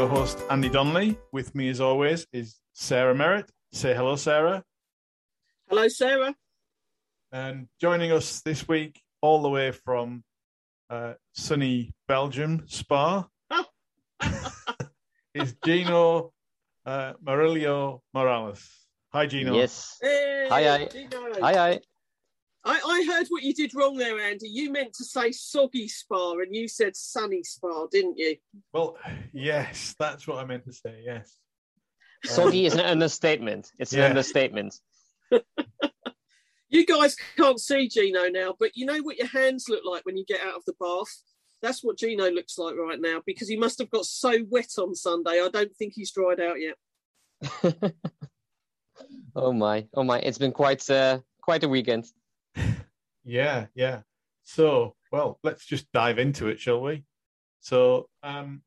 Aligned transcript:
your 0.00 0.08
host, 0.08 0.38
Andy 0.48 0.70
Donnelly. 0.70 1.18
With 1.30 1.54
me, 1.54 1.68
as 1.68 1.78
always, 1.78 2.26
is 2.32 2.58
Sarah 2.72 3.14
Merritt. 3.14 3.50
Say 3.74 3.92
hello, 3.94 4.16
Sarah. 4.16 4.64
Hello, 5.68 5.88
Sarah. 5.88 6.34
And 7.32 7.68
joining 7.78 8.10
us 8.10 8.40
this 8.40 8.66
week, 8.66 9.02
all 9.20 9.42
the 9.42 9.50
way 9.50 9.72
from 9.72 10.24
uh, 10.88 11.14
sunny 11.34 11.92
Belgium, 12.08 12.64
Spa, 12.66 13.28
is 15.34 15.54
Gino 15.62 16.32
uh, 16.86 17.12
Murillo 17.20 18.00
Morales. 18.14 18.66
Hi, 19.12 19.26
Gino. 19.26 19.54
Yes. 19.54 19.98
Hey, 20.00 20.46
Hi, 20.48 20.64
hi. 20.64 20.84
Gino. 20.86 21.40
Hi, 21.42 21.52
hi. 21.52 21.80
I, 22.64 22.78
I 22.84 23.04
heard 23.10 23.26
what 23.28 23.42
you 23.42 23.54
did 23.54 23.74
wrong 23.74 23.96
there, 23.96 24.20
Andy. 24.20 24.48
You 24.48 24.70
meant 24.70 24.92
to 24.94 25.04
say 25.04 25.32
soggy 25.32 25.88
spa 25.88 26.32
and 26.32 26.54
you 26.54 26.68
said 26.68 26.94
sunny 26.94 27.42
spa, 27.42 27.86
didn't 27.90 28.18
you? 28.18 28.36
Well, 28.72 28.98
yes, 29.32 29.94
that's 29.98 30.26
what 30.26 30.38
I 30.38 30.44
meant 30.44 30.64
to 30.64 30.72
say. 30.72 31.02
Yes. 31.04 31.38
Soggy 32.24 32.66
is 32.66 32.74
an 32.74 32.80
understatement. 32.80 33.70
It's 33.78 33.92
Yeah. 33.92 34.00
an 34.04 34.10
understatement. 34.10 34.74
You 36.68 36.86
guys 36.86 37.16
can't 37.36 37.58
see 37.58 37.88
Gino 37.88 38.28
now, 38.28 38.54
but 38.58 38.76
you 38.76 38.86
know 38.86 38.98
what 38.98 39.16
your 39.16 39.26
hands 39.26 39.66
look 39.68 39.82
like 39.84 40.06
when 40.06 40.16
you 40.16 40.24
get 40.24 40.40
out 40.40 40.54
of 40.54 40.64
the 40.66 40.74
bath? 40.78 41.08
That's 41.62 41.82
what 41.82 41.98
Gino 41.98 42.30
looks 42.30 42.58
like 42.58 42.76
right 42.76 43.00
now 43.00 43.22
because 43.26 43.48
he 43.48 43.56
must 43.56 43.78
have 43.80 43.90
got 43.90 44.04
so 44.04 44.44
wet 44.48 44.70
on 44.78 44.94
Sunday. 44.94 45.42
I 45.42 45.48
don't 45.48 45.74
think 45.76 45.94
he's 45.96 46.12
dried 46.12 46.40
out 46.40 46.58
yet. 46.60 46.76
oh 49.34 49.52
my, 49.52 49.86
oh 49.94 50.04
my! 50.04 50.20
It's 50.20 50.38
been 50.38 50.52
quite 50.52 50.88
uh, 50.88 51.18
quite 51.42 51.64
a 51.64 51.68
weekend. 51.68 52.06
Yeah, 53.24 53.66
yeah. 53.74 54.00
So, 54.42 54.96
well, 55.12 55.38
let's 55.42 55.64
just 55.66 55.90
dive 55.92 56.18
into 56.18 56.48
it, 56.48 56.58
shall 56.60 56.80
we? 56.80 57.04
So, 57.60 58.08
um, 58.22 58.62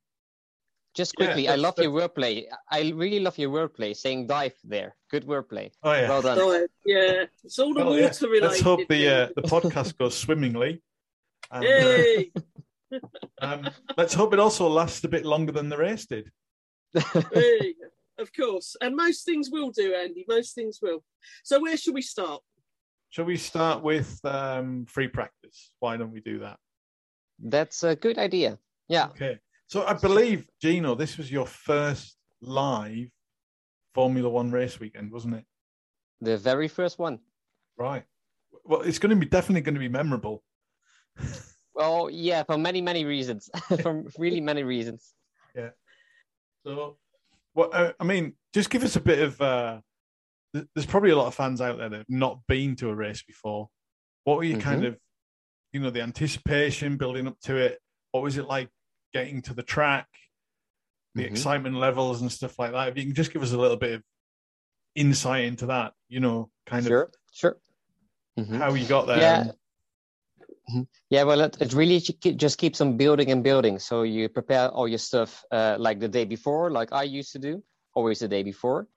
Just 0.95 1.15
Yeah, 1.17 1.25
quickly, 1.25 1.47
I 1.47 1.55
that's- 1.57 1.63
love 1.63 1.77
your 1.79 1.91
wordplay. 1.91 2.45
I 2.69 2.91
really 2.91 3.19
love 3.19 3.37
your 3.39 3.49
wordplay. 3.49 3.95
Saying 3.95 4.27
dive 4.27 4.53
there, 4.63 4.95
good 5.09 5.25
wordplay. 5.25 5.71
oh 5.81 5.91
yeah. 5.93 6.07
Well 6.07 6.21
done. 6.21 6.37
Right, 6.37 6.69
yeah, 6.85 7.25
it's 7.43 7.57
all 7.57 7.73
the 7.73 7.83
Well, 7.83 7.97
yeah. 7.97 8.05
water 8.05 8.27
related. 8.27 8.47
Let's 8.49 8.61
hope 8.61 8.87
the 8.87 9.09
uh, 9.09 9.27
the 9.35 9.41
podcast 9.41 9.97
goes 9.97 10.15
swimmingly. 10.15 10.83
And, 11.49 11.65
uh, 11.65 11.67
Hey, 11.67 12.31
um, 13.41 13.69
let's 13.97 14.13
hope 14.13 14.33
it 14.33 14.39
also 14.39 14.67
lasts 14.69 15.03
a 15.03 15.07
bit 15.09 15.25
longer 15.25 15.51
than 15.51 15.69
the 15.69 15.77
race 15.77 16.05
did. 16.05 16.29
hey, 17.33 17.73
of 18.19 18.31
course. 18.33 18.75
And 18.79 18.95
most 18.95 19.25
things 19.25 19.49
will 19.51 19.71
do, 19.71 19.95
Andy. 19.95 20.25
Most 20.27 20.53
things 20.53 20.77
will. 20.79 21.03
So 21.43 21.59
where 21.59 21.75
should 21.75 21.95
we 21.95 22.03
start? 22.03 22.43
Shall 23.13 23.25
we 23.25 23.37
start 23.37 23.83
with 23.83 24.19
um, 24.25 24.87
free 24.87 25.07
practice? 25.07 25.69
Why 25.79 25.97
don't 25.97 26.11
we 26.11 26.19
do 26.19 26.39
that? 26.39 26.57
That's 27.37 27.83
a 27.83 27.95
good 27.95 28.17
idea. 28.17 28.57
Yeah, 28.87 29.09
Okay. 29.09 29.37
So 29.67 29.85
I 29.85 29.93
believe, 29.93 30.49
Gino, 30.59 30.95
this 30.95 31.15
was 31.19 31.31
your 31.31 31.45
first 31.45 32.17
live 32.41 33.09
Formula 33.93 34.27
One 34.27 34.49
race 34.49 34.79
weekend, 34.79 35.11
wasn't 35.11 35.35
it? 35.35 35.45
the 36.21 36.37
very 36.37 36.67
first 36.67 36.97
one. 36.97 37.19
Right. 37.77 38.03
Well, 38.65 38.81
it's 38.81 38.97
going 38.97 39.11
to 39.11 39.15
be 39.15 39.27
definitely 39.27 39.61
going 39.61 39.75
to 39.75 39.79
be 39.79 39.89
memorable. 39.89 40.41
Well, 41.75 42.09
yeah, 42.09 42.41
for 42.41 42.57
many 42.57 42.81
many 42.81 43.05
reasons. 43.05 43.47
for 43.81 44.05
really 44.17 44.41
many 44.41 44.63
reasons. 44.63 45.13
Yeah. 45.55 45.69
So, 46.65 46.97
well, 47.53 47.69
uh, 47.73 47.91
I 47.99 48.03
mean, 48.05 48.33
just 48.55 48.71
give 48.71 48.83
us 48.83 48.95
a 48.95 49.01
bit 49.01 49.19
of. 49.19 49.39
Uh, 49.39 49.81
there's 50.53 50.85
probably 50.85 51.09
a 51.09 51.15
lot 51.15 51.27
of 51.27 51.35
fans 51.35 51.61
out 51.61 51.77
there 51.77 51.89
that 51.89 51.97
have 51.97 52.05
not 52.09 52.39
been 52.47 52.75
to 52.77 52.89
a 52.89 52.95
race 52.95 53.23
before. 53.23 53.69
What 54.23 54.37
were 54.37 54.43
you 54.43 54.57
kind 54.57 54.85
of, 54.85 54.97
you 55.71 55.79
know, 55.79 55.89
the 55.89 56.01
anticipation 56.01 56.97
building 56.97 57.27
up 57.27 57.39
to 57.43 57.55
it? 57.57 57.79
What 58.11 58.23
was 58.23 58.37
it 58.37 58.45
like 58.45 58.69
getting 59.13 59.41
to 59.43 59.53
the 59.53 59.63
track, 59.63 60.07
the 61.15 61.23
Mhm. 61.23 61.31
excitement 61.31 61.75
levels 61.75 62.21
and 62.21 62.31
stuff 62.31 62.59
like 62.59 62.71
that? 62.71 62.89
If 62.89 62.97
you 62.97 63.03
can 63.03 63.15
just 63.15 63.33
give 63.33 63.41
us 63.41 63.51
a 63.51 63.57
little 63.57 63.77
bit 63.77 63.95
of 63.95 64.03
insight 64.95 65.45
into 65.45 65.65
that, 65.67 65.93
you 66.07 66.19
know, 66.19 66.51
kind 66.67 66.85
Sure, 66.85 67.03
of 67.03 67.13
sure. 67.31 67.57
Mhm. 68.39 68.57
how 68.57 68.73
you 68.75 68.87
got 68.87 69.07
there. 69.07 69.17
Yeah. 69.17 69.39
and- 69.41 70.87
Yeah, 71.09 71.23
well, 71.23 71.41
it, 71.41 71.57
it 71.61 71.73
really 71.73 71.99
just 71.99 72.57
keeps 72.57 72.79
on 72.79 72.95
building 72.95 73.31
and 73.31 73.43
building. 73.43 73.79
So 73.79 74.03
you 74.03 74.29
prepare 74.29 74.69
all 74.69 74.87
your 74.87 74.97
stuff 74.99 75.43
uh, 75.51 75.75
like 75.79 75.99
the 75.99 76.07
day 76.07 76.23
before, 76.25 76.71
like 76.71 76.93
I 76.93 77.03
used 77.03 77.33
to 77.33 77.39
do, 77.39 77.61
always 77.95 78.19
the 78.19 78.27
day 78.29 78.43
before. 78.43 78.87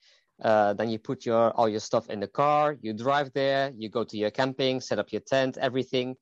Uh, 0.42 0.74
then 0.74 0.90
you 0.90 0.98
put 0.98 1.24
your 1.24 1.50
all 1.52 1.68
your 1.68 1.80
stuff 1.80 2.10
in 2.10 2.20
the 2.20 2.26
car. 2.26 2.76
You 2.80 2.92
drive 2.92 3.32
there. 3.32 3.72
You 3.76 3.88
go 3.88 4.04
to 4.04 4.16
your 4.16 4.30
camping, 4.30 4.80
set 4.80 4.98
up 4.98 5.12
your 5.12 5.22
tent, 5.22 5.56
everything. 5.56 6.16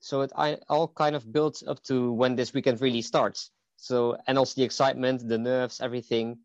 So 0.00 0.22
it 0.22 0.32
I, 0.36 0.58
all 0.68 0.88
kind 0.88 1.14
of 1.14 1.30
builds 1.30 1.62
up 1.62 1.82
to 1.84 2.12
when 2.12 2.34
this 2.34 2.52
weekend 2.52 2.80
really 2.80 3.02
starts. 3.02 3.50
So 3.76 4.16
and 4.26 4.38
also 4.38 4.54
the 4.56 4.64
excitement, 4.64 5.26
the 5.26 5.38
nerves, 5.38 5.80
everything. 5.80 6.38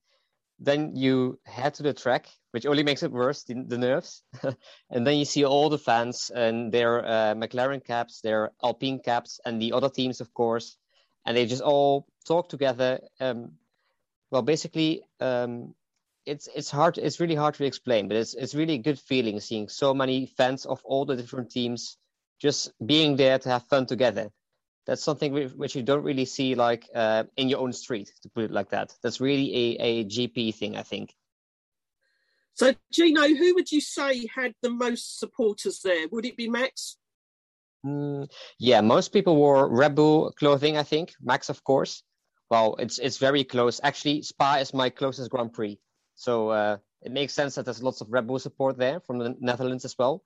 Then 0.60 0.96
you 0.96 1.40
head 1.46 1.74
to 1.76 1.84
the 1.84 1.94
track, 1.94 2.28
which 2.52 2.66
only 2.66 2.84
makes 2.84 3.04
it 3.04 3.12
worse, 3.12 3.44
the, 3.44 3.56
the 3.68 3.78
nerves. 3.78 4.24
and 4.90 5.06
then 5.06 5.18
you 5.18 5.26
see 5.26 5.44
all 5.44 5.70
the 5.70 5.78
fans 5.78 6.32
and 6.34 6.72
their 6.72 7.06
uh, 7.06 7.34
McLaren 7.36 7.84
caps, 7.84 8.22
their 8.22 8.52
Alpine 8.64 9.00
caps, 9.00 9.42
and 9.46 9.62
the 9.62 9.74
other 9.74 9.90
teams, 9.90 10.22
of 10.22 10.34
course, 10.34 10.78
and 11.26 11.36
they 11.36 11.46
just 11.46 11.62
all 11.62 12.08
talk 12.26 12.48
together. 12.48 13.02
Um, 13.20 13.54
well, 14.32 14.44
basically, 14.44 15.04
um, 15.20 15.76
it's 16.26 16.48
it's 16.56 16.72
hard. 16.72 16.98
It's 16.98 17.20
really 17.20 17.36
hard 17.36 17.56
to 17.56 17.66
explain, 17.66 18.08
but 18.08 18.18
it's 18.18 18.34
it's 18.34 18.56
really 18.56 18.74
a 18.74 18.80
good 18.80 19.00
feeling 19.00 19.40
seeing 19.40 19.70
so 19.70 19.94
many 19.94 20.26
fans 20.26 20.66
of 20.66 20.82
all 20.84 21.06
the 21.06 21.16
different 21.16 21.52
teams 21.52 21.98
just 22.42 22.72
being 22.86 23.16
there 23.16 23.40
to 23.40 23.50
have 23.50 23.64
fun 23.68 23.86
together. 23.86 24.30
That's 24.86 25.04
something 25.04 25.34
which, 25.58 25.76
you 25.76 25.82
don't 25.82 26.04
really 26.04 26.26
see 26.26 26.54
like 26.54 26.88
uh, 26.94 27.24
in 27.38 27.50
your 27.50 27.60
own 27.60 27.74
street, 27.74 28.12
to 28.22 28.30
put 28.30 28.44
it 28.44 28.52
like 28.52 28.70
that. 28.70 28.94
That's 29.02 29.20
really 29.20 29.56
a, 29.56 29.78
a 29.80 30.06
GP 30.06 30.54
thing, 30.54 30.78
I 30.78 30.84
think. 30.84 31.16
So, 32.54 32.74
Gino, 32.94 33.28
who 33.28 33.56
would 33.56 33.72
you 33.72 33.82
say 33.82 34.28
had 34.34 34.54
the 34.62 34.70
most 34.70 35.20
supporters 35.20 35.82
there? 35.82 36.08
Would 36.12 36.26
it 36.26 36.38
be 36.38 36.48
Max? 36.48 36.98
Mm, 37.86 38.30
yeah, 38.60 38.82
most 38.82 39.10
people 39.12 39.36
wore 39.36 39.68
Red 39.68 39.96
Bull 39.96 40.32
clothing, 40.32 40.78
I 40.78 40.84
think. 40.84 41.14
Max, 41.22 41.50
of 41.50 41.64
course. 41.64 42.04
Well, 42.50 42.76
it's 42.78 43.00
it's 43.00 43.18
very 43.18 43.44
close. 43.44 43.82
Actually, 43.84 44.22
Spa 44.22 44.58
is 44.58 44.74
my 44.74 44.90
closest 44.90 45.32
Grand 45.32 45.52
Prix, 45.52 45.80
so 46.16 46.50
uh, 46.50 46.78
it 47.02 47.12
makes 47.12 47.34
sense 47.34 47.56
that 47.56 47.66
there's 47.66 47.84
lots 47.84 48.02
of 48.02 48.08
Red 48.12 48.28
Bull 48.28 48.40
support 48.40 48.78
there 48.78 49.00
from 49.02 49.20
the 49.20 49.36
Netherlands 49.40 49.86
as 49.86 49.96
well. 49.98 50.24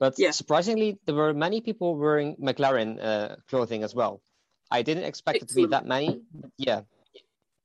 But 0.00 0.14
Yeah. 0.18 0.30
surprisingly, 0.32 0.98
there 1.06 1.14
were 1.14 1.32
many 1.34 1.60
people 1.60 1.96
wearing 1.96 2.36
McLaren 2.36 2.98
uh, 3.02 3.36
clothing 3.48 3.82
as 3.84 3.94
well. 3.94 4.22
I 4.70 4.82
didn't 4.82 5.04
expect 5.04 5.42
it 5.42 5.48
to 5.48 5.54
be 5.54 5.66
that 5.66 5.86
many. 5.86 6.22
Yeah, 6.58 6.80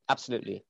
absolutely. 0.08 0.64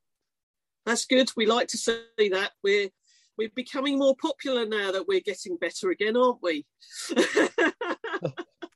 That's 0.86 1.06
good. 1.06 1.30
We 1.36 1.46
like 1.46 1.68
to 1.70 1.78
see 1.78 2.30
that. 2.30 2.52
We're 2.64 2.90
we're 3.38 3.50
becoming 3.56 3.98
more 4.00 4.16
popular 4.22 4.66
now 4.66 4.92
that 4.92 5.08
we're 5.08 5.22
getting 5.22 5.58
better 5.58 5.90
again, 5.92 6.16
aren't 6.18 6.42
we? 6.44 6.66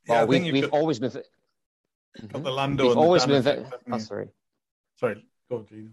Yeah, 0.06 0.20
well, 0.20 0.28
we, 0.28 0.36
think 0.36 0.46
you've 0.48 0.54
we've 0.54 0.64
got- 0.72 0.78
always 0.80 1.00
been. 1.00 1.12
got 1.12 2.44
the 2.44 2.52
Lando 2.52 2.84
We've 2.84 2.92
and 2.92 3.00
always 3.00 3.22
Dan 3.26 3.30
been. 3.30 3.38
effect, 3.40 3.86
Ve- 3.88 3.94
oh, 3.94 3.98
sorry. 4.00 4.28
Sorry, 5.00 5.26
go 5.50 5.58
on, 5.58 5.66
Gino. 5.66 5.90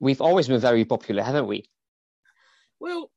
We've 0.00 0.20
always 0.20 0.48
been 0.48 0.60
very 0.60 0.84
popular, 0.84 1.22
haven't 1.22 1.46
we? 1.46 1.64
well, 2.80 3.10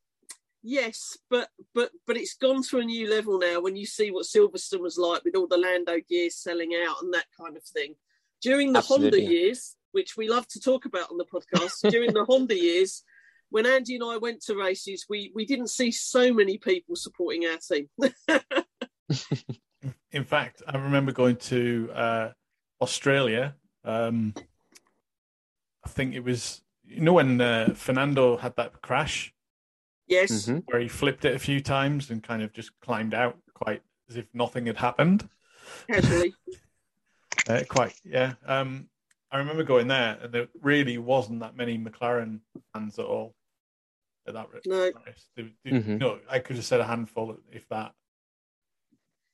yes, 0.62 1.18
but 1.30 1.50
but 1.74 1.92
but 2.08 2.18
it's 2.18 2.36
gone 2.36 2.64
to 2.64 2.80
a 2.80 2.84
new 2.84 3.10
level 3.10 3.40
now. 3.40 3.62
When 3.62 3.76
you 3.76 3.86
see 3.86 4.12
what 4.12 4.26
Silverstone 4.26 4.82
was 4.82 4.98
like 4.98 5.24
with 5.24 5.36
all 5.36 5.48
the 5.48 5.58
Lando 5.58 5.98
gears 6.08 6.38
selling 6.38 6.72
out 6.88 7.02
and 7.02 7.14
that 7.14 7.26
kind 7.40 7.58
of 7.58 7.64
thing, 7.64 7.96
during 8.42 8.74
the 8.74 8.80
Absolutely. 8.80 9.22
Honda 9.22 9.34
years, 9.34 9.76
which 9.92 10.18
we 10.18 10.30
love 10.30 10.48
to 10.50 10.60
talk 10.60 10.86
about 10.86 11.12
on 11.12 11.18
the 11.18 11.26
podcast, 11.26 11.80
during 11.92 12.14
the 12.14 12.26
Honda 12.26 12.58
years. 12.58 13.04
When 13.52 13.66
Andy 13.66 13.96
and 13.96 14.04
I 14.04 14.18
went 14.18 14.44
to 14.44 14.56
races, 14.56 15.08
we, 15.10 15.32
we 15.34 15.44
didn't 15.44 15.70
see 15.70 15.92
so 15.92 16.32
many 16.32 16.60
people 16.60 16.96
supporting 16.96 17.48
our 17.48 17.58
team. 17.58 17.90
In 20.12 20.24
fact, 20.24 20.62
I 20.68 20.78
remember 20.78 21.12
going 21.12 21.38
to 21.38 21.90
uh, 21.92 22.30
Australia. 22.80 23.56
Um, 23.84 24.36
I 25.84 25.90
think 25.90 26.14
it 26.14 26.24
was, 26.24 26.62
you 26.89 27.01
know, 27.01 27.13
when 27.13 27.39
uh, 27.39 27.74
Fernando 27.75 28.38
had 28.38 28.56
that 28.57 28.81
crash 28.81 29.33
yes, 30.07 30.47
Mhm. 30.47 30.63
where 30.65 30.81
he 30.81 30.88
flipped 30.88 31.24
it 31.25 31.36
a 31.36 31.39
few 31.39 31.62
times 31.62 32.09
and 32.09 32.24
kind 32.24 32.41
of 32.41 32.51
just 32.51 32.71
climbed 32.80 33.13
out 33.13 33.38
quite 33.53 33.83
as 34.09 34.15
if 34.18 34.25
nothing 34.33 34.65
had 34.65 34.77
happened. 34.77 35.30
casually. 35.88 36.33
Uh, 37.47 37.63
quite, 37.68 37.94
yeah. 38.03 38.33
Um, 38.45 38.89
I 39.31 39.38
remember 39.38 39.63
going 39.63 39.88
there, 39.88 40.19
and 40.21 40.31
there 40.33 40.47
really 40.62 40.97
wasn't 40.97 41.39
that 41.39 41.56
many 41.56 41.77
McLaren 41.80 42.41
fans 42.74 43.00
at 43.00 43.06
all 43.06 43.33
at 44.27 44.33
that 44.36 44.51
race. 44.51 44.63
No. 44.65 44.91
There- 45.36 45.50
there- 45.63 45.74
Mhm. 45.81 46.00
No, 46.00 46.19
I 46.30 46.39
could 46.39 46.57
have 46.57 46.65
said 46.65 46.80
a 46.80 46.86
handful, 46.86 47.38
if 47.51 47.68
that. 47.69 47.94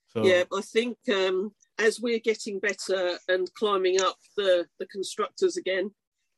So, 0.07 0.23
Yeah, 0.25 0.43
I 0.53 0.61
think 0.61 0.97
um, 1.13 1.53
as 1.77 1.99
we're 1.99 2.19
getting 2.19 2.59
better 2.59 3.17
and 3.27 3.51
climbing 3.55 3.99
up 3.99 4.17
the, 4.37 4.67
the 4.79 4.87
constructors 4.87 5.57
again, 5.57 5.93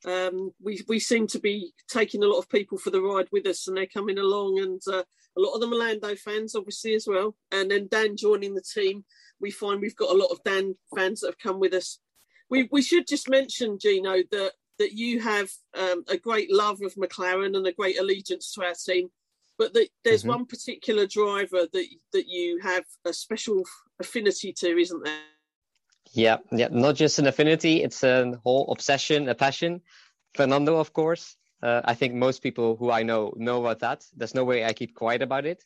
um, 0.06 0.52
we 0.62 0.84
we 0.88 1.00
seem 1.00 1.28
to 1.28 1.40
be 1.40 1.74
taking 1.90 2.24
a 2.24 2.28
lot 2.28 2.40
of 2.40 2.50
people 2.50 2.78
for 2.78 2.92
the 2.92 3.02
ride 3.02 3.28
with 3.32 3.48
us, 3.48 3.68
and 3.68 3.78
they're 3.78 3.88
coming 3.88 4.18
along, 4.18 4.60
and 4.60 4.82
uh, 4.88 5.04
a 5.38 5.42
lot 5.42 5.54
of 5.54 5.62
them 5.62 5.74
are 5.74 5.78
Lando 5.78 6.16
fans, 6.16 6.56
obviously 6.56 6.94
as 6.94 7.08
well. 7.08 7.36
And 7.52 7.72
then 7.72 7.88
Dan 7.90 8.16
joining 8.16 8.54
the 8.54 8.62
team, 8.62 9.06
we 9.40 9.52
find 9.52 9.82
we've 9.82 9.96
got 9.96 10.14
a 10.14 10.18
lot 10.18 10.32
of 10.32 10.44
Dan 10.44 10.76
fans 10.96 11.22
that 11.22 11.28
have 11.28 11.40
come 11.40 11.60
with 11.60 11.74
us. 11.74 12.00
We 12.50 12.70
we 12.72 12.82
should 12.82 13.08
just 13.08 13.30
mention 13.30 13.80
Gino 13.80 14.18
that 14.32 14.52
that 14.80 14.94
you 14.94 15.20
have 15.22 15.50
um, 15.76 16.04
a 16.08 16.18
great 16.18 16.54
love 16.54 16.82
of 16.82 16.94
McLaren 16.96 17.58
and 17.58 17.66
a 17.66 17.74
great 17.74 18.00
allegiance 18.00 18.54
to 18.54 18.64
our 18.64 18.76
team, 18.76 19.10
but 19.58 19.74
that 19.74 19.90
there's 20.04 20.22
mm-hmm. 20.22 20.30
one 20.30 20.46
particular 20.46 21.08
driver 21.08 21.68
that 21.74 21.86
that 22.14 22.28
you 22.28 22.60
have 22.62 22.86
a 23.06 23.14
special 23.14 23.64
affinity 24.00 24.54
to, 24.54 24.78
isn't 24.78 25.04
there? 25.04 25.22
Yeah, 26.14 26.38
yeah, 26.52 26.70
not 26.72 26.96
just 26.96 27.20
an 27.20 27.28
affinity; 27.28 27.84
it's 27.84 28.04
a 28.04 28.40
whole 28.44 28.72
obsession, 28.72 29.30
a 29.30 29.36
passion. 29.36 29.82
Fernando, 30.36 30.78
of 30.78 30.94
course. 30.94 31.36
Uh, 31.62 31.82
I 31.86 31.96
think 31.96 32.14
most 32.14 32.44
people 32.44 32.76
who 32.76 32.92
I 32.92 33.04
know 33.04 33.34
know 33.36 33.62
about 33.62 33.80
that. 33.80 34.06
There's 34.16 34.36
no 34.36 34.44
way 34.44 34.64
I 34.66 34.74
keep 34.74 34.94
quiet 34.96 35.22
about 35.22 35.46
it. 35.46 35.64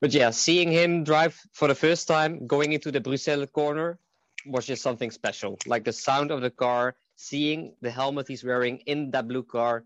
But 0.00 0.12
yeah, 0.12 0.30
seeing 0.30 0.70
him 0.72 1.04
drive 1.04 1.38
for 1.52 1.68
the 1.68 1.74
first 1.74 2.08
time, 2.08 2.46
going 2.46 2.72
into 2.72 2.90
the 2.90 3.00
Bruxelles 3.00 3.50
corner, 3.52 3.98
was 4.46 4.66
just 4.66 4.82
something 4.82 5.10
special. 5.10 5.58
Like 5.66 5.84
the 5.84 5.92
sound 5.92 6.30
of 6.30 6.40
the 6.40 6.50
car, 6.50 6.96
seeing 7.16 7.74
the 7.82 7.90
helmet 7.90 8.28
he's 8.28 8.44
wearing 8.44 8.78
in 8.86 9.10
that 9.12 9.28
blue 9.28 9.44
car, 9.44 9.84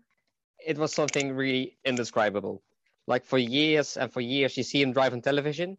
it 0.65 0.77
was 0.77 0.93
something 0.93 1.33
really 1.33 1.77
indescribable. 1.85 2.63
Like 3.05 3.25
for 3.25 3.37
years 3.37 3.97
and 3.97 4.11
for 4.11 4.21
years, 4.21 4.57
you 4.57 4.63
see 4.63 4.81
him 4.81 4.93
drive 4.93 5.13
on 5.13 5.21
television, 5.21 5.77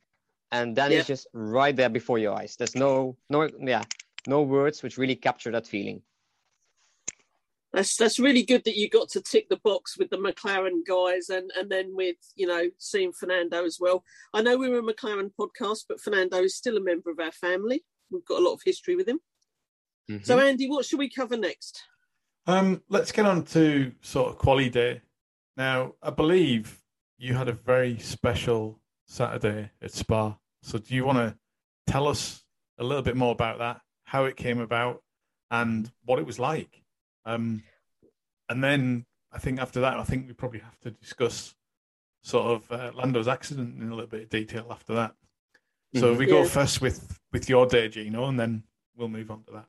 and 0.53 0.75
then 0.75 0.91
yeah. 0.91 0.99
he's 0.99 1.07
just 1.07 1.27
right 1.33 1.75
there 1.75 1.89
before 1.89 2.19
your 2.19 2.35
eyes. 2.35 2.57
There's 2.57 2.75
no, 2.75 3.17
no, 3.29 3.49
yeah, 3.61 3.83
no 4.27 4.43
words 4.43 4.83
which 4.83 4.99
really 4.99 5.17
capture 5.17 5.51
that 5.53 5.67
feeling. 5.67 6.03
That's 7.73 7.97
that's 7.97 8.19
really 8.19 8.45
good 8.45 8.65
that 8.65 8.77
you 8.77 8.89
got 8.89 9.11
to 9.11 9.21
tick 9.21 9.51
the 9.51 9.59
box 9.63 9.99
with 9.99 10.09
the 10.09 10.17
McLaren 10.17 10.87
guys 10.87 11.29
and 11.29 11.51
and 11.55 11.71
then 11.71 11.95
with 11.95 12.17
you 12.35 12.47
know 12.47 12.71
seeing 12.79 13.13
Fernando 13.13 13.65
as 13.65 13.77
well. 13.79 14.05
I 14.33 14.41
know 14.41 14.57
we 14.57 14.71
were 14.71 14.79
a 14.79 14.83
McLaren 14.83 15.31
podcast, 15.39 15.85
but 15.87 16.01
Fernando 16.01 16.39
is 16.39 16.57
still 16.57 16.79
a 16.79 16.83
member 16.83 17.11
of 17.11 17.21
our 17.21 17.33
family. 17.33 17.85
We've 18.11 18.25
got 18.25 18.41
a 18.41 18.43
lot 18.43 18.55
of 18.55 18.63
history 18.65 18.97
with 18.97 19.07
him. 19.07 19.21
Mm-hmm. 20.11 20.25
So 20.25 20.39
Andy, 20.39 20.71
what 20.71 20.87
should 20.87 20.99
we 20.99 21.11
cover 21.11 21.37
next? 21.37 21.83
Um, 22.47 22.83
let's 22.89 23.13
get 23.13 23.27
on 23.27 23.45
to 23.47 23.93
sort 24.01 24.31
of 24.31 24.39
quali 24.39 24.71
day. 24.71 25.03
Now, 25.59 25.95
I 26.03 26.09
believe 26.09 26.81
you 27.19 27.35
had 27.35 27.49
a 27.49 27.53
very 27.53 27.99
special 27.99 28.81
Saturday 29.09 29.71
at 29.83 29.91
Spa. 29.91 30.37
So 30.63 30.79
do 30.79 30.95
you 30.95 31.05
want 31.05 31.19
to 31.19 31.37
tell 31.91 32.07
us 32.07 32.45
a 32.79 32.85
little 32.85 33.03
bit 33.03 33.17
more 33.17 33.33
about 33.33 33.59
that, 33.59 33.81
how 34.05 34.27
it 34.27 34.37
came 34.37 34.61
about, 34.61 35.03
and 35.51 35.91
what 36.05 36.19
it 36.19 36.27
was 36.27 36.39
like? 36.39 36.83
Um, 37.25 37.63
and 38.49 38.63
then 38.63 39.07
I 39.33 39.39
think 39.39 39.61
after 39.61 39.81
that, 39.81 39.99
I 39.99 40.05
think 40.05 40.29
we 40.29 40.35
probably 40.35 40.61
have 40.61 40.79
to 40.81 40.91
discuss 40.91 41.55
sort 42.23 42.47
of 42.47 42.73
uh, 42.73 42.93
Lando's 42.95 43.29
accident 43.29 43.81
in 43.81 43.89
a 43.89 43.95
little 43.95 44.07
bit 44.07 44.23
of 44.25 44.29
detail 44.31 44.67
after 44.71 44.95
that. 44.95 45.15
So 45.95 46.11
mm-hmm. 46.11 46.19
we 46.19 46.27
go 46.27 46.45
first 46.45 46.81
with 46.81 47.19
with 47.33 47.49
your 47.49 47.67
day, 47.67 47.89
Gino, 47.89 48.27
and 48.27 48.39
then 48.39 48.63
we'll 48.97 49.09
move 49.09 49.31
on 49.31 49.43
to 49.45 49.53
that. 49.53 49.67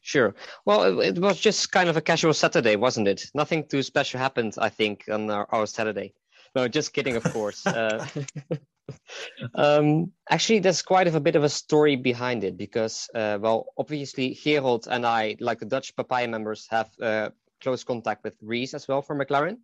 Sure. 0.00 0.34
Well, 0.64 1.00
it, 1.00 1.16
it, 1.16 1.20
was 1.20 1.38
just 1.38 1.70
kind 1.70 1.88
of 1.88 1.96
a 1.96 2.00
casual 2.00 2.34
Saturday, 2.34 2.74
wasn't 2.74 3.06
it? 3.06 3.30
Nothing 3.34 3.64
too 3.64 3.82
special 3.84 4.18
happened, 4.18 4.54
I 4.58 4.68
think, 4.68 5.04
on 5.10 5.30
our, 5.30 5.46
our 5.50 5.66
Saturday. 5.66 6.12
No, 6.54 6.68
just 6.68 6.92
kidding, 6.92 7.16
of 7.16 7.24
course. 7.24 7.66
uh, 7.66 8.06
um, 9.54 10.12
actually, 10.28 10.58
there's 10.58 10.82
quite 10.82 11.06
of 11.06 11.14
a 11.14 11.20
bit 11.20 11.36
of 11.36 11.44
a 11.44 11.48
story 11.48 11.96
behind 11.96 12.44
it 12.44 12.56
because, 12.56 13.08
uh, 13.14 13.38
well, 13.40 13.66
obviously, 13.78 14.34
Gerold 14.34 14.86
and 14.86 15.06
I, 15.06 15.36
like 15.40 15.60
the 15.60 15.66
Dutch 15.66 15.96
Papaya 15.96 16.28
members, 16.28 16.66
have 16.70 16.90
uh, 17.00 17.30
close 17.62 17.84
contact 17.84 18.24
with 18.24 18.34
Reese 18.42 18.74
as 18.74 18.86
well 18.86 19.00
for 19.00 19.16
McLaren. 19.16 19.58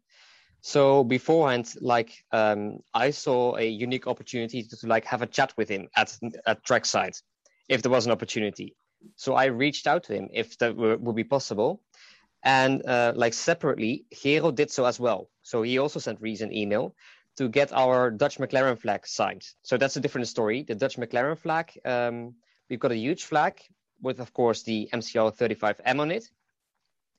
So 0.61 1.05
beforehand, 1.05 1.73
like 1.81 2.25
um, 2.33 2.79
I 2.95 3.11
saw 3.11 3.57
a 3.57 3.67
unique 3.69 4.07
opportunity 4.07 4.63
to, 4.63 4.77
to, 4.77 4.87
like 4.87 5.05
have 5.05 5.23
a 5.23 5.27
chat 5.27 5.53
with 5.57 5.69
him 5.69 5.89
at 5.95 6.17
at 6.47 6.65
trackside, 6.65 7.15
if 7.69 7.83
there 7.83 7.93
was 7.93 8.07
an 8.07 8.13
opportunity. 8.13 8.75
So 9.15 9.35
I 9.35 9.47
reached 9.47 9.87
out 9.87 10.05
to 10.05 10.15
him 10.15 10.29
if 10.33 10.59
that 10.59 10.75
were, 10.75 10.97
would 10.97 11.15
be 11.15 11.25
possible, 11.25 11.81
and 12.45 12.85
uh, 12.87 13.13
like 13.17 13.35
separately, 13.35 14.05
Hero 14.11 14.51
did 14.51 14.71
so 14.71 14.85
as 14.85 15.01
well. 15.01 15.31
So 15.43 15.63
he 15.63 15.79
also 15.79 15.99
sent 15.99 16.21
Reese 16.21 16.41
an 16.41 16.53
email 16.53 16.95
to 17.37 17.49
get 17.49 17.73
our 17.73 18.11
Dutch 18.11 18.39
McLaren 18.39 18.79
flag 18.79 19.07
signed. 19.07 19.45
So 19.63 19.77
that's 19.77 19.97
a 19.97 20.01
different 20.01 20.29
story. 20.29 20.63
The 20.63 20.75
Dutch 20.75 20.97
McLaren 20.97 21.39
flag, 21.39 21.73
um, 21.85 22.35
we've 22.69 22.81
got 22.81 22.93
a 22.93 22.97
huge 22.97 23.25
flag 23.25 23.61
with, 24.03 24.21
of 24.21 24.33
course, 24.33 24.63
the 24.63 24.89
MCL 24.93 25.37
35M 25.37 26.01
on 26.01 26.11
it 26.11 26.25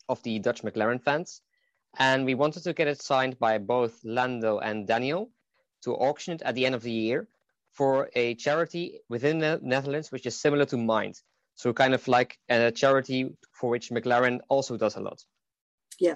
of 0.07 0.21
the 0.23 0.39
Dutch 0.39 0.61
McLaren 0.63 1.01
fans. 1.01 1.41
And 1.97 2.25
we 2.25 2.35
wanted 2.35 2.63
to 2.63 2.73
get 2.73 2.87
it 2.87 3.01
signed 3.01 3.39
by 3.39 3.57
both 3.57 3.99
Lando 4.03 4.59
and 4.59 4.87
Daniel 4.87 5.31
to 5.83 5.95
auction 5.95 6.33
it 6.35 6.41
at 6.43 6.55
the 6.55 6.65
end 6.65 6.75
of 6.75 6.83
the 6.83 6.91
year 6.91 7.27
for 7.71 8.09
a 8.15 8.35
charity 8.35 8.99
within 9.09 9.39
the 9.39 9.59
Netherlands, 9.63 10.11
which 10.11 10.25
is 10.25 10.35
similar 10.35 10.65
to 10.65 10.77
Mind. 10.77 11.21
So 11.59 11.73
kind 11.73 11.93
of 11.93 12.07
like 12.07 12.39
a 12.47 12.71
charity 12.71 13.35
for 13.51 13.69
which 13.69 13.89
McLaren 13.89 14.39
also 14.47 14.77
does 14.77 14.95
a 14.95 15.01
lot. 15.01 15.21
Yeah. 15.99 16.15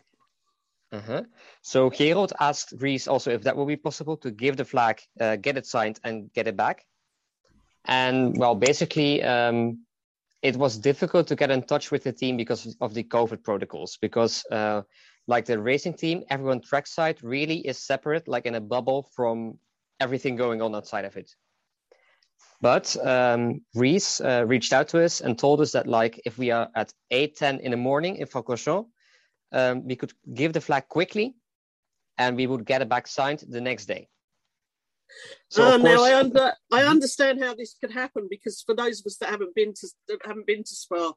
Uh-huh. 0.94 1.24
So 1.62 1.90
Gerold 1.90 2.32
asked 2.40 2.74
Reese 2.80 3.10
also 3.10 3.30
if 3.30 3.42
that 3.42 3.58
would 3.58 3.68
be 3.68 3.76
possible 3.76 4.16
to 4.18 4.32
give 4.32 4.56
the 4.56 4.64
flag, 4.64 5.02
uh, 5.20 5.36
get 5.36 5.58
it 5.58 5.66
signed, 5.66 6.00
and 6.06 6.32
get 6.32 6.48
it 6.48 6.56
back. 6.56 6.86
And 7.84 8.38
well, 8.38 8.56
basically, 8.56 9.22
um, 9.22 9.80
it 10.42 10.56
was 10.56 10.78
difficult 10.78 11.28
to 11.28 11.36
get 11.36 11.52
in 11.52 11.64
touch 11.64 11.92
with 11.92 12.04
the 12.04 12.14
team 12.14 12.38
because 12.38 12.78
of 12.80 12.94
the 12.94 13.04
COVID 13.04 13.44
protocols. 13.44 13.98
Because 14.00 14.46
uh, 14.50 14.84
like 15.28 15.44
the 15.44 15.60
racing 15.60 15.96
team, 15.96 16.24
everyone 16.30 16.62
trackside 16.62 17.22
really 17.22 17.58
is 17.68 17.78
separate, 17.78 18.30
like 18.30 18.46
in 18.46 18.56
a 18.56 18.62
bubble 18.62 19.10
from 19.14 19.60
everything 20.00 20.38
going 20.38 20.62
on 20.62 20.74
outside 20.74 21.04
of 21.04 21.18
it. 21.18 21.36
But 22.62 22.96
um, 23.06 23.62
Reese 23.76 24.22
uh, 24.22 24.46
reached 24.48 24.72
out 24.72 24.88
to 24.90 25.04
us 25.04 25.20
and 25.20 25.38
told 25.38 25.60
us 25.60 25.74
that 25.74 25.86
like 25.88 26.22
if 26.26 26.38
we 26.38 26.52
are 26.52 26.70
at 26.76 26.94
8:10 27.12 27.60
in 27.60 27.72
the 27.72 27.78
morning 27.78 28.16
in 28.18 28.28
Francorchamps, 28.28 28.88
um, 29.52 29.86
we 29.86 29.96
could 29.96 30.14
give 30.34 30.54
the 30.54 30.62
flag 30.62 30.88
quickly 30.88 31.36
and 32.18 32.38
we 32.38 32.48
would 32.48 32.66
get 32.66 32.82
it 32.82 32.90
back 32.90 33.08
signed 33.08 33.44
the 33.50 33.62
next 33.62 33.86
day. 33.86 34.08
So 35.50 35.64
uh, 35.64 35.72
course... 35.72 35.84
now 35.84 36.04
I 36.04 36.16
under 36.16 36.54
I 36.72 36.84
understand 36.84 37.44
how 37.44 37.54
this 37.54 37.76
could 37.80 37.92
happen 37.92 38.28
because 38.30 38.64
for 38.66 38.76
those 38.76 39.00
of 39.02 39.06
us 39.08 39.18
that 39.18 39.30
haven't 39.30 39.56
been 39.56 39.74
to 39.74 39.88
that 40.08 40.20
haven't 40.26 40.48
been 40.48 40.64
to 40.64 40.76
Spa, 40.76 41.14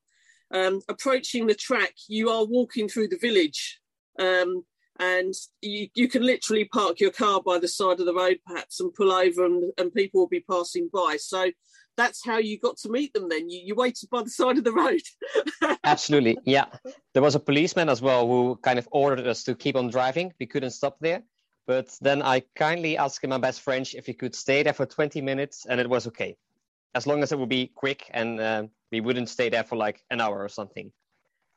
um, 0.52 0.80
approaching 0.88 1.46
the 1.46 1.54
track, 1.54 1.94
you 2.08 2.30
are 2.30 2.44
walking 2.44 2.88
through 2.88 3.08
the 3.08 3.18
village, 3.18 3.80
um, 4.18 4.64
and 4.98 5.34
you, 5.62 5.88
you 5.94 6.08
can 6.08 6.22
literally 6.22 6.64
park 6.64 7.00
your 7.00 7.10
car 7.10 7.42
by 7.42 7.58
the 7.58 7.68
side 7.68 8.00
of 8.00 8.06
the 8.06 8.14
road 8.14 8.38
perhaps 8.46 8.80
and 8.80 8.94
pull 8.94 9.12
over, 9.12 9.44
and, 9.44 9.72
and 9.78 9.94
people 9.94 10.20
will 10.20 10.28
be 10.28 10.44
passing 10.48 10.88
by. 10.92 11.16
So 11.18 11.50
that's 11.96 12.24
how 12.24 12.38
you 12.38 12.58
got 12.58 12.76
to 12.78 12.88
meet 12.88 13.12
them 13.14 13.28
then. 13.28 13.48
You, 13.48 13.60
you 13.64 13.74
waited 13.74 14.10
by 14.10 14.22
the 14.22 14.30
side 14.30 14.58
of 14.58 14.64
the 14.64 14.72
road. 14.72 15.00
Absolutely. 15.84 16.38
Yeah. 16.44 16.66
There 17.14 17.22
was 17.22 17.34
a 17.34 17.40
policeman 17.40 17.88
as 17.88 18.02
well 18.02 18.26
who 18.26 18.58
kind 18.62 18.78
of 18.78 18.88
ordered 18.90 19.26
us 19.26 19.44
to 19.44 19.54
keep 19.54 19.76
on 19.76 19.90
driving. 19.90 20.32
We 20.38 20.46
couldn't 20.46 20.70
stop 20.70 20.98
there. 21.00 21.22
But 21.66 21.96
then 22.00 22.22
i 22.22 22.42
kindly 22.54 22.96
asked 22.96 23.24
him 23.24 23.30
my 23.30 23.38
best 23.38 23.60
french 23.60 23.94
if 23.94 24.06
he 24.06 24.14
could 24.14 24.36
stay 24.36 24.62
there 24.62 24.72
for 24.72 24.86
20 24.86 25.20
minutes 25.20 25.66
and 25.68 25.80
it 25.80 25.88
was 25.88 26.06
okay. 26.06 26.36
As 26.94 27.06
long 27.06 27.22
as 27.22 27.32
it 27.32 27.38
would 27.38 27.48
be 27.48 27.72
quick 27.74 28.08
and 28.12 28.40
uh, 28.40 28.64
we 28.92 29.00
wouldn't 29.00 29.28
stay 29.28 29.48
there 29.48 29.64
for 29.64 29.76
like 29.76 30.02
an 30.10 30.20
hour 30.20 30.42
or 30.42 30.48
something. 30.48 30.92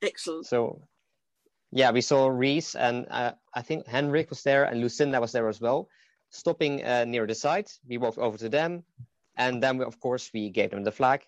Excellent. 0.02 0.48
So 0.48 0.82
yeah 1.72 1.92
we 1.92 2.02
saw 2.02 2.28
reese 2.28 2.76
and 2.76 3.06
uh, 3.10 3.32
i 3.54 3.62
think 3.62 3.86
henrik 3.88 4.30
was 4.30 4.44
there 4.44 4.66
and 4.66 4.82
lucinda 4.82 5.20
was 5.20 5.32
there 5.32 5.48
as 5.48 5.62
well 5.62 5.88
stopping 6.30 6.84
uh, 6.84 7.06
near 7.06 7.26
the 7.26 7.36
site 7.36 7.72
we 7.88 7.98
walked 7.98 8.18
over 8.18 8.38
to 8.38 8.50
them 8.50 8.84
and 9.40 9.64
then, 9.64 9.78
we, 9.78 9.86
of 9.86 10.00
course, 10.00 10.30
we 10.34 10.50
gave 10.50 10.72
them 10.72 10.84
the 10.84 10.92
flag. 10.92 11.26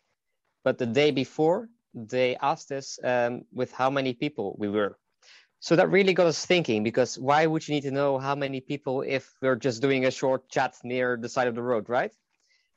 But 0.64 0.78
the 0.78 0.86
day 0.86 1.12
before, 1.12 1.70
they 1.96 2.36
asked 2.36 2.72
us 2.72 3.00
um, 3.04 3.46
with 3.54 3.72
how 3.72 3.90
many 3.90 4.14
people 4.14 4.56
we 4.60 4.68
were. 4.68 4.98
So 5.60 5.76
that 5.78 5.90
really 5.90 6.14
got 6.14 6.28
us 6.28 6.46
thinking 6.46 6.84
because 6.84 7.18
why 7.18 7.46
would 7.46 7.68
you 7.68 7.76
need 7.76 7.84
to 7.84 7.92
know 7.92 8.18
how 8.18 8.36
many 8.36 8.60
people 8.60 9.02
if 9.02 9.34
we're 9.42 9.56
just 9.56 9.82
doing 9.82 10.06
a 10.06 10.12
short 10.12 10.50
chat 10.50 10.76
near 10.84 11.18
the 11.22 11.30
side 11.30 11.48
of 11.48 11.56
the 11.56 11.62
road, 11.62 11.88
right? 11.88 12.12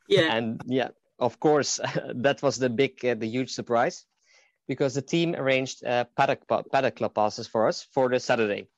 Yeah. 0.08 0.34
And 0.34 0.60
yeah, 0.66 0.90
of 1.18 1.40
course, 1.40 1.80
that 2.14 2.42
was 2.42 2.56
the 2.56 2.70
big, 2.70 3.04
uh, 3.04 3.14
the 3.14 3.26
huge 3.26 3.50
surprise 3.50 4.04
because 4.66 4.94
the 4.94 5.02
team 5.02 5.34
arranged 5.34 5.84
uh, 5.84 6.04
paddock, 6.16 6.46
paddock 6.48 6.96
club 6.96 7.14
passes 7.14 7.46
for 7.46 7.68
us 7.68 7.86
for 7.92 8.08
the 8.08 8.20
Saturday. 8.20 8.68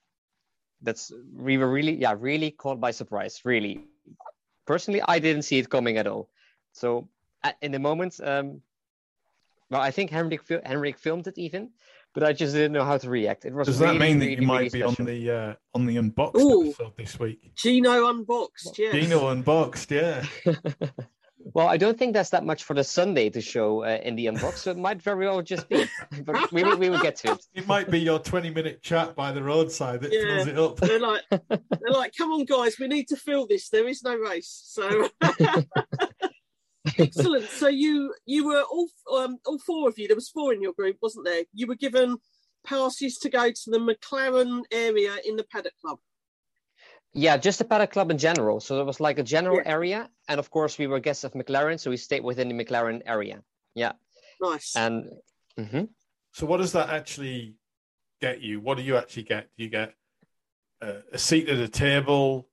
That's 0.83 1.13
we 1.35 1.57
were 1.59 1.71
really, 1.71 1.97
yeah, 1.97 2.15
really 2.19 2.51
caught 2.51 2.81
by 2.81 2.91
surprise. 2.91 3.41
Really, 3.45 3.85
personally, 4.67 5.03
I 5.07 5.19
didn't 5.19 5.43
see 5.43 5.59
it 5.59 5.71
coming 5.71 5.97
at 5.97 6.07
all. 6.07 6.29
So 6.73 7.09
in 7.63 7.73
the 7.73 7.79
moment, 7.79 8.21
um, 8.23 8.61
well, 9.71 9.81
I 9.81 9.91
think 9.91 10.11
Henrik 10.11 10.43
Henrik 10.65 10.99
filmed 10.99 11.27
it 11.27 11.39
even, 11.39 11.71
but 12.15 12.23
I 12.23 12.33
just 12.33 12.55
didn't 12.55 12.73
know 12.73 12.85
how 12.85 12.99
to 12.99 13.09
react. 13.09 13.45
It 13.45 13.55
was. 13.55 13.67
Does 13.67 13.81
really, 13.81 13.99
that 13.99 14.05
mean 14.05 14.19
really, 14.21 14.35
that 14.35 14.41
you 14.41 14.47
might 14.47 14.57
really 14.59 14.69
be 14.71 14.79
special. 14.81 14.97
on 14.99 15.07
the 15.07 15.31
uh, 15.31 15.55
on 15.75 15.87
the 15.87 15.97
unboxed 15.97 16.43
Ooh. 16.43 16.69
episode 16.69 16.97
this 16.97 17.19
week? 17.19 17.55
Gino 17.55 18.09
unboxed, 18.09 18.79
yeah. 18.79 18.93
Gino 18.93 19.29
unboxed, 19.29 19.91
yeah. 19.91 20.25
well, 21.57 21.69
I 21.69 21.79
don't 21.79 21.99
think 21.99 22.13
that's 22.13 22.29
that 22.31 22.45
much 22.45 22.65
for 22.65 22.75
the 22.75 22.85
Sunday 22.85 23.31
to 23.31 23.41
show 23.41 23.83
uh, 23.83 23.99
in 24.03 24.15
the 24.15 24.27
unbox, 24.27 24.59
so 24.59 24.73
it 24.73 24.77
might 24.77 25.01
very 25.01 25.25
well 25.25 25.41
just 25.41 25.67
be. 25.71 25.87
but 26.27 26.53
we 26.53 26.63
will, 26.63 26.77
we 26.77 26.91
will 26.91 27.01
get 27.01 27.17
to 27.17 27.33
it. 27.33 27.47
It 27.55 27.67
might 27.67 27.91
be 27.91 27.99
your 27.99 28.19
twenty 28.19 28.51
minute 28.51 28.83
chat 28.83 29.17
by 29.17 29.33
the 29.33 29.43
roadside 29.43 30.03
that 30.03 30.13
Yeah. 30.13 30.45
fills 30.45 30.49
it 30.49 30.59
up. 30.59 30.77
They're 30.77 31.01
like, 31.01 31.23
they're 31.31 31.91
like, 31.91 32.13
come 32.19 32.31
on, 32.31 32.45
guys, 32.45 32.79
we 32.79 32.89
need 32.89 33.09
to 33.09 33.17
fill 33.17 33.47
this. 33.47 33.71
There 33.71 33.89
is 33.89 34.03
no 34.03 34.15
race, 34.17 34.65
so 34.67 35.09
excellent. 36.99 37.49
So 37.49 37.69
you 37.69 38.13
you 38.27 38.47
were 38.47 38.63
all 38.71 38.89
um, 39.17 39.39
all 39.47 39.59
four 39.59 39.89
of 39.89 39.99
you. 39.99 40.09
There 40.09 40.15
was 40.15 40.29
four 40.29 40.53
in 40.53 40.61
your 40.61 40.75
group, 40.75 40.99
wasn't 41.01 41.25
there? 41.25 41.45
You 41.55 41.69
were 41.69 41.75
given 41.75 42.19
passes 42.67 43.17
to 43.21 43.31
go 43.31 43.51
to 43.51 43.71
the 43.71 43.79
McLaren 43.79 44.65
area 44.71 45.17
in 45.25 45.37
the 45.37 45.45
paddock 45.45 45.73
club? 45.83 46.01
Yeah, 47.17 47.39
just 47.39 47.59
the 47.59 47.65
paddock 47.65 47.93
club 47.93 48.11
in 48.11 48.19
general. 48.19 48.61
So 48.61 48.79
it 48.79 48.85
was 48.85 49.01
like 49.01 49.19
a 49.19 49.23
general 49.23 49.57
yeah. 49.57 49.73
area, 49.73 50.11
and 50.29 50.39
of 50.39 50.51
course 50.51 50.79
we 50.79 50.87
were 50.87 51.01
guests 51.01 51.25
of 51.25 51.33
McLaren, 51.33 51.81
so 51.81 51.91
we 51.91 51.97
stayed 51.97 52.23
within 52.23 52.49
the 52.49 52.65
McLaren 52.65 53.01
area. 53.07 53.43
Yeah. 53.75 53.93
Nice. 54.41 54.77
And 54.77 55.09
mm-hmm. 55.59 55.85
so, 56.33 56.45
what 56.45 56.59
does 56.59 56.73
that 56.73 56.91
actually 56.91 57.55
get 58.21 58.43
you? 58.43 58.61
What 58.61 58.77
do 58.77 58.83
you 58.83 58.99
actually 58.99 59.23
get? 59.23 59.49
Do 59.57 59.65
you 59.65 59.71
get 59.71 59.95
a, 60.83 60.97
a 61.11 61.19
seat 61.19 61.49
at 61.49 61.59
a 61.59 61.69
table? 61.69 62.49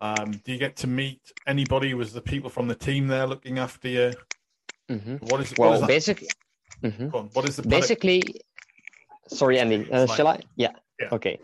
Um, 0.00 0.30
do 0.44 0.52
you 0.52 0.58
get 0.58 0.76
to 0.76 0.86
meet 0.86 1.20
anybody? 1.48 1.92
Was 1.94 2.12
the 2.12 2.20
people 2.20 2.48
from 2.48 2.68
the 2.68 2.76
team 2.76 3.08
there 3.08 3.26
looking 3.26 3.58
after 3.58 3.88
you? 3.88 4.12
Mm-hmm. 4.88 5.16
What 5.16 5.40
is 5.40 5.52
well, 5.58 5.80
what 5.80 5.88
basically? 5.88 6.28
Mm-hmm. 6.84 7.08
What 7.08 7.48
is 7.48 7.56
the 7.56 7.62
paddock? 7.62 7.80
basically? 7.80 8.22
Sorry, 9.26 9.58
Andy. 9.58 9.90
Uh, 9.90 10.06
shall 10.06 10.28
I? 10.28 10.42
Yeah. 10.54 10.72
yeah. 11.00 11.08
Okay. 11.10 11.40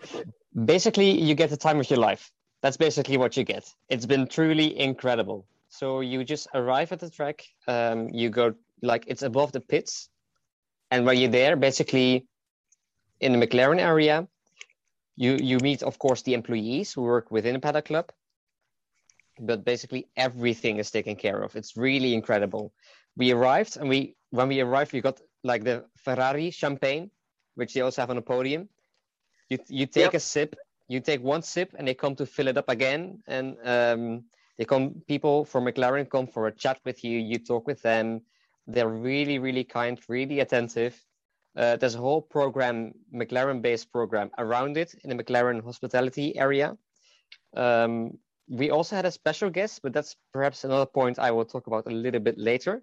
Basically, 0.64 1.11
you 1.11 1.35
get 1.35 1.50
the 1.50 1.57
time 1.57 1.81
of 1.81 1.90
your 1.90 1.99
life. 1.99 2.31
That's 2.62 2.76
basically 2.76 3.16
what 3.16 3.37
you 3.37 3.45
get. 3.45 3.64
It's 3.88 4.07
been 4.07 4.26
truly 4.28 4.78
incredible. 4.78 5.47
So 5.69 6.00
you 6.00 6.25
just 6.25 6.47
arrive 6.54 6.92
at 6.92 7.00
the 7.00 7.11
track. 7.11 7.45
Um, 7.66 8.09
you 8.11 8.31
go 8.31 8.54
like 8.83 9.04
it's 9.09 9.23
above 9.23 9.52
the 9.52 9.61
pits, 9.61 10.09
and 10.90 11.04
when 11.07 11.19
you're 11.19 11.31
there, 11.31 11.57
basically 11.57 12.26
in 13.21 13.33
the 13.33 13.47
McLaren 13.47 13.81
area, 13.81 14.28
you 15.16 15.38
you 15.40 15.59
meet, 15.59 15.83
of 15.83 15.99
course, 15.99 16.23
the 16.23 16.35
employees 16.35 16.92
who 16.92 17.02
work 17.02 17.31
within 17.31 17.54
the 17.54 17.61
paddock 17.61 17.87
club. 17.87 18.12
But 19.40 19.64
basically, 19.64 20.09
everything 20.16 20.78
is 20.78 20.90
taken 20.90 21.16
care 21.16 21.42
of. 21.42 21.57
It's 21.57 21.76
really 21.76 22.14
incredible. 22.14 22.73
We 23.16 23.33
arrived, 23.33 23.76
and 23.76 23.88
we 23.88 24.14
when 24.31 24.49
we 24.49 24.61
arrived, 24.61 24.92
we 24.92 25.00
got 25.00 25.21
like 25.42 25.64
the 25.64 25.85
Ferrari 26.04 26.50
champagne, 26.50 27.11
which 27.54 27.75
they 27.75 27.81
also 27.81 28.02
have 28.02 28.11
on 28.11 28.16
the 28.16 28.23
podium. 28.23 28.69
You 29.49 29.59
you 29.69 29.87
take 29.87 30.12
yep. 30.12 30.14
a 30.14 30.21
sip, 30.21 30.54
you 30.92 31.00
take 31.00 31.22
one 31.22 31.42
sip, 31.42 31.75
and 31.76 31.88
they 31.88 31.94
come 31.94 32.14
to 32.16 32.26
fill 32.26 32.49
it 32.49 32.58
up 32.58 32.68
again, 32.68 33.22
and 33.26 33.56
um, 33.64 34.25
they 34.58 34.64
come. 34.64 35.02
People 35.08 35.44
from 35.44 35.64
McLaren 35.64 36.08
come 36.08 36.26
for 36.26 36.46
a 36.46 36.52
chat 36.52 36.78
with 36.84 37.02
you. 37.02 37.18
You 37.18 37.38
talk 37.38 37.66
with 37.66 37.82
them. 37.82 38.20
They're 38.66 38.88
really, 38.88 39.38
really 39.38 39.64
kind, 39.64 39.99
really 40.08 40.40
attentive. 40.40 40.94
Uh, 41.56 41.76
there's 41.76 41.94
a 41.94 41.99
whole 41.99 42.22
program, 42.22 42.92
McLaren-based 43.14 43.90
program 43.92 44.30
around 44.38 44.76
it 44.76 44.94
in 45.02 45.11
the 45.11 45.22
McLaren 45.22 45.62
hospitality 45.62 46.37
area. 46.37 46.76
Um, 47.56 48.18
we 48.49 48.70
also 48.70 48.96
had 48.96 49.04
a 49.06 49.11
special 49.11 49.50
guest, 49.50 49.80
but 49.82 49.92
that's 49.92 50.16
perhaps 50.32 50.64
another 50.64 50.87
point 50.87 51.18
I 51.18 51.30
will 51.30 51.44
talk 51.44 51.66
about 51.66 51.87
a 51.87 51.90
little 51.90 52.20
bit 52.20 52.38
later. 52.38 52.82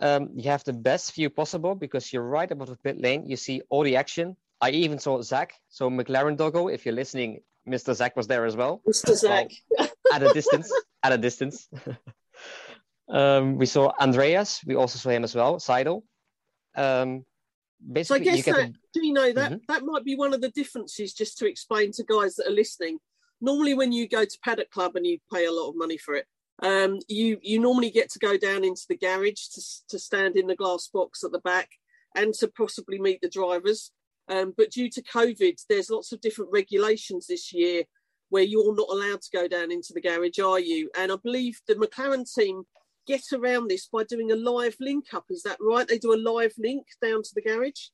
Um, 0.00 0.30
you 0.34 0.50
have 0.50 0.64
the 0.64 0.72
best 0.72 1.14
view 1.14 1.30
possible 1.30 1.74
because 1.74 2.12
you're 2.12 2.28
right 2.28 2.50
above 2.50 2.68
the 2.68 2.76
pit 2.76 3.00
lane. 3.00 3.26
You 3.26 3.36
see 3.36 3.62
all 3.70 3.84
the 3.84 3.96
action. 3.96 4.36
I 4.64 4.70
even 4.70 4.98
saw 4.98 5.20
Zak, 5.20 5.52
so 5.68 5.90
McLaren 5.90 6.38
Doggo. 6.38 6.68
If 6.68 6.86
you're 6.86 6.94
listening, 6.94 7.40
Mr. 7.68 7.94
Zak 7.94 8.16
was 8.16 8.26
there 8.26 8.46
as 8.46 8.56
well. 8.56 8.80
Mr. 8.88 9.22
Well, 9.22 9.88
at 10.10 10.22
a 10.22 10.32
distance. 10.32 10.72
at 11.02 11.12
a 11.12 11.18
distance. 11.18 11.68
um, 13.10 13.58
we 13.58 13.66
saw 13.66 13.92
Andreas. 14.00 14.62
We 14.64 14.74
also 14.74 14.98
saw 14.98 15.10
him 15.10 15.22
as 15.22 15.34
well. 15.34 15.58
Seidel. 15.58 16.02
Um, 16.74 17.26
basically, 17.92 18.24
so 18.24 18.30
I 18.30 18.34
guess 18.36 18.44
that, 18.46 18.70
a... 18.70 18.72
do 18.94 19.06
you 19.06 19.12
know 19.12 19.32
that 19.34 19.52
mm-hmm. 19.52 19.64
that 19.68 19.84
might 19.84 20.02
be 20.02 20.16
one 20.16 20.32
of 20.32 20.40
the 20.40 20.48
differences? 20.48 21.12
Just 21.12 21.36
to 21.38 21.46
explain 21.46 21.92
to 21.92 22.02
guys 22.04 22.36
that 22.36 22.46
are 22.46 22.54
listening. 22.54 23.00
Normally, 23.42 23.74
when 23.74 23.92
you 23.92 24.08
go 24.08 24.24
to 24.24 24.38
Paddock 24.42 24.70
Club 24.70 24.96
and 24.96 25.06
you 25.06 25.18
pay 25.30 25.44
a 25.44 25.52
lot 25.52 25.68
of 25.68 25.76
money 25.76 25.98
for 25.98 26.14
it, 26.14 26.24
um, 26.62 27.00
you 27.06 27.38
you 27.42 27.60
normally 27.60 27.90
get 27.90 28.10
to 28.12 28.18
go 28.18 28.38
down 28.38 28.64
into 28.64 28.86
the 28.88 28.96
garage 28.96 29.48
to 29.48 29.62
to 29.90 29.98
stand 29.98 30.38
in 30.38 30.46
the 30.46 30.56
glass 30.56 30.88
box 30.88 31.22
at 31.22 31.32
the 31.32 31.40
back 31.40 31.68
and 32.16 32.32
to 32.32 32.48
possibly 32.48 32.98
meet 32.98 33.20
the 33.20 33.28
drivers. 33.28 33.92
Um, 34.28 34.54
but 34.56 34.70
due 34.70 34.88
to 34.90 35.02
COVID, 35.02 35.56
there's 35.68 35.90
lots 35.90 36.12
of 36.12 36.20
different 36.20 36.50
regulations 36.52 37.26
this 37.26 37.52
year 37.52 37.84
where 38.30 38.42
you're 38.42 38.74
not 38.74 38.88
allowed 38.90 39.20
to 39.22 39.30
go 39.32 39.46
down 39.46 39.70
into 39.70 39.92
the 39.92 40.00
garage, 40.00 40.38
are 40.38 40.58
you? 40.58 40.90
And 40.98 41.12
I 41.12 41.16
believe 41.22 41.60
the 41.68 41.74
McLaren 41.74 42.26
team 42.32 42.64
get 43.06 43.22
around 43.32 43.68
this 43.68 43.86
by 43.86 44.04
doing 44.04 44.32
a 44.32 44.36
live 44.36 44.76
link 44.80 45.06
up. 45.12 45.26
Is 45.30 45.42
that 45.42 45.58
right? 45.60 45.86
They 45.86 45.98
do 45.98 46.14
a 46.14 46.16
live 46.16 46.52
link 46.58 46.86
down 47.02 47.22
to 47.22 47.30
the 47.34 47.42
garage? 47.42 47.88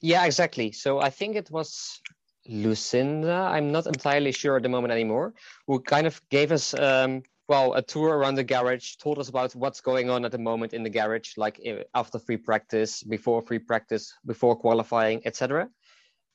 Yeah, 0.00 0.24
exactly. 0.24 0.72
So 0.72 1.00
I 1.00 1.10
think 1.10 1.36
it 1.36 1.50
was 1.50 2.00
Lucinda, 2.46 3.48
I'm 3.50 3.72
not 3.72 3.86
entirely 3.86 4.32
sure 4.32 4.56
at 4.56 4.62
the 4.62 4.68
moment 4.68 4.92
anymore, 4.92 5.34
who 5.66 5.80
kind 5.80 6.06
of 6.06 6.20
gave 6.28 6.52
us. 6.52 6.74
Um, 6.74 7.22
well, 7.46 7.74
a 7.74 7.82
tour 7.82 8.16
around 8.16 8.36
the 8.36 8.44
garage, 8.44 8.96
told 8.96 9.18
us 9.18 9.28
about 9.28 9.54
what's 9.54 9.80
going 9.80 10.08
on 10.08 10.24
at 10.24 10.32
the 10.32 10.38
moment 10.38 10.72
in 10.72 10.82
the 10.82 10.90
garage, 10.90 11.36
like 11.36 11.60
eh, 11.64 11.82
after 11.94 12.18
free 12.18 12.38
practice, 12.38 13.02
before 13.02 13.42
free 13.42 13.58
practice, 13.58 14.12
before 14.24 14.56
qualifying, 14.56 15.20
etc. 15.26 15.68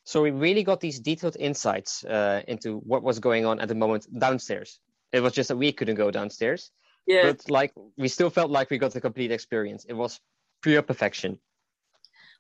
So 0.04 0.22
we 0.22 0.32
really 0.32 0.64
got 0.64 0.80
these 0.80 1.00
detailed 1.00 1.38
insights 1.40 2.04
uh, 2.06 2.42
into 2.48 2.78
what 2.78 3.04
was 3.04 3.20
going 3.20 3.46
on 3.46 3.60
at 3.60 3.68
the 3.68 3.76
moment 3.76 4.08
downstairs. 4.18 4.80
It 5.12 5.22
was 5.22 5.34
just 5.34 5.50
that 5.50 5.58
we 5.58 5.72
couldn't 5.72 5.96
go 5.96 6.12
downstairs. 6.12 6.72
Yeah. 7.08 7.32
But 7.32 7.50
like 7.50 7.74
we 7.98 8.08
still 8.08 8.30
felt 8.30 8.52
like 8.52 8.70
we 8.70 8.78
got 8.78 8.94
the 8.94 9.02
complete 9.02 9.32
experience. 9.32 9.86
It 9.86 9.94
was 9.94 10.20
pure 10.62 10.84
perfection. 10.84 11.40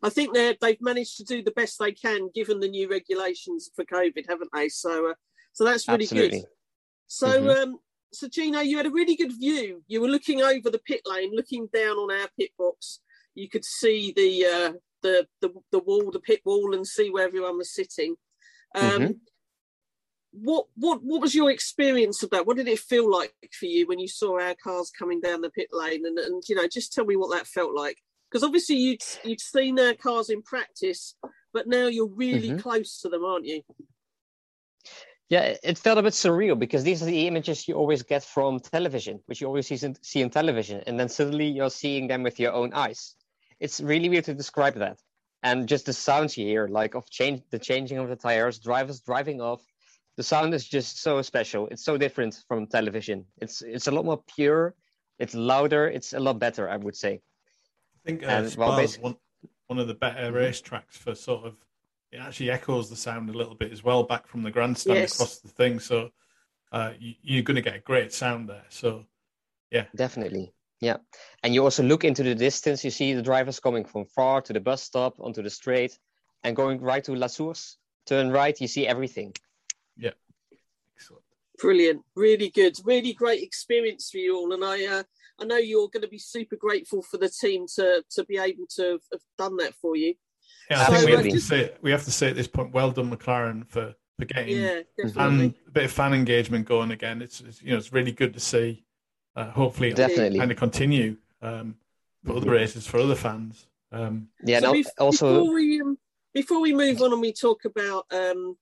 I 0.01 0.09
think 0.09 0.33
they 0.33 0.55
they've 0.61 0.81
managed 0.81 1.17
to 1.17 1.23
do 1.23 1.41
the 1.43 1.51
best 1.51 1.79
they 1.79 1.91
can 1.91 2.29
given 2.33 2.59
the 2.59 2.69
new 2.69 2.89
regulations 2.89 3.69
for 3.75 3.83
COVID, 3.83 4.25
haven't 4.29 4.51
they? 4.53 4.69
So, 4.69 5.09
uh, 5.09 5.13
so 5.53 5.65
that's 5.65 5.87
really 5.87 6.03
Absolutely. 6.03 6.39
good. 6.41 6.47
So, 7.07 7.27
mm-hmm. 7.27 7.71
um, 7.71 7.79
so 8.11 8.27
Gino, 8.27 8.59
you 8.61 8.77
had 8.77 8.85
a 8.85 8.91
really 8.91 9.15
good 9.15 9.33
view. 9.33 9.83
You 9.87 10.01
were 10.01 10.07
looking 10.07 10.41
over 10.41 10.69
the 10.69 10.79
pit 10.79 11.01
lane, 11.05 11.31
looking 11.33 11.67
down 11.73 11.97
on 11.97 12.11
our 12.11 12.27
pit 12.37 12.51
box. 12.57 12.99
You 13.35 13.49
could 13.49 13.65
see 13.65 14.13
the 14.15 14.45
uh, 14.45 14.73
the, 15.01 15.27
the 15.41 15.53
the 15.71 15.79
wall, 15.79 16.11
the 16.11 16.19
pit 16.19 16.41
wall, 16.45 16.73
and 16.73 16.85
see 16.85 17.09
where 17.09 17.25
everyone 17.25 17.57
was 17.57 17.73
sitting. 17.73 18.15
Um, 18.75 18.83
mm-hmm. 18.83 19.11
What 20.31 20.65
what 20.75 21.01
what 21.03 21.21
was 21.21 21.35
your 21.35 21.51
experience 21.51 22.23
of 22.23 22.31
that? 22.31 22.45
What 22.45 22.57
did 22.57 22.67
it 22.67 22.79
feel 22.79 23.09
like 23.09 23.33
for 23.57 23.65
you 23.65 23.87
when 23.87 23.99
you 23.99 24.07
saw 24.07 24.39
our 24.39 24.55
cars 24.55 24.91
coming 24.97 25.21
down 25.21 25.41
the 25.41 25.49
pit 25.49 25.69
lane? 25.71 26.05
And, 26.05 26.17
and 26.19 26.43
you 26.47 26.55
know, 26.55 26.67
just 26.67 26.93
tell 26.93 27.05
me 27.05 27.15
what 27.15 27.35
that 27.35 27.47
felt 27.47 27.73
like. 27.73 27.97
Because 28.29 28.43
obviously 28.43 28.75
you'd 28.75 29.01
you'd 29.23 29.41
seen 29.41 29.79
our 29.79 29.93
cars 29.93 30.29
in 30.29 30.41
practice, 30.41 31.15
but 31.53 31.67
now 31.67 31.87
you're 31.87 32.07
really 32.07 32.49
mm-hmm. 32.49 32.59
close 32.59 32.99
to 33.01 33.09
them, 33.09 33.25
aren't 33.25 33.45
you? 33.45 33.61
Yeah, 35.29 35.55
it 35.63 35.77
felt 35.77 35.99
a 35.99 36.01
bit 36.01 36.13
surreal 36.13 36.57
because 36.57 36.83
these 36.83 37.03
are 37.03 37.05
the 37.05 37.27
images 37.27 37.67
you 37.67 37.75
always 37.75 38.01
get 38.01 38.23
from 38.23 38.59
television, 38.59 39.19
which 39.27 39.41
you 39.41 39.47
always 39.47 39.67
see 39.67 39.85
in, 39.85 39.95
see 40.01 40.21
in 40.21 40.29
television, 40.29 40.81
and 40.87 40.99
then 40.99 41.07
suddenly 41.07 41.47
you're 41.47 41.69
seeing 41.69 42.07
them 42.07 42.23
with 42.23 42.39
your 42.39 42.51
own 42.51 42.73
eyes 42.73 43.15
it's 43.59 43.81
really 43.81 44.09
weird 44.09 44.25
to 44.25 44.33
describe 44.33 44.75
that. 44.75 44.99
And 45.43 45.67
just 45.67 45.85
the 45.85 45.93
sounds 45.93 46.37
you 46.37 46.45
hear, 46.45 46.67
like 46.67 46.95
of 46.95 47.09
change, 47.09 47.41
the 47.49 47.59
changing 47.59 47.97
of 47.97 48.09
the 48.09 48.15
tires, 48.15 48.59
drivers 48.59 48.99
driving 48.99 49.39
off, 49.39 49.61
the 50.17 50.23
sound 50.23 50.53
is 50.53 50.67
just 50.67 51.01
so 51.01 51.21
special. 51.21 51.67
It's 51.67 51.83
so 51.83 51.97
different 51.97 52.43
from 52.47 52.67
television. 52.67 53.25
It's 53.37 53.61
it's 53.61 53.87
a 53.87 53.91
lot 53.91 54.03
more 54.03 54.21
pure. 54.35 54.75
It's 55.17 55.33
louder. 55.33 55.87
It's 55.87 56.11
a 56.11 56.19
lot 56.19 56.39
better, 56.39 56.69
I 56.69 56.75
would 56.75 56.95
say. 56.95 57.21
I 57.95 57.99
think 58.05 58.23
uh, 58.23 58.27
and, 58.27 58.55
well, 58.57 58.85
one 58.99 59.15
one 59.67 59.79
of 59.79 59.87
the 59.87 59.93
better 59.93 60.31
mm-hmm. 60.31 60.35
racetracks 60.35 60.97
for 60.97 61.15
sort 61.15 61.45
of 61.45 61.55
it 62.11 62.17
actually 62.17 62.51
echoes 62.51 62.89
the 62.89 62.95
sound 62.95 63.29
a 63.29 63.37
little 63.37 63.55
bit 63.55 63.71
as 63.71 63.83
well 63.83 64.03
back 64.03 64.27
from 64.27 64.43
the 64.43 64.51
grandstand 64.51 64.99
yes. 64.99 65.13
across 65.15 65.39
the 65.39 65.49
thing. 65.49 65.79
So 65.79 66.09
uh, 66.71 66.91
you, 66.99 67.39
are 67.39 67.43
going 67.43 67.55
to 67.55 67.61
get 67.61 67.75
a 67.75 67.79
great 67.79 68.13
sound 68.13 68.49
there. 68.49 68.65
So 68.69 69.05
yeah, 69.71 69.85
definitely. 69.95 70.53
Yeah, 70.81 70.97
and 71.43 71.53
you 71.53 71.63
also 71.63 71.83
look 71.83 72.05
into 72.05 72.23
the 72.23 72.35
distance. 72.35 72.85
You 72.85 72.91
see 72.91 73.13
the 73.13 73.21
drivers 73.21 73.59
coming 73.59 73.83
from 73.83 74.05
far 74.05 74.41
to 74.41 74.53
the 74.53 74.61
bus 74.61 74.81
stop 74.81 75.19
onto 75.19 75.43
the 75.43 75.49
straight, 75.49 75.99
and 76.43 76.55
going 76.55 76.79
right 76.79 77.03
to 77.03 77.15
La 77.15 77.27
Source. 77.27 77.77
Turn 78.05 78.31
right, 78.31 78.59
you 78.59 78.67
see 78.67 78.87
everything. 78.87 79.33
Yeah, 79.97 80.11
excellent. 80.95 81.23
Brilliant, 81.57 82.03
really 82.15 82.49
good, 82.49 82.77
really 82.85 83.11
great 83.11 83.43
experience 83.43 84.09
for 84.09 84.19
you 84.19 84.37
all, 84.37 84.53
and 84.53 84.63
I, 84.63 84.85
uh, 84.85 85.03
I 85.37 85.45
know 85.45 85.57
you're 85.57 85.89
going 85.89 86.03
to 86.03 86.07
be 86.07 86.17
super 86.17 86.55
grateful 86.55 87.01
for 87.01 87.17
the 87.17 87.29
team 87.29 87.65
to 87.75 88.01
to 88.11 88.23
be 88.23 88.37
able 88.37 88.65
to 88.77 88.91
have, 88.91 89.01
have 89.11 89.21
done 89.37 89.57
that 89.57 89.73
for 89.81 89.97
you. 89.97 90.15
Yeah, 90.69 90.81
I 90.81 90.85
think 90.85 91.05
we 91.05 91.11
have, 91.13 91.23
to 91.23 91.41
say, 91.41 91.71
we 91.81 91.91
have 91.91 92.03
to 92.05 92.11
say 92.11 92.29
at 92.29 92.35
this 92.35 92.47
point, 92.47 92.73
well 92.73 92.91
done, 92.91 93.09
McLaren, 93.09 93.67
for 93.67 93.95
for 94.19 94.25
getting 94.25 94.57
yeah, 94.57 94.81
and 95.15 95.55
a 95.67 95.71
bit 95.71 95.85
of 95.85 95.91
fan 95.91 96.13
engagement 96.13 96.65
going 96.65 96.91
again. 96.91 97.21
It's, 97.21 97.39
it's 97.41 97.61
you 97.61 97.71
know 97.71 97.77
it's 97.77 97.93
really 97.93 98.11
good 98.11 98.33
to 98.33 98.39
see 98.39 98.83
uh, 99.35 99.49
hopefully 99.51 99.93
definitely 99.93 100.37
kind 100.37 100.51
of 100.51 100.57
continue 100.57 101.15
um, 101.41 101.75
for 102.25 102.35
other 102.35 102.51
races 102.51 102.85
for 102.85 102.99
other 102.99 103.15
fans. 103.15 103.65
Um, 103.91 104.27
yeah, 104.43 104.59
so 104.59 104.73
no, 104.73 104.83
also 104.99 105.39
before 105.39 105.53
we, 105.53 105.81
um, 105.81 105.97
before 106.33 106.61
we 106.61 106.73
move 106.73 107.01
on 107.01 107.13
and 107.13 107.21
we 107.21 107.33
talk 107.33 107.65
about 107.65 108.05
um, 108.11 108.57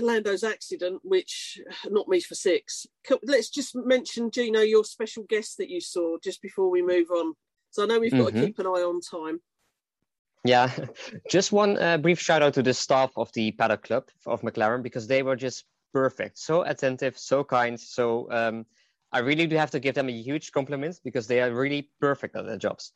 Lando's 0.00 0.42
accident, 0.42 1.00
which 1.04 1.60
not 1.88 2.08
me 2.08 2.20
for 2.20 2.34
six. 2.34 2.86
Let's 3.22 3.50
just 3.50 3.76
mention 3.76 4.30
Gino, 4.30 4.60
your 4.60 4.84
special 4.84 5.24
guest 5.28 5.58
that 5.58 5.70
you 5.70 5.80
saw 5.80 6.16
just 6.22 6.42
before 6.42 6.70
we 6.70 6.82
move 6.82 7.10
on. 7.10 7.34
So 7.70 7.82
I 7.82 7.86
know 7.86 8.00
we've 8.00 8.10
got 8.10 8.28
mm-hmm. 8.28 8.40
to 8.40 8.46
keep 8.46 8.58
an 8.58 8.66
eye 8.66 8.82
on 8.82 9.00
time. 9.00 9.40
Yeah, 10.46 10.70
just 11.30 11.52
one 11.52 11.78
uh, 11.78 11.98
brief 11.98 12.20
shout 12.20 12.42
out 12.42 12.54
to 12.54 12.62
the 12.62 12.74
staff 12.74 13.12
of 13.16 13.32
the 13.32 13.52
paddock 13.52 13.82
club 13.82 14.04
of 14.26 14.42
McLaren 14.42 14.82
because 14.82 15.06
they 15.06 15.22
were 15.22 15.36
just 15.36 15.64
perfect, 15.92 16.38
so 16.38 16.62
attentive, 16.62 17.18
so 17.18 17.42
kind, 17.42 17.78
so 17.78 18.30
um, 18.30 18.66
I 19.12 19.20
really 19.20 19.46
do 19.46 19.56
have 19.56 19.70
to 19.70 19.80
give 19.80 19.94
them 19.94 20.08
a 20.08 20.12
huge 20.12 20.52
compliment 20.52 21.00
because 21.04 21.26
they 21.26 21.40
are 21.40 21.52
really 21.54 21.90
perfect 22.00 22.36
at 22.36 22.46
their 22.46 22.58
jobs. 22.58 22.92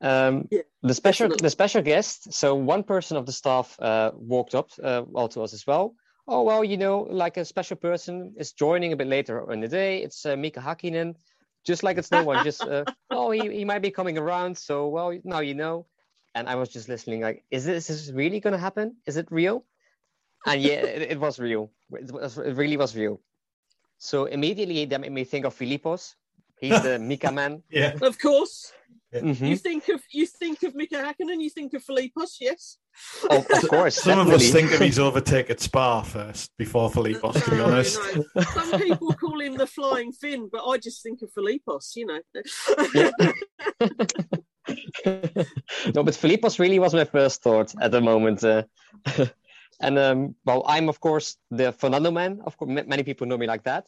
Um, 0.00 0.48
yeah, 0.50 0.62
the 0.82 0.94
special 0.94 1.28
definitely. 1.28 1.46
the 1.46 1.50
special 1.50 1.82
guest. 1.82 2.32
So 2.32 2.54
one 2.54 2.82
person 2.82 3.16
of 3.16 3.26
the 3.26 3.32
staff 3.32 3.78
uh, 3.80 4.12
walked 4.14 4.54
up 4.54 4.70
uh, 4.82 5.02
well 5.06 5.28
to 5.28 5.42
us 5.42 5.52
as 5.52 5.66
well. 5.66 5.94
Oh 6.26 6.42
well, 6.42 6.64
you 6.64 6.76
know, 6.76 7.06
like 7.10 7.36
a 7.36 7.44
special 7.44 7.76
person 7.76 8.34
is 8.38 8.52
joining 8.52 8.92
a 8.92 8.96
bit 8.96 9.08
later 9.08 9.52
in 9.52 9.60
the 9.60 9.68
day. 9.68 10.02
It's 10.02 10.24
uh, 10.24 10.36
Mika 10.36 10.60
Hakkinen. 10.60 11.16
Just 11.66 11.82
like 11.82 11.98
it's 11.98 12.10
no 12.10 12.24
one. 12.24 12.42
Just 12.44 12.62
uh, 12.62 12.84
oh, 13.10 13.30
he, 13.30 13.40
he 13.58 13.64
might 13.64 13.82
be 13.82 13.90
coming 13.90 14.16
around. 14.16 14.56
So 14.56 14.88
well, 14.88 15.16
now 15.24 15.40
you 15.40 15.54
know. 15.54 15.86
And 16.34 16.48
I 16.48 16.54
was 16.54 16.68
just 16.68 16.88
listening. 16.88 17.22
Like, 17.22 17.44
is 17.50 17.64
this, 17.64 17.90
is 17.90 18.06
this 18.06 18.14
really 18.14 18.40
going 18.40 18.52
to 18.52 18.58
happen? 18.58 18.96
Is 19.06 19.16
it 19.16 19.26
real? 19.30 19.64
And 20.46 20.62
yeah, 20.62 20.84
it, 20.84 21.12
it, 21.12 21.20
was 21.20 21.38
real. 21.38 21.70
It, 21.92 22.12
was, 22.12 22.38
it 22.38 22.54
really 22.54 22.76
was 22.76 22.96
real. 22.96 23.20
So 23.98 24.24
immediately 24.24 24.84
that 24.86 25.00
made 25.00 25.12
me 25.12 25.24
think 25.24 25.44
of 25.44 25.54
Philippos. 25.54 26.14
He's 26.58 26.80
the 26.82 26.98
Mika 27.10 27.30
man. 27.32 27.62
Yeah, 27.70 27.94
of 28.00 28.18
course. 28.18 28.72
Mm-hmm. 29.12 29.44
You 29.44 29.56
think 29.56 29.88
of 29.88 30.00
you 30.12 30.24
think 30.24 30.62
of 30.62 30.74
Mika 30.76 30.96
Hakkinen, 30.96 31.40
you 31.40 31.50
think 31.50 31.74
of 31.74 31.84
Philippos, 31.84 32.36
yes. 32.40 32.78
Oh, 33.28 33.38
of 33.38 33.68
course. 33.68 33.96
Some 33.96 34.18
definitely. 34.18 34.34
of 34.34 34.40
us 34.40 34.50
think 34.50 34.72
of 34.72 34.80
his 34.80 34.98
overtake 35.00 35.50
at 35.50 35.60
Spa 35.60 36.02
first 36.02 36.52
before 36.56 36.90
Philippos, 36.90 37.34
no, 37.34 37.40
to 37.40 37.50
be 37.50 37.60
honest. 37.60 37.98
No. 38.14 38.42
Some 38.42 38.80
people 38.80 39.12
call 39.14 39.40
him 39.40 39.56
the 39.56 39.66
flying 39.66 40.12
Finn, 40.12 40.48
but 40.50 40.64
I 40.64 40.78
just 40.78 41.02
think 41.02 41.22
of 41.22 41.30
Philippos, 41.32 41.96
you 41.96 42.06
know. 42.06 42.20
no, 45.94 46.02
but 46.02 46.14
Philippos 46.14 46.58
really 46.58 46.78
was 46.78 46.94
my 46.94 47.04
first 47.04 47.42
thought 47.42 47.74
at 47.80 47.90
the 47.90 48.00
moment. 48.00 48.44
Uh, 48.44 48.64
and 49.80 49.98
um, 49.98 50.34
well, 50.44 50.62
I'm 50.66 50.88
of 50.88 51.00
course 51.00 51.36
the 51.50 51.72
Fernando 51.72 52.10
man. 52.10 52.40
Of 52.44 52.56
course, 52.56 52.70
many 52.70 53.02
people 53.02 53.26
know 53.26 53.38
me 53.38 53.46
like 53.46 53.64
that. 53.64 53.86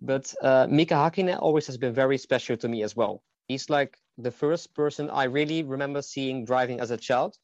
But 0.00 0.34
uh, 0.42 0.66
Mika 0.68 0.94
Hakkinen 0.94 1.38
always 1.40 1.66
has 1.68 1.78
been 1.78 1.94
very 1.94 2.18
special 2.18 2.56
to 2.56 2.68
me 2.68 2.82
as 2.82 2.96
well. 2.96 3.22
He's 3.46 3.70
like 3.70 3.96
the 4.18 4.30
first 4.30 4.74
person 4.74 5.08
I 5.10 5.24
really 5.24 5.62
remember 5.62 6.02
seeing 6.02 6.44
driving 6.44 6.80
as 6.80 6.90
a 6.90 6.96
child, 6.96 7.36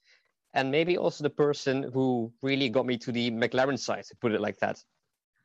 and 0.55 0.71
maybe 0.71 0.99
also 0.99 1.23
the 1.23 1.31
person 1.31 1.85
who 1.95 2.33
really 2.43 2.69
got 2.69 2.85
me 2.87 2.99
to 2.99 3.13
the 3.13 3.31
McLaren 3.31 3.79
side, 3.79 4.05
to 4.05 4.17
put 4.17 4.33
it 4.33 4.41
like 4.41 4.59
that. 4.59 4.83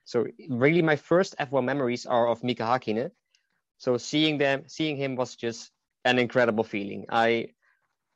So 0.05 0.25
really, 0.49 0.81
my 0.81 0.95
first 0.95 1.35
F1 1.39 1.63
memories 1.63 2.05
are 2.05 2.27
of 2.27 2.43
Mika 2.43 2.63
Hakkinen. 2.63 3.11
So 3.77 3.97
seeing 3.97 4.37
them, 4.37 4.63
seeing 4.67 4.97
him 4.97 5.15
was 5.15 5.35
just 5.35 5.71
an 6.05 6.19
incredible 6.19 6.63
feeling. 6.63 7.05
I, 7.09 7.49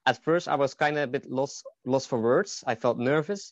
at 0.07 0.23
first, 0.23 0.47
I 0.47 0.55
was 0.55 0.73
kind 0.73 0.97
of 0.97 1.03
a 1.03 1.07
bit 1.07 1.29
lost, 1.29 1.65
lost 1.85 2.07
for 2.07 2.19
words. 2.19 2.63
I 2.65 2.75
felt 2.75 2.97
nervous, 2.97 3.51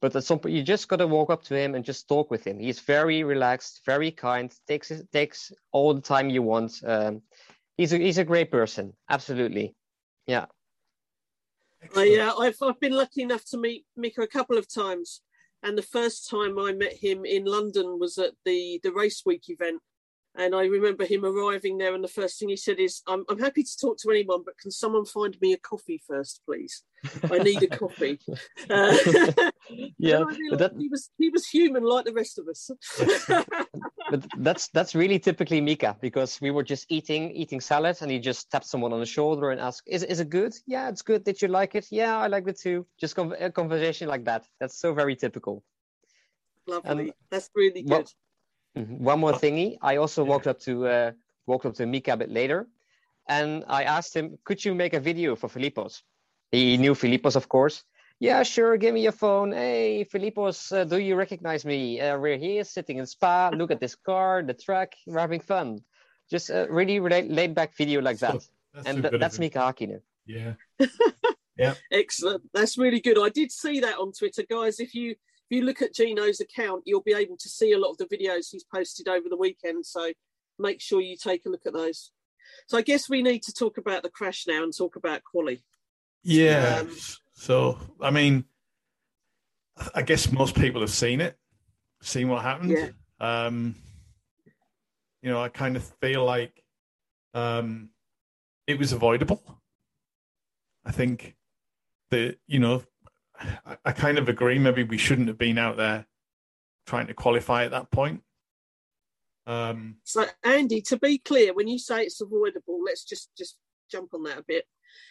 but 0.00 0.14
at 0.14 0.24
some 0.24 0.38
point, 0.38 0.54
you 0.54 0.62
just 0.62 0.88
got 0.88 0.96
to 0.96 1.06
walk 1.06 1.30
up 1.30 1.42
to 1.44 1.56
him 1.56 1.74
and 1.74 1.84
just 1.84 2.08
talk 2.08 2.30
with 2.30 2.46
him. 2.46 2.60
He's 2.60 2.78
very 2.78 3.24
relaxed, 3.24 3.82
very 3.84 4.12
kind, 4.12 4.54
takes 4.68 4.92
takes 5.12 5.52
all 5.72 5.92
the 5.92 6.00
time 6.00 6.30
you 6.30 6.42
want. 6.42 6.80
Um, 6.86 7.22
he's 7.76 7.92
a, 7.92 7.98
he's 7.98 8.18
a 8.18 8.24
great 8.24 8.52
person. 8.52 8.92
Absolutely. 9.10 9.74
Yeah. 10.28 10.46
I, 11.94 12.18
uh, 12.18 12.40
I've, 12.40 12.56
I've 12.62 12.80
been 12.80 12.92
lucky 12.92 13.22
enough 13.22 13.44
to 13.46 13.58
meet 13.58 13.84
Mika 13.96 14.22
a 14.22 14.28
couple 14.28 14.56
of 14.56 14.72
times. 14.72 15.22
And 15.62 15.76
the 15.76 15.82
first 15.82 16.30
time 16.30 16.56
I 16.58 16.72
met 16.72 16.94
him 16.94 17.24
in 17.24 17.44
London 17.44 17.98
was 17.98 18.16
at 18.18 18.32
the, 18.44 18.78
the 18.84 18.92
Race 18.92 19.22
Week 19.26 19.42
event. 19.48 19.80
And 20.38 20.54
I 20.54 20.66
remember 20.66 21.04
him 21.04 21.24
arriving 21.24 21.78
there, 21.78 21.94
and 21.94 22.04
the 22.04 22.08
first 22.08 22.38
thing 22.38 22.50
he 22.50 22.56
said 22.56 22.78
is, 22.78 23.02
I'm, 23.06 23.24
I'm 23.28 23.38
happy 23.38 23.62
to 23.62 23.76
talk 23.80 23.98
to 23.98 24.10
anyone, 24.10 24.42
but 24.44 24.58
can 24.58 24.70
someone 24.70 25.06
find 25.06 25.36
me 25.40 25.54
a 25.54 25.56
coffee 25.56 26.02
first, 26.06 26.42
please? 26.44 26.82
I 27.30 27.38
need 27.38 27.62
a 27.62 27.68
coffee. 27.68 28.18
Uh, 28.68 28.96
yeah, 29.98 30.24
that... 30.52 30.72
he 30.78 30.88
was 30.88 31.10
he 31.18 31.28
was 31.30 31.46
human 31.46 31.84
like 31.84 32.04
the 32.04 32.12
rest 32.12 32.38
of 32.38 32.48
us. 32.48 32.70
but 34.10 34.26
that's 34.38 34.68
that's 34.68 34.94
really 34.94 35.18
typically 35.18 35.60
Mika 35.60 35.96
because 36.00 36.40
we 36.40 36.50
were 36.50 36.64
just 36.64 36.86
eating 36.88 37.30
eating 37.30 37.60
salad 37.60 37.96
and 38.00 38.10
he 38.10 38.18
just 38.18 38.50
tapped 38.50 38.66
someone 38.66 38.92
on 38.92 39.00
the 39.00 39.06
shoulder 39.06 39.50
and 39.50 39.60
asked, 39.60 39.86
"Is 39.86 40.02
is 40.02 40.20
it 40.20 40.30
good? 40.30 40.54
Yeah, 40.66 40.88
it's 40.88 41.02
good. 41.02 41.22
Did 41.22 41.40
you 41.42 41.48
like 41.48 41.74
it? 41.74 41.86
Yeah, 41.90 42.16
I 42.18 42.26
like 42.26 42.48
it 42.48 42.58
too." 42.58 42.86
Just 42.98 43.16
a 43.18 43.50
conversation 43.50 44.08
like 44.08 44.24
that. 44.24 44.44
That's 44.58 44.78
so 44.78 44.92
very 44.92 45.14
typical. 45.14 45.62
Lovely. 46.66 47.12
that's 47.30 47.50
really 47.54 47.82
good. 47.82 47.90
Well. 47.90 48.04
One 48.76 49.20
more 49.20 49.32
thingy. 49.32 49.78
I 49.82 49.96
also 49.96 50.22
yeah. 50.22 50.30
walked 50.30 50.46
up 50.46 50.60
to 50.60 50.86
uh, 50.86 51.12
walked 51.46 51.66
up 51.66 51.74
to 51.74 51.86
Mika 51.86 52.12
a 52.12 52.16
bit 52.16 52.30
later, 52.30 52.66
and 53.28 53.64
I 53.66 53.84
asked 53.84 54.14
him, 54.14 54.38
"Could 54.44 54.64
you 54.64 54.74
make 54.74 54.94
a 54.94 55.00
video 55.00 55.36
for 55.36 55.48
Philippos?" 55.48 56.02
He 56.52 56.76
knew 56.76 56.94
Philippos, 56.94 57.36
of 57.36 57.48
course, 57.48 57.82
yeah, 58.18 58.42
sure. 58.44 58.76
Give 58.78 58.94
me 58.94 59.02
your 59.02 59.12
phone. 59.12 59.52
Hey, 59.52 60.06
Philippos, 60.10 60.72
uh, 60.72 60.84
do 60.84 60.98
you 60.98 61.16
recognize 61.16 61.66
me? 61.66 62.00
Uh, 62.00 62.18
we're 62.18 62.38
here 62.38 62.64
sitting 62.64 62.96
in 62.96 63.06
Spa. 63.06 63.50
Look 63.54 63.70
at 63.70 63.78
this 63.78 63.94
car, 63.94 64.42
the 64.42 64.54
track. 64.54 64.94
We're 65.06 65.20
having 65.20 65.40
fun. 65.40 65.80
Just 66.30 66.48
a 66.48 66.66
really 66.70 66.98
laid 66.98 67.54
back 67.54 67.76
video 67.76 68.00
like 68.00 68.18
that. 68.20 68.42
So, 68.42 68.48
that's 68.72 68.86
and 68.86 69.02
th- 69.02 69.20
that's 69.20 69.38
Mika 69.38 69.58
Hakkinen. 69.58 70.00
Yeah. 70.24 70.54
yeah. 71.58 71.74
Excellent. 71.92 72.42
That's 72.54 72.78
really 72.78 73.00
good. 73.00 73.18
I 73.18 73.28
did 73.28 73.52
see 73.52 73.80
that 73.80 73.98
on 73.98 74.12
Twitter, 74.12 74.44
guys. 74.48 74.80
If 74.80 74.94
you 74.94 75.16
if 75.48 75.56
you 75.56 75.64
look 75.64 75.80
at 75.80 75.94
Gino's 75.94 76.40
account, 76.40 76.82
you'll 76.86 77.02
be 77.02 77.12
able 77.12 77.36
to 77.36 77.48
see 77.48 77.72
a 77.72 77.78
lot 77.78 77.90
of 77.90 77.98
the 77.98 78.06
videos 78.06 78.48
he's 78.50 78.64
posted 78.64 79.06
over 79.08 79.28
the 79.28 79.36
weekend. 79.36 79.86
So 79.86 80.12
make 80.58 80.80
sure 80.80 81.00
you 81.00 81.16
take 81.16 81.46
a 81.46 81.48
look 81.48 81.66
at 81.66 81.72
those. 81.72 82.10
So 82.66 82.76
I 82.76 82.82
guess 82.82 83.08
we 83.08 83.22
need 83.22 83.42
to 83.44 83.52
talk 83.52 83.78
about 83.78 84.02
the 84.02 84.10
crash 84.10 84.44
now 84.48 84.62
and 84.64 84.76
talk 84.76 84.96
about 84.96 85.22
quali. 85.22 85.62
Yeah. 86.24 86.78
Um, 86.80 86.96
so, 87.34 87.78
I 88.00 88.10
mean, 88.10 88.44
I 89.94 90.02
guess 90.02 90.32
most 90.32 90.56
people 90.56 90.80
have 90.80 90.90
seen 90.90 91.20
it, 91.20 91.36
seen 92.02 92.28
what 92.28 92.42
happened. 92.42 92.70
Yeah. 92.70 92.88
Um, 93.20 93.76
you 95.22 95.30
know, 95.30 95.40
I 95.40 95.48
kind 95.48 95.76
of 95.76 95.84
feel 96.00 96.24
like 96.24 96.62
um, 97.34 97.90
it 98.66 98.78
was 98.78 98.92
avoidable. 98.92 99.42
I 100.84 100.92
think 100.92 101.36
that, 102.10 102.36
you 102.46 102.58
know, 102.58 102.82
I, 103.64 103.76
I 103.84 103.92
kind 103.92 104.18
of 104.18 104.28
agree. 104.28 104.58
Maybe 104.58 104.82
we 104.82 104.98
shouldn't 104.98 105.28
have 105.28 105.38
been 105.38 105.58
out 105.58 105.76
there 105.76 106.06
trying 106.86 107.06
to 107.08 107.14
qualify 107.14 107.64
at 107.64 107.72
that 107.72 107.90
point. 107.90 108.22
Um, 109.46 109.96
so, 110.04 110.26
Andy, 110.42 110.80
to 110.82 110.98
be 110.98 111.18
clear, 111.18 111.54
when 111.54 111.68
you 111.68 111.78
say 111.78 112.02
it's 112.02 112.20
avoidable, 112.20 112.82
let's 112.84 113.04
just 113.04 113.30
just 113.36 113.56
jump 113.90 114.12
on 114.14 114.24
that 114.24 114.38
a 114.38 114.44
bit 114.46 114.64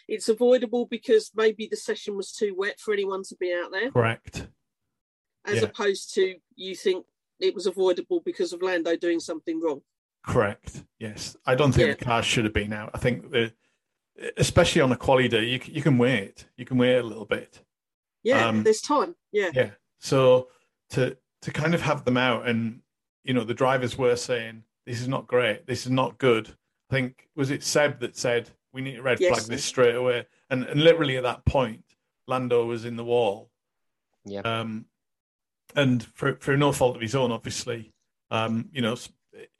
it's 0.08 0.28
avoidable 0.28 0.86
because 0.86 1.30
maybe 1.34 1.66
the 1.70 1.76
session 1.76 2.16
was 2.16 2.32
too 2.32 2.54
wet 2.56 2.78
for 2.80 2.92
anyone 2.92 3.22
to 3.24 3.36
be 3.36 3.52
out 3.52 3.72
there. 3.72 3.90
Correct. 3.90 4.48
As 5.44 5.56
yeah. 5.56 5.64
opposed 5.64 6.14
to 6.14 6.36
you 6.54 6.74
think 6.74 7.06
it 7.40 7.54
was 7.54 7.66
avoidable 7.66 8.20
because 8.24 8.52
of 8.52 8.62
Lando 8.62 8.96
doing 8.96 9.20
something 9.20 9.60
wrong. 9.60 9.82
Correct. 10.24 10.84
Yes, 10.98 11.36
I 11.46 11.54
don't 11.54 11.72
think 11.72 11.88
yeah. 11.88 11.94
the 11.94 12.04
car 12.04 12.22
should 12.22 12.44
have 12.44 12.54
been 12.54 12.72
out. 12.72 12.90
I 12.94 12.98
think 12.98 13.30
the, 13.30 13.52
especially 14.36 14.82
on 14.82 14.90
a 14.90 14.96
quali 14.96 15.28
day, 15.28 15.44
you 15.44 15.60
you 15.66 15.82
can 15.82 15.98
wait. 15.98 16.46
You 16.56 16.64
can 16.64 16.78
wait 16.78 16.96
a 16.96 17.02
little 17.02 17.26
bit. 17.26 17.62
Yeah, 18.26 18.48
um, 18.48 18.64
there's 18.64 18.80
time. 18.80 19.14
Yeah. 19.30 19.50
Yeah. 19.54 19.70
So 20.00 20.48
to 20.90 21.16
to 21.42 21.52
kind 21.52 21.74
of 21.74 21.82
have 21.82 22.04
them 22.04 22.16
out, 22.16 22.48
and 22.48 22.80
you 23.22 23.32
know, 23.34 23.44
the 23.44 23.54
drivers 23.54 23.96
were 23.96 24.16
saying 24.16 24.64
this 24.84 25.00
is 25.00 25.06
not 25.06 25.28
great. 25.28 25.66
This 25.66 25.86
is 25.86 25.92
not 25.92 26.18
good. 26.18 26.48
I 26.90 26.94
think 26.94 27.28
was 27.36 27.52
it 27.52 27.62
Seb 27.62 28.00
that 28.00 28.16
said 28.16 28.50
we 28.72 28.82
need 28.82 28.96
to 28.96 29.02
red 29.02 29.20
yes. 29.20 29.32
flag 29.32 29.48
this 29.48 29.64
straight 29.64 29.94
away. 29.94 30.26
And 30.50 30.64
and 30.64 30.82
literally 30.82 31.16
at 31.16 31.22
that 31.22 31.44
point, 31.44 31.84
Lando 32.26 32.66
was 32.66 32.84
in 32.84 32.96
the 32.96 33.04
wall. 33.04 33.48
Yeah. 34.24 34.40
Um, 34.40 34.86
and 35.76 36.02
for 36.02 36.34
for 36.40 36.56
no 36.56 36.72
fault 36.72 36.96
of 36.96 37.02
his 37.02 37.14
own, 37.14 37.30
obviously, 37.30 37.92
um, 38.32 38.70
you 38.72 38.82
know, 38.82 38.96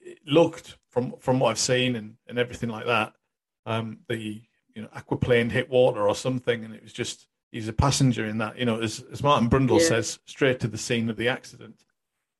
it 0.00 0.18
looked 0.26 0.76
from 0.90 1.14
from 1.20 1.38
what 1.38 1.50
I've 1.50 1.58
seen 1.58 1.94
and 1.94 2.16
and 2.26 2.36
everything 2.36 2.68
like 2.68 2.86
that, 2.86 3.12
um, 3.64 3.98
the 4.08 4.42
you 4.74 4.82
know 4.82 4.88
aquaplane 4.88 5.52
hit 5.52 5.70
water 5.70 6.08
or 6.08 6.16
something, 6.16 6.64
and 6.64 6.74
it 6.74 6.82
was 6.82 6.92
just 6.92 7.28
he's 7.52 7.68
a 7.68 7.72
passenger 7.72 8.26
in 8.26 8.38
that. 8.38 8.58
You 8.58 8.64
know, 8.64 8.80
as 8.80 9.04
as 9.12 9.22
Martin 9.22 9.48
Brundle 9.48 9.80
yeah. 9.80 9.88
says, 9.88 10.18
straight 10.26 10.60
to 10.60 10.68
the 10.68 10.78
scene 10.78 11.10
of 11.10 11.16
the 11.16 11.28
accident. 11.28 11.82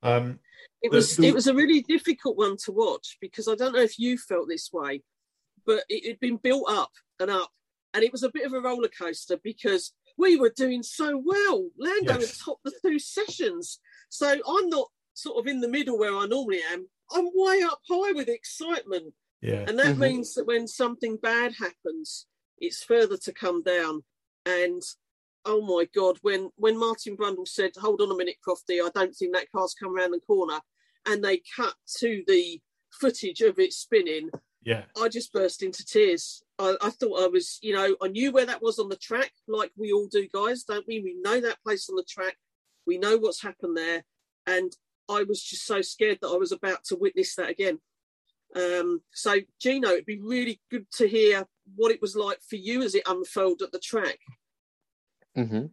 Um, 0.03 0.40
it 0.83 0.90
was 0.90 1.16
the, 1.16 1.23
the, 1.23 1.29
it 1.29 1.35
was 1.35 1.47
a 1.47 1.55
really 1.55 1.83
difficult 1.83 2.37
one 2.37 2.57
to 2.64 2.73
watch 2.73 3.16
because 3.21 3.49
I 3.49 3.55
don't 3.55 3.73
know 3.73 3.81
if 3.81 3.99
you 3.99 4.19
felt 4.19 4.49
this 4.49 4.71
way, 4.73 5.03
but 5.64 5.85
it 5.88 6.07
had 6.07 6.21
been 6.21 6.37
built 6.37 6.71
up 6.71 6.92
and 7.19 7.31
up, 7.31 7.51
and 7.95 8.05
it 8.05 8.12
was 8.12 8.23
a 8.23 8.31
bit 8.31 8.47
of 8.47 8.53
a 8.53 8.61
roller 8.61 8.88
coaster 8.88 9.38
because 9.42 9.92
we 10.19 10.37
were 10.37 10.53
doing 10.55 10.83
so 10.83 11.21
well. 11.25 11.69
Lando 11.79 12.19
yes. 12.19 12.38
had 12.38 12.45
topped 12.45 12.64
the 12.64 12.73
two 12.83 12.99
sessions, 12.99 13.81
so 14.09 14.31
I'm 14.31 14.69
not 14.69 14.88
sort 15.14 15.38
of 15.38 15.47
in 15.47 15.61
the 15.61 15.69
middle 15.69 15.99
where 15.99 16.14
I 16.14 16.27
normally 16.27 16.61
am. 16.73 16.87
I'm 17.12 17.27
way 17.35 17.62
up 17.62 17.81
high 17.88 18.12
with 18.12 18.29
excitement, 18.29 19.14
yeah, 19.40 19.64
and 19.66 19.79
that 19.79 19.87
mm-hmm. 19.87 20.01
means 20.01 20.35
that 20.35 20.47
when 20.47 20.66
something 20.66 21.16
bad 21.16 21.55
happens, 21.59 22.27
it's 22.59 22.83
further 22.83 23.16
to 23.19 23.33
come 23.33 23.62
down. 23.62 24.05
And 24.47 24.83
oh 25.45 25.61
my 25.61 25.87
god, 25.95 26.19
when 26.23 26.51
when 26.57 26.79
Martin 26.79 27.17
Brundle 27.17 27.49
said, 27.49 27.73
"Hold 27.79 28.01
on 28.01 28.11
a 28.11 28.17
minute, 28.17 28.37
Crofty, 28.47 28.81
I 28.83 28.91
don't 28.95 29.15
think 29.15 29.35
that 29.35 29.51
car's 29.55 29.75
come 29.75 29.95
around 29.95 30.13
the 30.13 30.21
corner," 30.21 30.61
and 31.07 31.23
they 31.23 31.43
cut 31.57 31.75
to 31.99 32.23
the 32.27 32.61
footage 32.91 33.41
of 33.43 33.59
it 33.59 33.73
spinning, 33.73 34.31
yeah. 34.67 34.83
I 35.01 35.09
just 35.09 35.33
burst 35.33 35.63
into 35.63 35.85
tears. 35.85 36.43
I, 36.59 36.75
I, 36.83 36.91
thought 36.91 37.23
I 37.23 37.29
was, 37.29 37.61
you 37.63 37.73
know, 37.73 37.95
I 38.03 38.09
knew 38.09 38.33
where 38.33 38.47
that 38.47 38.63
was 38.63 38.81
on 38.81 38.89
the 38.89 38.97
track, 38.97 39.31
like 39.47 39.71
we 39.77 39.93
all 39.93 40.09
do, 40.11 40.27
guys, 40.35 40.65
don't 40.65 40.85
we? 40.89 40.99
We 40.99 41.15
know 41.21 41.41
that 41.41 41.63
place 41.63 41.89
on 41.89 41.95
the 41.95 42.05
track. 42.09 42.37
We 42.85 42.99
know 42.99 43.17
what's 43.17 43.43
happened 43.43 43.77
there. 43.77 44.05
And 44.45 44.73
I 45.09 45.23
was 45.23 45.41
just 45.41 45.67
so 45.67 45.83
scared 45.83 46.19
that 46.21 46.31
I 46.31 46.37
was 46.37 46.51
about 46.51 46.83
to 46.87 46.97
witness 46.97 47.37
that 47.37 47.49
again. 47.49 47.79
Um, 48.57 49.03
so, 49.13 49.37
Gino, 49.61 49.91
it'd 49.91 50.05
be 50.05 50.21
really 50.21 50.61
good 50.69 50.87
to 50.95 51.07
hear 51.07 51.47
what 51.74 51.92
it 51.92 52.00
was 52.00 52.16
like 52.16 52.38
for 52.48 52.57
you 52.57 52.83
as 52.83 52.94
it 52.94 53.02
unfolded 53.07 53.66
at 53.66 53.72
the 53.72 53.79
track. 53.79 54.18
Mm-hmm. 55.37 55.66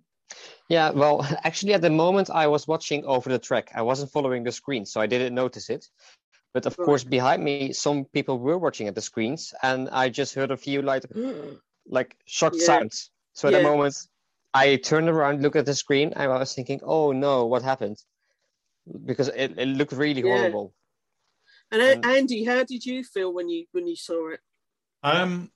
Yeah, 0.69 0.91
well, 0.91 1.25
actually, 1.43 1.73
at 1.73 1.81
the 1.81 1.89
moment, 1.89 2.29
I 2.29 2.47
was 2.47 2.67
watching 2.67 3.05
over 3.05 3.29
the 3.29 3.39
track. 3.39 3.71
I 3.75 3.81
wasn't 3.81 4.11
following 4.11 4.43
the 4.43 4.51
screen, 4.51 4.85
so 4.85 5.01
I 5.01 5.07
didn't 5.07 5.35
notice 5.35 5.69
it. 5.69 5.85
But 6.53 6.65
of 6.65 6.77
right. 6.77 6.85
course, 6.85 7.03
behind 7.03 7.43
me, 7.43 7.73
some 7.73 8.05
people 8.05 8.37
were 8.39 8.57
watching 8.57 8.87
at 8.87 8.95
the 8.95 9.01
screens, 9.01 9.53
and 9.63 9.89
I 9.89 10.09
just 10.09 10.35
heard 10.35 10.51
a 10.51 10.57
few 10.57 10.81
like, 10.81 11.03
like 11.87 12.15
shocked 12.25 12.57
yeah. 12.59 12.65
sounds. 12.65 13.11
So 13.33 13.47
at 13.47 13.53
yeah. 13.53 13.59
the 13.59 13.63
moment, 13.63 13.97
I 14.53 14.75
turned 14.75 15.09
around, 15.09 15.41
looked 15.41 15.55
at 15.55 15.65
the 15.65 15.73
screen, 15.73 16.13
and 16.15 16.31
I 16.31 16.37
was 16.37 16.53
thinking, 16.53 16.79
"Oh 16.83 17.11
no, 17.11 17.45
what 17.45 17.63
happened?" 17.63 17.97
Because 19.05 19.29
it, 19.29 19.57
it 19.57 19.67
looked 19.67 19.93
really 19.93 20.21
yeah. 20.21 20.37
horrible. 20.37 20.73
And, 21.71 21.81
and 21.81 22.05
Andy, 22.05 22.43
how 22.43 22.63
did 22.63 22.85
you 22.85 23.03
feel 23.03 23.33
when 23.33 23.49
you 23.49 23.65
when 23.71 23.87
you 23.87 23.95
saw 23.95 24.29
it? 24.29 24.39
Um, 25.01 25.51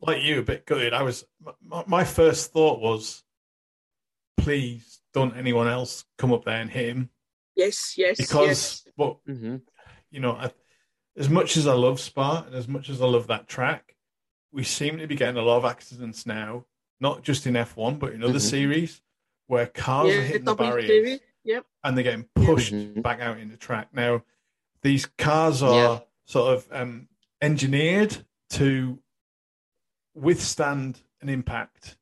like 0.00 0.22
you, 0.22 0.40
a 0.40 0.42
bit 0.42 0.66
gutted. 0.66 0.92
I 0.92 1.02
was 1.02 1.24
my, 1.64 1.84
my 1.86 2.04
first 2.04 2.52
thought 2.52 2.80
was, 2.80 3.22
please 4.36 5.00
don't 5.12 5.36
anyone 5.36 5.68
else 5.68 6.04
come 6.18 6.32
up 6.32 6.44
there 6.44 6.60
and 6.60 6.70
hit 6.70 6.88
him. 6.88 7.10
Yes, 7.54 7.94
yes, 7.96 8.16
because 8.16 8.84
yes. 8.86 8.94
well, 8.96 9.20
mm-hmm. 9.28 9.56
you 10.10 10.20
know, 10.20 10.32
I, 10.32 10.50
as 11.16 11.28
much 11.28 11.56
as 11.56 11.66
I 11.66 11.74
love 11.74 12.00
Spa 12.00 12.44
and 12.46 12.54
as 12.54 12.66
much 12.66 12.88
as 12.88 13.02
I 13.02 13.06
love 13.06 13.26
that 13.26 13.48
track, 13.48 13.94
we 14.52 14.64
seem 14.64 14.98
to 14.98 15.06
be 15.06 15.16
getting 15.16 15.36
a 15.36 15.42
lot 15.42 15.58
of 15.58 15.64
accidents 15.64 16.26
now, 16.26 16.64
not 17.00 17.22
just 17.22 17.46
in 17.46 17.54
F1 17.54 17.98
but 17.98 18.12
in 18.12 18.22
other 18.22 18.34
mm-hmm. 18.34 18.38
series 18.38 19.02
where 19.46 19.66
cars 19.66 20.08
yeah, 20.08 20.18
are 20.18 20.22
hitting 20.22 20.44
the 20.44 20.54
barriers 20.54 21.20
yep. 21.44 21.66
and 21.84 21.96
they're 21.96 22.04
getting 22.04 22.26
pushed 22.34 22.72
mm-hmm. 22.72 23.00
back 23.00 23.20
out 23.20 23.38
in 23.38 23.50
the 23.50 23.56
track. 23.56 23.88
Now, 23.92 24.22
these 24.82 25.06
cars 25.18 25.62
are 25.62 25.74
yeah. 25.74 25.98
sort 26.24 26.54
of 26.54 26.66
um, 26.72 27.08
engineered 27.42 28.24
to 28.50 28.98
withstand 30.14 31.02
an 31.20 31.28
impact, 31.28 31.98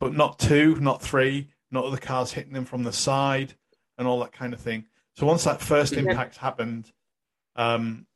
but 0.00 0.14
not 0.14 0.38
two, 0.38 0.76
not 0.76 1.02
three, 1.02 1.48
not 1.70 1.84
other 1.84 1.98
cars 1.98 2.32
hitting 2.32 2.52
them 2.52 2.64
from 2.64 2.84
the 2.84 2.92
side 2.92 3.54
and 3.98 4.08
all 4.08 4.20
that 4.20 4.32
kind 4.32 4.54
of 4.54 4.60
thing. 4.60 4.86
So 5.16 5.26
once 5.26 5.44
that 5.44 5.60
first 5.60 5.92
impact 5.92 6.38
happened, 6.38 6.90
um, 7.56 8.06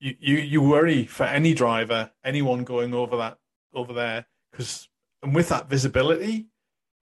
you, 0.00 0.14
you 0.20 0.36
you 0.36 0.62
worry 0.62 1.04
for 1.06 1.24
any 1.24 1.54
driver, 1.54 2.10
anyone 2.24 2.62
going 2.64 2.94
over 2.94 3.16
that 3.16 3.38
over 3.74 3.92
there, 3.92 4.26
because 4.50 4.88
and 5.22 5.34
with 5.34 5.48
that 5.48 5.68
visibility, 5.68 6.46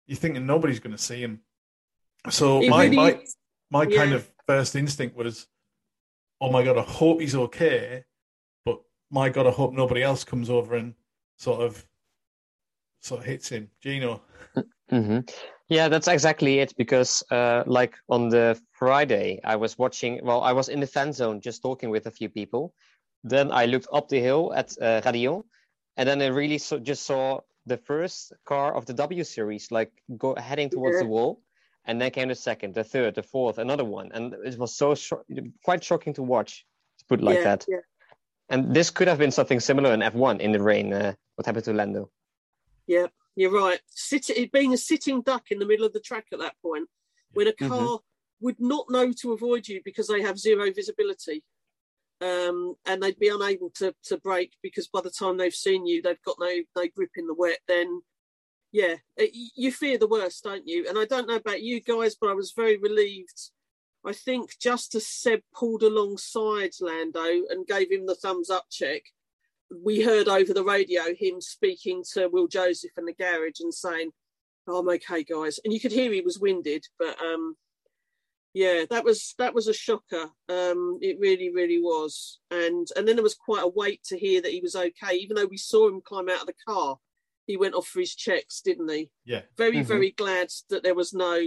you're 0.06 0.16
thinking 0.16 0.46
nobody's 0.46 0.78
going 0.78 0.96
to 0.96 1.02
see 1.02 1.20
him. 1.20 1.40
So 2.30 2.62
it 2.62 2.70
my 2.70 2.84
really 2.84 2.96
my 2.96 3.24
my 3.70 3.82
yeah. 3.84 3.96
kind 3.96 4.12
of 4.12 4.30
first 4.46 4.76
instinct 4.76 5.16
was, 5.16 5.48
oh 6.40 6.52
my 6.52 6.62
god, 6.62 6.78
I 6.78 6.82
hope 6.82 7.20
he's 7.20 7.34
okay, 7.34 8.04
my 9.14 9.29
god, 9.29 9.46
I 9.46 9.53
hope 9.53 9.72
nobody 9.72 10.03
else 10.03 10.24
comes 10.24 10.50
over 10.50 10.74
and 10.74 10.92
sort 11.37 11.61
of 11.62 11.87
sort 13.00 13.20
of 13.20 13.27
hits 13.27 13.48
him. 13.48 13.70
Gino. 13.81 14.22
Mm-hmm. 14.90 15.20
Yeah, 15.68 15.88
that's 15.88 16.09
exactly 16.09 16.59
it. 16.59 16.74
Because 16.77 17.22
uh, 17.31 17.62
like 17.66 17.94
on 18.09 18.29
the 18.29 18.61
Friday, 18.72 19.40
I 19.44 19.57
was 19.57 19.79
watching. 19.79 20.20
Well, 20.24 20.42
I 20.42 20.53
was 20.53 20.68
in 20.68 20.81
the 20.81 20.87
fan 20.87 21.12
zone 21.12 21.40
just 21.40 21.62
talking 21.62 21.90
with 21.90 22.07
a 22.07 22.11
few 22.11 22.29
people. 22.29 22.74
Then 23.22 23.53
I 23.53 23.66
looked 23.66 23.87
up 23.92 24.09
the 24.09 24.20
hill 24.20 24.53
at 24.55 24.74
uh, 24.83 25.00
Raidillon, 25.03 25.44
and 25.96 26.09
then 26.09 26.20
I 26.20 26.27
really 26.27 26.59
so, 26.59 26.79
just 26.79 27.07
saw 27.07 27.40
the 27.66 27.79
first 27.79 28.33
car 28.44 28.74
of 28.74 28.85
the 28.85 28.92
W 28.94 29.24
series 29.24 29.70
like 29.70 29.92
go 30.18 30.35
heading 30.35 30.68
towards 30.68 30.96
yeah. 30.96 31.05
the 31.05 31.09
wall, 31.09 31.40
and 31.87 32.00
then 32.00 32.11
came 32.11 32.29
the 32.29 32.35
second, 32.35 32.74
the 32.74 32.85
third, 32.85 33.14
the 33.14 33.22
fourth, 33.22 33.59
another 33.59 33.85
one, 33.85 34.11
and 34.12 34.35
it 34.44 34.59
was 34.59 34.77
so 34.77 34.94
sh- 34.94 35.12
quite 35.64 35.83
shocking 35.85 36.14
to 36.14 36.22
watch. 36.22 36.66
To 36.98 37.05
put 37.07 37.20
it 37.20 37.24
like 37.24 37.38
yeah, 37.38 37.44
that. 37.44 37.64
Yeah. 37.68 37.79
And 38.48 38.74
this 38.74 38.90
could 38.90 39.09
have 39.09 39.18
been 39.18 39.30
something 39.30 39.61
similar 39.61 39.92
in 39.94 40.00
F1 40.00 40.40
in 40.40 40.52
the 40.52 40.62
rain. 40.62 40.92
Uh, 40.92 41.14
what 41.37 41.46
happened 41.46 41.64
to 41.64 41.72
Lando? 41.72 42.11
Yeah, 42.87 43.07
you're 43.37 43.50
right. 43.50 43.80
Sitting, 43.88 44.48
being 44.52 44.74
a 44.74 44.76
sitting 44.76 45.22
duck 45.22 45.50
in 45.50 45.59
the 45.59 45.66
middle 45.66 45.87
of 45.87 45.92
the 45.92 46.00
track 46.00 46.26
at 46.33 46.38
that 46.40 46.54
point, 46.62 46.88
when 47.33 47.48
a 47.48 47.52
mm-hmm. 47.52 47.68
car 47.68 47.80
mm-hmm. 47.80 48.44
would 48.44 48.61
not 48.61 48.87
know 48.90 49.12
to 49.12 49.33
avoid 49.33 49.66
you 49.66 49.80
because 49.85 50.09
they 50.09 50.20
have 50.22 50.38
zero 50.38 50.70
visibility, 50.72 51.42
um, 52.20 52.74
and 52.87 53.02
they'd 53.02 53.18
be 53.18 53.28
unable 53.28 53.70
to 53.70 53.94
to 54.04 54.18
brake 54.18 54.52
because 54.62 54.87
by 54.88 55.00
the 55.00 55.11
time 55.11 55.37
they've 55.37 55.54
seen 55.54 55.87
you, 55.87 56.02
they've 56.02 56.22
got 56.24 56.37
no 56.38 56.54
no 56.76 56.87
grip 56.94 57.11
in 57.16 57.26
the 57.26 57.35
wet. 57.35 57.59
Then, 57.66 58.02
yeah, 58.72 58.96
you 59.57 59.72
fear 59.72 59.96
the 59.96 60.07
worst, 60.07 60.44
don't 60.44 60.68
you? 60.68 60.87
And 60.88 60.98
I 60.98 61.07
don't 61.07 61.28
know 61.28 61.37
about 61.37 61.62
you 61.62 61.80
guys, 61.80 62.14
but 62.14 62.30
I 62.30 62.35
was 62.35 62.52
very 62.52 62.76
relieved 62.76 63.50
I 64.07 64.12
think 64.12 64.51
just 64.61 64.95
as 64.95 65.07
Seb 65.07 65.40
pulled 65.55 65.83
alongside 65.83 66.73
Lando 66.81 67.25
and 67.49 67.67
gave 67.67 67.90
him 67.90 68.07
the 68.07 68.14
thumbs 68.14 68.51
up 68.51 68.67
check, 68.71 69.03
we 69.83 70.03
heard 70.03 70.29
over 70.29 70.53
the 70.53 70.64
radio 70.64 71.03
him 71.19 71.40
speaking 71.40 72.05
to 72.12 72.29
Will 72.29 72.47
Joseph 72.47 72.93
in 72.99 73.07
the 73.07 73.14
garage 73.14 73.61
and 73.61 73.73
saying, 73.73 74.11
oh, 74.69 74.79
"I'm 74.79 74.88
okay, 74.90 75.25
guys," 75.25 75.59
and 75.64 75.73
you 75.73 75.81
could 75.81 75.93
hear 75.93 76.12
he 76.12 76.21
was 76.21 76.38
winded, 76.38 76.85
but 76.99 77.21
um, 77.21 77.57
yeah, 78.53 78.85
that 78.90 79.05
was 79.05 79.35
that 79.38 79.55
was 79.55 79.69
a 79.69 79.75
shocker. 79.75 80.31
Um, 80.49 80.99
it 81.01 81.19
really, 81.19 81.51
really 81.51 81.81
was, 81.81 82.40
and 82.51 82.87
and 82.97 83.09
then 83.09 83.17
there 83.17 83.23
was 83.23 83.35
quite 83.35 83.64
a 83.64 83.69
wait 83.69 84.05
to 84.05 84.19
hear 84.19 84.43
that 84.43 84.53
he 84.53 84.61
was 84.61 84.77
okay, 84.77 85.17
even 85.17 85.37
though 85.37 85.47
we 85.47 85.57
saw 85.57 85.88
him 85.88 86.01
climb 86.05 86.29
out 86.29 86.43
of 86.43 86.47
the 86.47 86.55
car. 86.67 86.99
He 87.47 87.59
went 87.59 87.75
off 87.75 87.87
for 87.87 88.01
his 88.01 88.14
checks, 88.14 88.62
didn't 88.62 88.88
he? 88.88 89.11
Yeah. 89.27 89.43
Very, 89.59 89.77
mm-hmm. 89.77 89.87
very 89.87 90.12
glad 90.12 90.49
that 90.71 90.83
there 90.83 90.95
was 90.95 91.12
no 91.12 91.38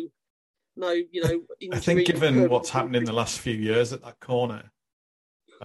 no, 0.77 0.91
you 0.91 1.23
know. 1.23 1.41
I 1.73 1.79
think 1.79 2.05
given 2.05 2.49
what's 2.49 2.69
happened 2.69 2.95
in 2.95 3.03
the 3.03 3.13
last 3.13 3.39
few 3.39 3.53
years 3.53 3.93
at 3.93 4.03
that 4.03 4.19
corner, 4.19 4.71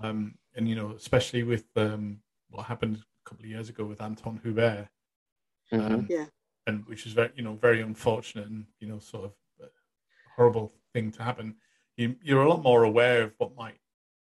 um, 0.00 0.34
and 0.54 0.68
you 0.68 0.74
know, 0.74 0.92
especially 0.96 1.42
with 1.42 1.66
um, 1.76 2.18
what 2.50 2.66
happened 2.66 2.96
a 2.96 3.28
couple 3.28 3.44
of 3.44 3.50
years 3.50 3.68
ago 3.68 3.84
with 3.84 3.98
Anthoine 3.98 4.42
Hubert, 4.42 4.88
mm-hmm. 5.72 5.94
um, 5.94 6.06
yeah, 6.08 6.26
and 6.66 6.86
which 6.86 7.06
is 7.06 7.12
very, 7.12 7.30
you 7.36 7.42
know, 7.42 7.54
very 7.54 7.80
unfortunate 7.82 8.48
and 8.48 8.66
you 8.80 8.88
know, 8.88 8.98
sort 8.98 9.24
of 9.24 9.32
horrible 10.36 10.72
thing 10.92 11.12
to 11.12 11.22
happen. 11.22 11.56
You, 11.96 12.16
you're 12.22 12.42
a 12.42 12.48
lot 12.48 12.62
more 12.62 12.84
aware 12.84 13.22
of 13.22 13.34
what 13.38 13.54
might 13.54 13.78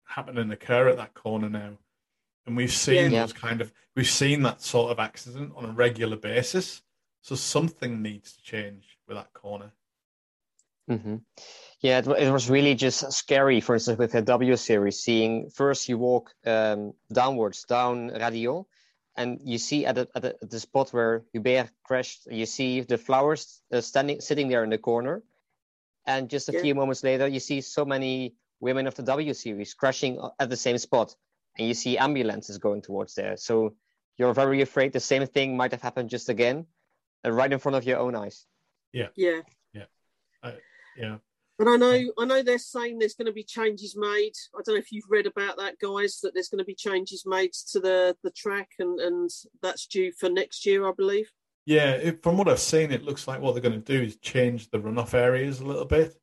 happen 0.04 0.38
and 0.38 0.52
occur 0.52 0.88
at 0.88 0.96
that 0.96 1.14
corner 1.14 1.50
now, 1.50 1.78
and 2.46 2.56
we've 2.56 2.72
seen 2.72 3.10
yeah. 3.10 3.22
those 3.22 3.32
kind 3.32 3.60
of, 3.60 3.72
we've 3.96 4.08
seen 4.08 4.42
that 4.42 4.62
sort 4.62 4.92
of 4.92 4.98
accident 4.98 5.52
on 5.56 5.64
a 5.64 5.72
regular 5.72 6.16
basis. 6.16 6.82
So 7.22 7.34
something 7.34 8.02
needs 8.02 8.36
to 8.36 8.42
change 8.42 8.98
with 9.08 9.16
that 9.16 9.32
corner. 9.32 9.72
Mm-hmm. 10.90 11.16
Yeah, 11.80 11.98
it, 11.98 12.06
it, 12.06 12.30
was 12.30 12.48
really 12.48 12.74
just 12.74 13.12
scary. 13.12 13.60
For 13.60 13.74
instance, 13.74 13.98
with 13.98 14.12
the 14.12 14.22
W 14.22 14.56
series, 14.56 15.00
seeing 15.00 15.50
first 15.50 15.88
you 15.88 15.98
walk 15.98 16.32
um, 16.46 16.94
downwards 17.12 17.64
down 17.64 18.10
Raidillon, 18.10 18.64
and 19.16 19.40
you 19.44 19.58
see 19.58 19.84
at 19.84 19.94
the, 19.94 20.08
at 20.14 20.22
the, 20.22 20.36
at 20.42 20.50
the 20.50 20.60
spot 20.60 20.90
where 20.90 21.24
Hubert 21.32 21.70
crashed, 21.84 22.26
you 22.30 22.46
see 22.46 22.80
the 22.80 22.98
flowers 22.98 23.60
uh, 23.72 23.80
standing 23.80 24.20
sitting 24.20 24.48
there 24.48 24.64
in 24.64 24.70
the 24.70 24.78
corner, 24.78 25.22
and 26.06 26.30
just 26.30 26.48
a 26.48 26.52
yeah. 26.52 26.62
few 26.62 26.74
moments 26.74 27.02
later, 27.02 27.26
you 27.26 27.40
see 27.40 27.60
so 27.60 27.84
many 27.84 28.34
women 28.60 28.86
of 28.86 28.94
the 28.94 29.02
W 29.02 29.34
series 29.34 29.74
crashing 29.74 30.18
at 30.38 30.48
the 30.48 30.56
same 30.56 30.78
spot, 30.78 31.14
and 31.58 31.68
you 31.68 31.74
see 31.74 31.98
ambulances 31.98 32.58
going 32.58 32.80
towards 32.80 33.14
there. 33.14 33.36
So 33.36 33.74
you're 34.16 34.32
very 34.32 34.62
afraid 34.62 34.92
the 34.92 35.00
same 35.00 35.26
thing 35.26 35.56
might 35.56 35.72
have 35.72 35.82
happened 35.82 36.10
just 36.10 36.28
again, 36.28 36.66
uh, 37.24 37.32
right 37.32 37.52
in 37.52 37.58
front 37.58 37.76
of 37.76 37.84
your 37.84 37.98
own 37.98 38.14
eyes. 38.14 38.46
Yeah. 38.92 39.08
Yeah. 39.14 39.40
Yeah. 40.96 41.16
And 41.58 41.70
I 41.70 41.76
know, 41.76 42.12
I 42.18 42.24
know 42.26 42.42
they're 42.42 42.58
saying 42.58 42.98
there's 42.98 43.14
going 43.14 43.26
to 43.26 43.32
be 43.32 43.42
changes 43.42 43.96
made. 43.96 44.32
I 44.54 44.60
don't 44.64 44.74
know 44.74 44.80
if 44.80 44.92
you've 44.92 45.08
read 45.08 45.26
about 45.26 45.56
that, 45.56 45.78
guys. 45.78 46.20
That 46.22 46.34
there's 46.34 46.48
going 46.48 46.58
to 46.58 46.64
be 46.64 46.74
changes 46.74 47.24
made 47.24 47.52
to 47.72 47.80
the 47.80 48.16
the 48.22 48.30
track, 48.30 48.72
and 48.78 49.00
and 49.00 49.30
that's 49.62 49.86
due 49.86 50.12
for 50.12 50.28
next 50.28 50.66
year, 50.66 50.86
I 50.86 50.92
believe. 50.94 51.30
Yeah, 51.64 51.92
it, 51.92 52.22
from 52.22 52.36
what 52.36 52.48
I've 52.48 52.60
seen, 52.60 52.92
it 52.92 53.04
looks 53.04 53.26
like 53.26 53.40
what 53.40 53.52
they're 53.52 53.62
going 53.62 53.82
to 53.82 53.98
do 53.98 54.04
is 54.04 54.16
change 54.16 54.70
the 54.70 54.78
runoff 54.78 55.14
areas 55.14 55.60
a 55.60 55.66
little 55.66 55.86
bit, 55.86 56.14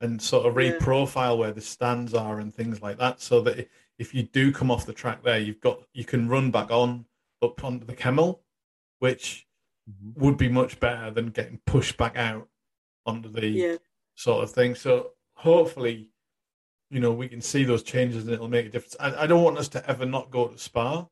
and 0.00 0.22
sort 0.22 0.46
of 0.46 0.54
reprofile 0.54 1.34
yeah. 1.34 1.40
where 1.40 1.52
the 1.52 1.60
stands 1.60 2.14
are 2.14 2.38
and 2.38 2.54
things 2.54 2.80
like 2.80 2.98
that, 2.98 3.20
so 3.20 3.40
that 3.40 3.68
if 3.98 4.14
you 4.14 4.22
do 4.22 4.52
come 4.52 4.70
off 4.70 4.86
the 4.86 4.92
track 4.92 5.24
there, 5.24 5.40
you've 5.40 5.60
got 5.60 5.82
you 5.92 6.04
can 6.04 6.28
run 6.28 6.52
back 6.52 6.70
on 6.70 7.04
up 7.42 7.64
onto 7.64 7.84
the 7.84 7.96
Kemmel, 7.96 8.42
which 9.00 9.44
mm-hmm. 9.90 10.24
would 10.24 10.36
be 10.36 10.48
much 10.48 10.78
better 10.78 11.10
than 11.10 11.30
getting 11.30 11.60
pushed 11.66 11.96
back 11.96 12.16
out 12.16 12.46
onto 13.04 13.28
the 13.28 13.48
yeah 13.48 13.76
sort 14.18 14.42
of 14.42 14.50
thing. 14.50 14.74
So 14.74 15.12
hopefully, 15.34 16.08
you 16.90 16.98
know, 16.98 17.12
we 17.12 17.28
can 17.28 17.40
see 17.40 17.62
those 17.62 17.84
changes 17.84 18.24
and 18.24 18.32
it'll 18.32 18.48
make 18.48 18.66
a 18.66 18.68
difference. 18.68 18.96
I, 18.98 19.22
I 19.22 19.26
don't 19.28 19.44
want 19.44 19.58
us 19.58 19.68
to 19.68 19.88
ever 19.88 20.04
not 20.04 20.32
go 20.32 20.48
to 20.48 20.58
Spa, 20.58 21.06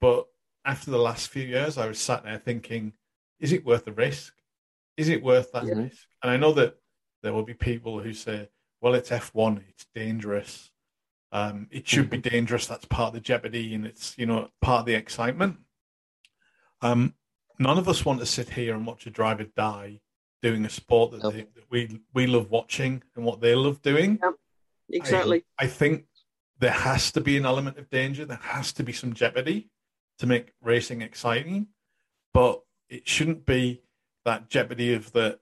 but 0.00 0.26
after 0.64 0.90
the 0.90 0.98
last 0.98 1.28
few 1.28 1.44
years, 1.44 1.78
I 1.78 1.86
was 1.86 2.00
sat 2.00 2.24
there 2.24 2.38
thinking, 2.38 2.94
is 3.38 3.52
it 3.52 3.64
worth 3.64 3.84
the 3.84 3.92
risk? 3.92 4.34
Is 4.96 5.08
it 5.08 5.22
worth 5.22 5.52
that 5.52 5.66
yeah. 5.66 5.74
risk? 5.74 6.04
And 6.20 6.32
I 6.32 6.36
know 6.36 6.52
that 6.54 6.74
there 7.22 7.32
will 7.32 7.44
be 7.44 7.54
people 7.54 8.00
who 8.00 8.12
say, 8.12 8.48
well, 8.80 8.94
it's 8.94 9.10
F1, 9.10 9.62
it's 9.68 9.86
dangerous. 9.94 10.70
Um, 11.30 11.68
it 11.70 11.86
should 11.86 12.10
be 12.10 12.18
mm-hmm. 12.18 12.28
dangerous. 12.28 12.66
That's 12.66 12.84
part 12.86 13.08
of 13.08 13.14
the 13.14 13.20
jeopardy 13.20 13.72
and 13.74 13.86
it's, 13.86 14.18
you 14.18 14.26
know, 14.26 14.48
part 14.60 14.80
of 14.80 14.86
the 14.86 14.94
excitement. 14.94 15.58
Um, 16.80 17.14
none 17.60 17.78
of 17.78 17.88
us 17.88 18.04
want 18.04 18.18
to 18.18 18.26
sit 18.26 18.50
here 18.50 18.74
and 18.74 18.84
watch 18.84 19.06
a 19.06 19.10
driver 19.10 19.44
die 19.44 20.00
doing 20.42 20.64
a 20.64 20.70
sport 20.70 21.12
that, 21.12 21.32
they, 21.32 21.40
that 21.42 21.70
we 21.70 22.00
we 22.12 22.26
love 22.26 22.50
watching 22.50 23.02
and 23.16 23.24
what 23.24 23.40
they 23.40 23.54
love 23.54 23.80
doing. 23.82 24.18
Yeah, 24.22 24.30
exactly. 24.90 25.44
I, 25.58 25.64
I, 25.64 25.66
think 25.68 26.04
there 26.58 26.70
has 26.70 27.12
to 27.12 27.20
be 27.20 27.36
an 27.36 27.46
element 27.46 27.78
of 27.78 27.88
danger. 27.88 28.24
There 28.24 28.38
has 28.42 28.72
to 28.74 28.82
be 28.82 28.92
some 28.92 29.14
jeopardy 29.14 29.70
to 30.18 30.26
make 30.26 30.52
racing 30.60 31.00
exciting, 31.00 31.68
but 32.34 32.62
it 32.88 33.08
shouldn't 33.08 33.46
be 33.46 33.82
that 34.24 34.50
jeopardy 34.50 34.92
of 34.94 35.12
that 35.12 35.40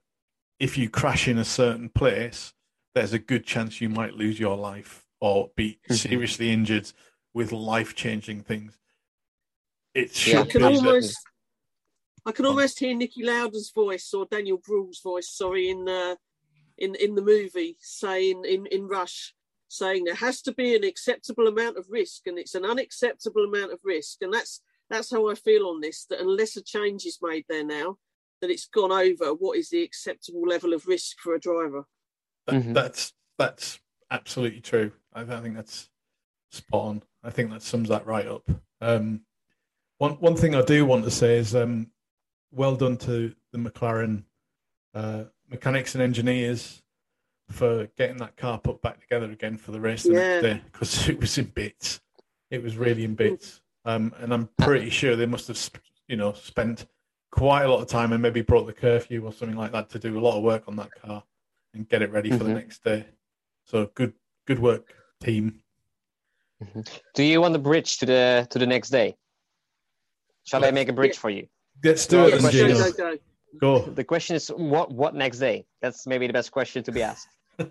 if 0.59 0.77
you 0.77 0.89
crash 0.89 1.27
in 1.27 1.39
a 1.39 1.45
certain 1.45 1.89
place, 1.89 2.53
there's 2.95 3.13
a 3.13 3.19
good 3.19 3.45
chance 3.45 3.81
you 3.81 3.89
might 3.89 4.15
lose 4.15 4.39
your 4.39 4.57
life 4.57 5.07
or 5.21 5.51
be 5.57 5.73
mm-hmm. 5.73 5.95
seriously 5.95 6.53
injured 6.53 6.93
with 7.35 7.53
life 7.53 7.95
changing 7.95 8.43
things. 8.43 8.79
It 9.95 10.15
should 10.15 10.35
yeah, 10.35 10.45
can 10.45 10.63
almost, 10.63 11.17
I 12.27 12.33
can 12.33 12.47
almost 12.47 12.79
hear 12.79 12.95
Niki 12.95 13.25
Lauda's 13.25 13.73
voice 13.75 14.13
or 14.13 14.27
Daniel 14.27 14.59
Bruhl's 14.59 15.01
voice, 15.01 15.29
sorry, 15.29 15.71
in 15.71 15.85
the 15.85 16.17
in 16.79 16.95
in 16.97 17.15
the 17.15 17.23
movie 17.23 17.77
saying 17.81 18.45
in 18.45 18.67
in 18.67 18.89
Rush 18.89 19.35
saying 19.69 20.05
there 20.05 20.15
has 20.17 20.43
to 20.43 20.53
be 20.53 20.75
an 20.75 20.83
acceptable 20.83 21.47
amount 21.47 21.79
of 21.79 21.87
risk 21.89 22.27
and 22.27 22.39
it's 22.39 22.57
an 22.57 22.65
unacceptable 22.65 23.45
amount 23.45 23.73
of 23.73 23.79
risk. 23.85 24.19
And 24.21 24.33
that's 24.33 24.61
that's 24.91 25.11
how 25.11 25.31
I 25.31 25.35
feel 25.35 25.67
on 25.67 25.81
this 25.81 26.07
that 26.11 26.21
unless 26.21 26.57
a 26.57 26.63
change 26.63 27.07
is 27.07 27.19
made 27.23 27.45
there 27.49 27.65
now 27.65 27.97
that 28.41 28.51
it's 28.51 28.67
gone 28.67 28.93
over 28.93 29.35
what 29.35 29.57
is 29.57 29.71
the 29.71 29.83
acceptable 29.83 30.43
level 30.43 30.73
of 30.73 30.87
risk 30.87 31.19
for 31.21 31.35
a 31.35 31.41
driver? 31.41 31.85
That, 32.47 32.57
mm-hmm. 32.57 32.73
that's 32.73 33.13
that's 33.39 33.79
absolutely 34.11 34.61
true. 34.61 34.93
I, 35.15 35.23
I, 35.23 35.41
think 35.41 35.55
that's 35.55 35.89
spot 36.51 36.85
on. 36.85 37.03
I 37.23 37.31
think 37.31 37.51
that 37.51 37.63
sums 37.63 37.89
that 37.91 38.07
right 38.07 38.27
up. 38.27 38.51
Um, 38.81 39.21
one 39.99 40.13
one 40.15 40.37
thing 40.37 40.55
I 40.55 40.63
do 40.63 40.85
want 40.85 41.05
to 41.05 41.11
say 41.11 41.37
is 41.37 41.55
um, 41.55 41.91
well 42.53 42.77
done 42.77 42.97
to 42.99 43.35
the 43.53 43.59
McLaren 43.59 44.25
uh, 44.95 45.25
mechanics 45.49 45.95
and 45.95 46.03
engineers 46.03 46.83
for 47.51 47.89
getting 47.97 48.17
that 48.19 48.37
car 48.37 48.59
put 48.59 48.81
back 48.81 49.01
together 49.01 49.31
again 49.31 49.57
for 49.57 49.73
the 49.73 49.81
race 49.81 50.05
the 50.05 50.13
yeah. 50.13 50.19
next 50.19 50.43
day 50.43 50.63
because 50.73 51.09
it 51.09 51.21
was 51.21 51.37
in 51.39 51.47
bits. 51.47 52.01
It 52.51 52.63
was 52.63 52.77
really 52.77 53.05
in 53.05 53.15
bits, 53.15 53.61
um, 53.85 54.13
and 54.19 54.35
I'm 54.35 54.49
pretty 54.59 54.91
sure 54.91 55.15
they 55.15 55.27
must 55.27 55.47
have, 55.49 55.71
you 56.09 56.17
know, 56.17 56.33
spent 56.33 56.87
quite 57.31 57.63
a 57.63 57.69
lot 57.69 57.81
of 57.81 57.87
time 57.87 58.13
and 58.13 58.21
maybe 58.21 58.43
brought 58.43 58.67
the 58.67 58.73
curfew 58.73 59.25
or 59.25 59.33
something 59.33 59.57
like 59.57 59.71
that 59.71 59.89
to 59.91 60.01
do 60.01 60.19
a 60.19 60.21
lot 60.21 60.37
of 60.37 60.43
work 60.43 60.65
on 60.67 60.75
that 60.77 60.91
car 61.01 61.23
and 61.75 61.89
get 61.89 62.03
it 62.03 62.11
ready 62.11 62.29
mm-hmm. 62.29 62.39
for 62.39 62.45
the 62.45 62.51
mm-hmm. 62.51 62.59
next 62.59 62.83
day. 62.83 63.07
So 63.65 63.89
good, 63.95 64.15
good 64.47 64.59
work, 64.59 64.93
team. 65.23 65.61
Mm-hmm. 66.63 66.81
Do 67.15 67.23
you 67.23 67.41
want 67.41 67.53
the 67.53 67.61
bridge 67.61 67.99
to 67.99 68.07
the 68.07 68.47
to 68.51 68.59
the 68.59 68.67
next 68.67 68.91
day? 68.91 69.17
Shall 70.45 70.65
I 70.65 70.73
make 70.73 70.89
a 70.89 70.93
bridge 70.93 71.17
for 71.17 71.31
you? 71.31 71.47
Let's 71.83 72.07
do 72.07 72.27
it, 72.27 72.41
go, 72.41 72.93
go, 72.93 73.19
go. 73.59 73.79
The 73.81 74.05
question 74.05 74.37
is, 74.37 74.49
what 74.49 74.93
what 74.93 75.15
next 75.15 75.39
day? 75.39 75.65
That's 75.81 76.07
maybe 76.07 76.27
the 76.27 76.33
best 76.33 76.53
question 76.53 76.83
to 76.85 76.93
be 76.93 77.03
asked. 77.03 77.29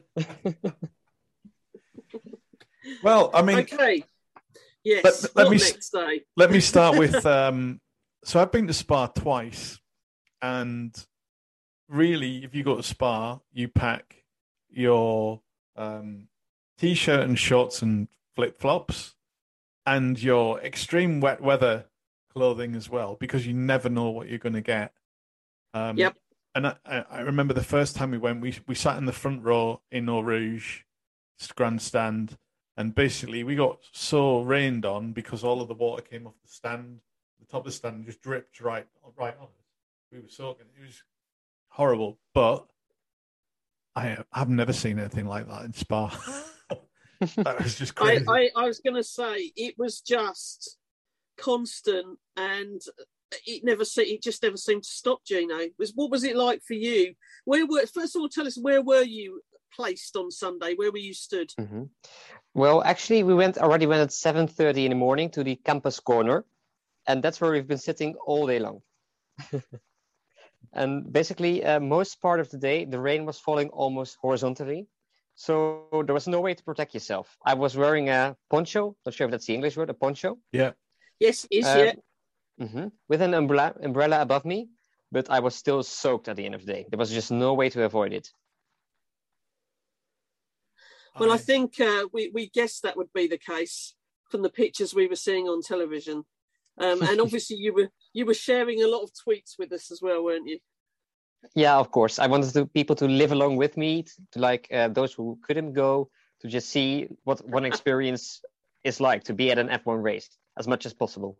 well, 3.03 3.29
I 3.33 3.41
mean, 3.41 3.59
okay, 3.59 4.03
yes. 4.83 5.23
Let, 5.23 5.35
let 5.35 5.49
me 5.51 5.57
next 5.57 5.91
day? 5.91 6.21
let 6.35 6.51
me 6.51 6.59
start 6.59 6.97
with. 6.97 7.25
Um, 7.25 7.79
so 8.23 8.41
I've 8.41 8.51
been 8.51 8.67
to 8.67 8.73
Spa 8.73 9.07
twice, 9.07 9.79
and 10.41 10.95
really, 11.87 12.43
if 12.43 12.55
you 12.55 12.63
go 12.63 12.75
to 12.75 12.83
Spa, 12.83 13.39
you 13.51 13.67
pack 13.67 14.23
your 14.69 15.41
um, 15.75 16.29
t-shirt 16.79 17.21
and 17.21 17.37
shorts 17.37 17.81
and 17.81 18.07
flip 18.35 18.59
flops, 18.59 19.13
and 19.85 20.21
your 20.21 20.59
extreme 20.61 21.19
wet 21.19 21.41
weather 21.41 21.85
clothing 22.39 22.75
as 22.75 22.89
well, 22.89 23.17
because 23.19 23.45
you 23.45 23.53
never 23.53 23.89
know 23.89 24.09
what 24.09 24.29
you're 24.29 24.39
going 24.39 24.53
to 24.53 24.61
get. 24.61 24.93
Um, 25.73 25.97
yep 25.97 26.15
and 26.55 26.67
I, 26.67 27.05
I, 27.09 27.19
remember 27.21 27.53
the 27.53 27.63
first 27.63 27.95
time 27.95 28.11
we 28.11 28.17
went, 28.17 28.41
we 28.41 28.57
we 28.67 28.75
sat 28.75 28.97
in 28.97 29.05
the 29.05 29.13
front 29.13 29.43
row 29.43 29.81
in 29.91 30.09
Eau 30.09 30.21
Rouge 30.21 30.81
grandstand, 31.55 32.37
and 32.75 32.95
basically 32.95 33.43
we 33.43 33.55
got 33.55 33.79
so 33.91 34.41
rained 34.41 34.85
on 34.85 35.13
because 35.13 35.43
all 35.43 35.61
of 35.61 35.67
the 35.67 35.73
water 35.73 36.01
came 36.01 36.27
off 36.27 36.33
the 36.41 36.49
stand, 36.49 36.99
the 37.39 37.45
top 37.45 37.61
of 37.61 37.65
the 37.65 37.71
stand, 37.71 38.05
just 38.05 38.21
dripped 38.21 38.59
right 38.61 38.87
right 39.17 39.35
on 39.37 39.45
us. 39.45 39.65
We 40.11 40.19
were 40.19 40.27
soaking. 40.27 40.65
It 40.77 40.85
was 40.85 41.03
horrible, 41.69 42.17
but 42.33 42.65
I 43.95 44.17
I've 44.33 44.49
never 44.49 44.73
seen 44.73 44.99
anything 44.99 45.27
like 45.27 45.47
that 45.47 45.65
in 45.65 45.73
Spa. 45.73 46.09
that 47.35 47.61
was 47.61 47.77
just 47.77 47.95
crazy. 47.95 48.25
I, 48.27 48.31
I, 48.31 48.49
I 48.55 48.65
was 48.65 48.79
going 48.79 48.95
to 48.95 49.03
say 49.03 49.51
it 49.57 49.75
was 49.77 49.99
just 49.99 50.77
constant 51.41 52.17
and 52.35 52.81
it 53.45 53.63
never 53.63 53.83
it 53.97 54.23
just 54.23 54.43
never 54.43 54.57
seemed 54.57 54.83
to 54.83 54.89
stop 54.89 55.23
gino. 55.25 55.59
Was 55.77 55.91
what 55.93 56.11
was 56.11 56.23
it 56.23 56.35
like 56.35 56.61
for 56.63 56.73
you? 56.73 57.13
Where 57.45 57.65
were 57.65 57.85
first 57.85 58.15
of 58.15 58.21
all 58.21 58.29
tell 58.29 58.47
us 58.47 58.57
where 58.57 58.81
were 58.81 59.03
you 59.03 59.41
placed 59.75 60.15
on 60.15 60.31
sunday? 60.31 60.73
Where 60.75 60.91
were 60.91 60.97
you 60.97 61.13
stood? 61.13 61.51
Mm-hmm. 61.59 61.83
well 62.53 62.83
actually 62.83 63.23
we 63.23 63.33
went 63.33 63.57
already 63.57 63.85
went 63.85 64.01
at 64.01 64.09
7.30 64.09 64.85
in 64.85 64.89
the 64.89 64.95
morning 64.95 65.29
to 65.31 65.43
the 65.43 65.55
campus 65.55 65.99
corner 65.99 66.45
and 67.07 67.23
that's 67.23 67.39
where 67.39 67.51
we've 67.51 67.67
been 67.67 67.77
sitting 67.77 68.15
all 68.25 68.47
day 68.47 68.59
long. 68.59 68.81
And 70.71 71.11
basically 71.11 71.65
uh, 71.65 71.79
most 71.79 72.21
part 72.21 72.39
of 72.39 72.51
the 72.51 72.57
day 72.57 72.85
the 72.85 72.99
rain 72.99 73.25
was 73.25 73.39
falling 73.39 73.69
almost 73.69 74.17
horizontally. 74.21 74.87
So 75.33 75.87
there 76.05 76.13
was 76.13 76.27
no 76.27 76.41
way 76.41 76.53
to 76.53 76.63
protect 76.63 76.93
yourself. 76.93 77.37
I 77.43 77.55
was 77.55 77.75
wearing 77.75 78.09
a 78.09 78.35
poncho. 78.51 78.95
Not 79.03 79.15
sure 79.15 79.25
if 79.25 79.31
that's 79.31 79.47
the 79.47 79.55
english 79.55 79.77
word 79.77 79.89
a 79.89 79.95
poncho. 79.95 80.37
Yeah 80.51 80.73
yes 81.19 81.45
is 81.51 81.65
um, 81.65 81.79
yeah 81.79 81.93
mm-hmm. 82.59 82.87
with 83.07 83.21
an 83.21 83.33
umbrella, 83.33 83.73
umbrella 83.81 84.21
above 84.21 84.45
me, 84.45 84.69
but 85.11 85.29
I 85.29 85.39
was 85.39 85.55
still 85.55 85.83
soaked 85.83 86.27
at 86.27 86.35
the 86.35 86.45
end 86.45 86.55
of 86.55 86.65
the 86.65 86.73
day. 86.73 86.85
There 86.89 86.99
was 86.99 87.11
just 87.11 87.31
no 87.31 87.53
way 87.53 87.69
to 87.69 87.83
avoid 87.83 88.13
it. 88.13 88.29
Well, 91.19 91.31
I 91.31 91.37
think 91.37 91.81
uh, 91.81 92.05
we, 92.13 92.31
we 92.33 92.49
guessed 92.49 92.83
that 92.83 92.95
would 92.95 93.11
be 93.13 93.27
the 93.27 93.37
case 93.37 93.95
from 94.29 94.41
the 94.41 94.49
pictures 94.49 94.93
we 94.93 95.07
were 95.07 95.15
seeing 95.15 95.47
on 95.47 95.61
television. 95.61 96.23
Um, 96.77 97.01
and 97.01 97.19
obviously, 97.21 97.57
you 97.57 97.73
were 97.73 97.89
you 98.13 98.25
were 98.25 98.33
sharing 98.33 98.81
a 98.81 98.87
lot 98.87 99.03
of 99.03 99.11
tweets 99.11 99.55
with 99.57 99.71
us 99.73 99.91
as 99.91 100.01
well, 100.01 100.23
weren't 100.23 100.47
you? 100.47 100.59
Yeah, 101.55 101.77
of 101.77 101.91
course. 101.91 102.19
I 102.19 102.27
wanted 102.27 102.53
to, 102.53 102.65
people 102.65 102.95
to 102.97 103.05
live 103.07 103.31
along 103.31 103.57
with 103.57 103.75
me, 103.75 104.05
to 104.31 104.39
like 104.39 104.67
uh, 104.71 104.89
those 104.89 105.13
who 105.13 105.39
couldn't 105.45 105.73
go, 105.73 106.09
to 106.41 106.47
just 106.47 106.69
see 106.69 107.07
what 107.23 107.45
one 107.47 107.65
experience 107.71 108.41
is 108.83 109.01
like 109.01 109.23
to 109.25 109.33
be 109.33 109.51
at 109.51 109.57
an 109.57 109.67
F1 109.67 110.01
race 110.01 110.29
as 110.57 110.67
much 110.67 110.85
as 110.85 110.93
possible. 110.93 111.37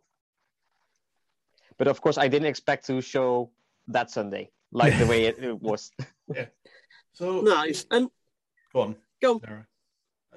But 1.78 1.88
of 1.88 2.00
course, 2.00 2.18
I 2.18 2.28
didn't 2.28 2.48
expect 2.48 2.86
to 2.86 3.00
show 3.00 3.50
that 3.88 4.10
Sunday 4.10 4.50
like 4.72 4.96
the 4.98 5.06
way 5.06 5.24
it, 5.24 5.38
it 5.38 5.60
was. 5.62 5.90
yeah. 6.34 6.46
So 7.12 7.40
nice. 7.40 7.86
And 7.90 8.08
go 8.72 8.80
on. 8.80 8.96
Go 9.20 9.34
on. 9.34 9.40
Sarah. 9.40 9.66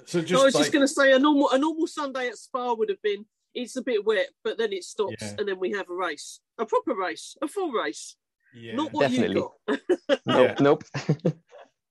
So 0.05 0.21
just 0.21 0.33
no, 0.33 0.41
I 0.41 0.45
was 0.45 0.55
like... 0.55 0.63
just 0.63 0.73
going 0.73 0.87
to 0.87 0.93
say 0.93 1.13
a 1.13 1.19
normal 1.19 1.49
a 1.51 1.57
normal 1.57 1.87
Sunday 1.87 2.27
at 2.27 2.37
Spa 2.37 2.73
would 2.73 2.89
have 2.89 3.01
been 3.01 3.25
it's 3.53 3.75
a 3.75 3.81
bit 3.81 4.03
wet, 4.03 4.29
but 4.43 4.57
then 4.57 4.73
it 4.73 4.83
stops 4.83 5.21
yeah. 5.21 5.35
and 5.37 5.47
then 5.47 5.59
we 5.59 5.71
have 5.71 5.89
a 5.89 5.93
race, 5.93 6.39
a 6.57 6.65
proper 6.65 6.95
race, 6.95 7.37
a 7.41 7.47
full 7.47 7.71
race. 7.71 8.15
Yeah, 8.55 8.75
Not 8.75 8.93
what 8.93 9.09
definitely. 9.09 9.35
you 9.35 9.51
got. 9.67 10.19
nope, 10.25 10.59
nope. 10.59 10.83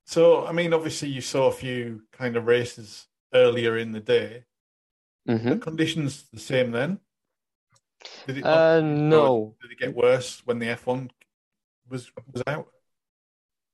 so, 0.04 0.46
I 0.46 0.52
mean, 0.52 0.72
obviously, 0.72 1.08
you 1.08 1.20
saw 1.20 1.48
a 1.48 1.52
few 1.52 2.02
kind 2.12 2.36
of 2.36 2.46
races 2.46 3.06
earlier 3.34 3.78
in 3.78 3.92
the 3.92 4.00
day. 4.00 4.44
Mm-hmm. 5.28 5.48
The 5.48 5.56
conditions 5.58 6.24
the 6.32 6.40
same 6.40 6.72
then? 6.72 6.98
Did 8.26 8.38
it, 8.38 8.44
uh, 8.44 8.80
no. 8.80 9.54
Did 9.62 9.72
it 9.72 9.78
get 9.78 9.94
worse 9.94 10.42
when 10.44 10.58
the 10.58 10.66
F1 10.66 11.10
was 11.88 12.10
was 12.32 12.42
out? 12.46 12.66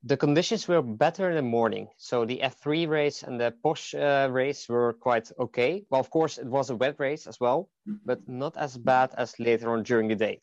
The 0.04 0.16
conditions 0.16 0.68
were 0.68 0.82
better 0.82 1.28
in 1.30 1.36
the 1.36 1.42
morning. 1.42 1.88
So 1.96 2.24
the 2.24 2.40
F3 2.42 2.88
race 2.88 3.24
and 3.24 3.40
the 3.40 3.52
Porsche 3.64 3.98
uh, 3.98 4.30
race 4.30 4.68
were 4.68 4.92
quite 4.92 5.30
okay. 5.40 5.84
Well, 5.90 6.00
of 6.00 6.10
course, 6.10 6.38
it 6.38 6.46
was 6.46 6.70
a 6.70 6.76
wet 6.76 6.96
race 6.98 7.26
as 7.26 7.40
well, 7.40 7.68
but 8.04 8.20
not 8.28 8.56
as 8.56 8.76
bad 8.78 9.12
as 9.16 9.34
later 9.40 9.72
on 9.72 9.82
during 9.82 10.08
the 10.08 10.14
day. 10.14 10.40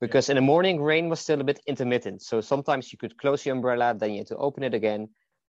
Because 0.00 0.28
in 0.30 0.36
the 0.36 0.40
morning, 0.40 0.82
rain 0.82 1.08
was 1.08 1.20
still 1.20 1.40
a 1.40 1.44
bit 1.44 1.60
intermittent. 1.66 2.22
So 2.22 2.40
sometimes 2.40 2.92
you 2.92 2.98
could 2.98 3.18
close 3.18 3.44
your 3.44 3.54
umbrella, 3.54 3.94
then 3.94 4.12
you 4.12 4.18
had 4.18 4.26
to 4.28 4.36
open 4.36 4.62
it 4.62 4.74
again. 4.74 5.08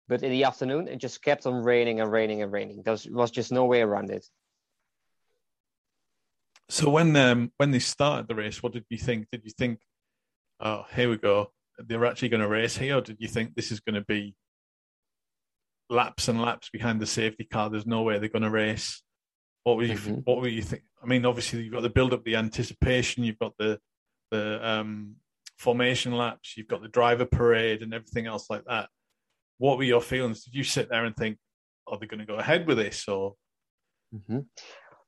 But 0.08 0.22
in 0.22 0.30
the 0.30 0.44
afternoon, 0.44 0.88
it 0.88 0.96
just 0.96 1.22
kept 1.22 1.46
on 1.46 1.62
raining 1.62 2.00
and 2.00 2.10
raining 2.10 2.42
and 2.42 2.52
raining. 2.52 2.82
There 2.82 2.92
was, 2.92 3.08
was 3.08 3.30
just 3.30 3.52
no 3.52 3.64
way 3.64 3.80
around 3.82 4.10
it. 4.10 4.26
So 6.68 6.88
when 6.88 7.14
um, 7.16 7.52
when 7.58 7.70
they 7.70 7.78
started 7.78 8.26
the 8.26 8.34
race, 8.34 8.62
what 8.62 8.72
did 8.72 8.84
you 8.88 8.98
think? 8.98 9.28
Did 9.30 9.42
you 9.44 9.50
think, 9.50 9.80
oh, 10.60 10.86
here 10.94 11.10
we 11.10 11.16
go, 11.18 11.52
they're 11.78 12.06
actually 12.06 12.30
going 12.30 12.40
to 12.40 12.48
race 12.48 12.76
here, 12.76 12.98
or 12.98 13.00
did 13.00 13.16
you 13.20 13.28
think 13.28 13.54
this 13.54 13.70
is 13.70 13.80
going 13.80 13.96
to 13.96 14.04
be 14.04 14.34
laps 15.90 16.28
and 16.28 16.40
laps 16.40 16.70
behind 16.70 17.00
the 17.00 17.06
safety 17.06 17.44
car? 17.44 17.68
There's 17.68 17.86
no 17.86 18.02
way 18.02 18.18
they're 18.18 18.28
going 18.28 18.42
to 18.42 18.50
race. 18.50 19.02
What 19.64 19.76
were 19.76 19.84
you? 19.84 19.94
Mm-hmm. 19.94 20.20
What 20.24 20.40
were 20.40 20.48
you 20.48 20.62
think? 20.62 20.82
I 21.02 21.06
mean, 21.06 21.26
obviously 21.26 21.62
you've 21.62 21.72
got 21.72 21.82
the 21.82 21.90
build 21.90 22.14
up, 22.14 22.24
the 22.24 22.36
anticipation. 22.36 23.24
You've 23.24 23.38
got 23.38 23.52
the 23.58 23.78
the 24.30 24.66
um, 24.66 25.16
formation 25.58 26.12
laps. 26.12 26.56
You've 26.56 26.68
got 26.68 26.82
the 26.82 26.88
driver 26.88 27.26
parade 27.26 27.82
and 27.82 27.92
everything 27.92 28.26
else 28.26 28.48
like 28.48 28.64
that. 28.66 28.88
What 29.58 29.76
were 29.76 29.84
your 29.84 30.00
feelings? 30.00 30.44
Did 30.44 30.54
you 30.54 30.64
sit 30.64 30.88
there 30.88 31.04
and 31.04 31.14
think, 31.14 31.38
are 31.86 31.98
they 31.98 32.06
going 32.06 32.20
to 32.20 32.26
go 32.26 32.36
ahead 32.36 32.66
with 32.66 32.78
this, 32.78 33.06
or? 33.06 33.34
Mm-hmm. 34.14 34.40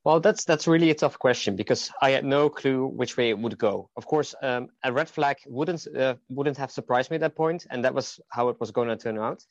Well, 0.07 0.21
that's 0.21 0.45
that's 0.45 0.69
really 0.69 0.91
a 0.91 0.95
tough 0.95 1.19
question 1.19 1.57
because 1.57 1.91
I 2.01 2.11
had 2.13 2.25
no 2.25 2.49
clue 2.49 2.87
which 2.87 3.17
way 3.17 3.31
it 3.31 3.39
would 3.41 3.59
go. 3.59 3.91
Of 3.97 4.07
course, 4.07 4.37
um, 4.41 4.69
a 4.85 4.93
red 4.93 5.11
flag 5.11 5.39
wouldn't 5.47 5.89
uh, 5.89 6.15
wouldn't 6.29 6.57
have 6.59 6.71
surprised 6.71 7.11
me 7.11 7.17
at 7.17 7.23
that 7.23 7.35
point, 7.35 7.67
and 7.71 7.85
that 7.85 7.95
was 7.95 8.21
how 8.31 8.49
it 8.51 8.61
was 8.61 8.71
going 8.71 8.89
to 8.89 8.97
turn 8.97 9.19
out. 9.19 9.45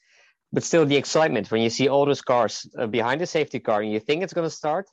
but 0.53 0.63
still 0.63 0.85
the 0.85 0.97
excitement 1.03 1.51
when 1.51 1.61
you 1.61 1.71
see 1.71 1.89
all 1.89 2.05
those 2.05 2.21
cars 2.21 2.55
uh, 2.79 2.87
behind 2.87 3.21
the 3.21 3.27
safety 3.27 3.59
car 3.59 3.79
and 3.83 3.91
you 3.95 4.01
think 4.01 4.23
it's 4.23 4.33
going 4.37 4.49
to 4.51 4.57
start 4.63 4.87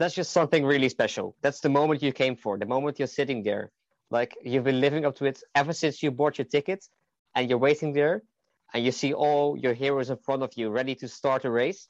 that's 0.00 0.16
just 0.20 0.32
something 0.32 0.62
really 0.74 0.90
special 0.98 1.26
that's 1.44 1.60
the 1.66 1.72
moment 1.78 2.02
you 2.06 2.12
came 2.12 2.36
for 2.44 2.58
the 2.62 2.66
moment 2.74 2.98
you're 3.00 3.16
sitting 3.20 3.40
there 3.50 3.64
like 4.18 4.32
you've 4.50 4.68
been 4.70 4.80
living 4.86 5.04
up 5.06 5.14
to 5.16 5.24
it 5.30 5.38
ever 5.62 5.74
since 5.82 6.02
you 6.04 6.10
bought 6.20 6.38
your 6.38 6.48
ticket 6.56 6.80
and 7.34 7.42
you're 7.50 7.64
waiting 7.68 7.92
there 8.00 8.16
and 8.74 8.84
you 8.86 8.92
see 8.92 9.12
all 9.24 9.58
your 9.64 9.74
heroes 9.84 10.10
in 10.10 10.18
front 10.26 10.42
of 10.42 10.50
you 10.58 10.70
ready 10.80 10.94
to 11.02 11.08
start 11.08 11.44
a 11.44 11.50
race 11.50 11.82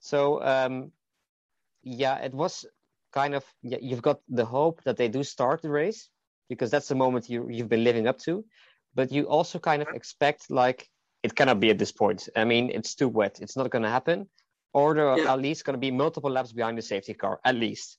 so 0.00 0.42
um, 0.54 0.92
yeah 1.82 2.16
it 2.18 2.34
was 2.34 2.64
kind 3.12 3.34
of 3.34 3.44
yeah, 3.62 3.78
you've 3.80 4.02
got 4.02 4.20
the 4.28 4.44
hope 4.44 4.82
that 4.84 4.96
they 4.96 5.08
do 5.08 5.22
start 5.22 5.62
the 5.62 5.70
race 5.70 6.08
because 6.48 6.70
that's 6.70 6.88
the 6.88 6.94
moment 6.94 7.28
you 7.28 7.48
you've 7.48 7.68
been 7.68 7.84
living 7.84 8.06
up 8.06 8.18
to 8.18 8.44
but 8.94 9.10
you 9.10 9.24
also 9.24 9.58
kind 9.58 9.82
of 9.82 9.88
expect 9.94 10.50
like 10.50 10.88
it 11.22 11.34
cannot 11.34 11.60
be 11.60 11.70
at 11.70 11.78
this 11.78 11.92
point 11.92 12.28
i 12.36 12.44
mean 12.44 12.70
it's 12.70 12.94
too 12.94 13.08
wet 13.08 13.38
it's 13.40 13.56
not 13.56 13.70
going 13.70 13.82
to 13.82 13.88
happen 13.90 14.28
or 14.72 14.94
there 14.94 15.08
are 15.08 15.18
Yeah. 15.18 15.32
at 15.32 15.40
least 15.40 15.64
going 15.64 15.74
to 15.74 15.80
be 15.80 15.90
multiple 15.90 16.30
laps 16.30 16.52
behind 16.52 16.78
the 16.78 16.82
safety 16.82 17.14
car 17.14 17.40
at 17.44 17.56
least 17.56 17.98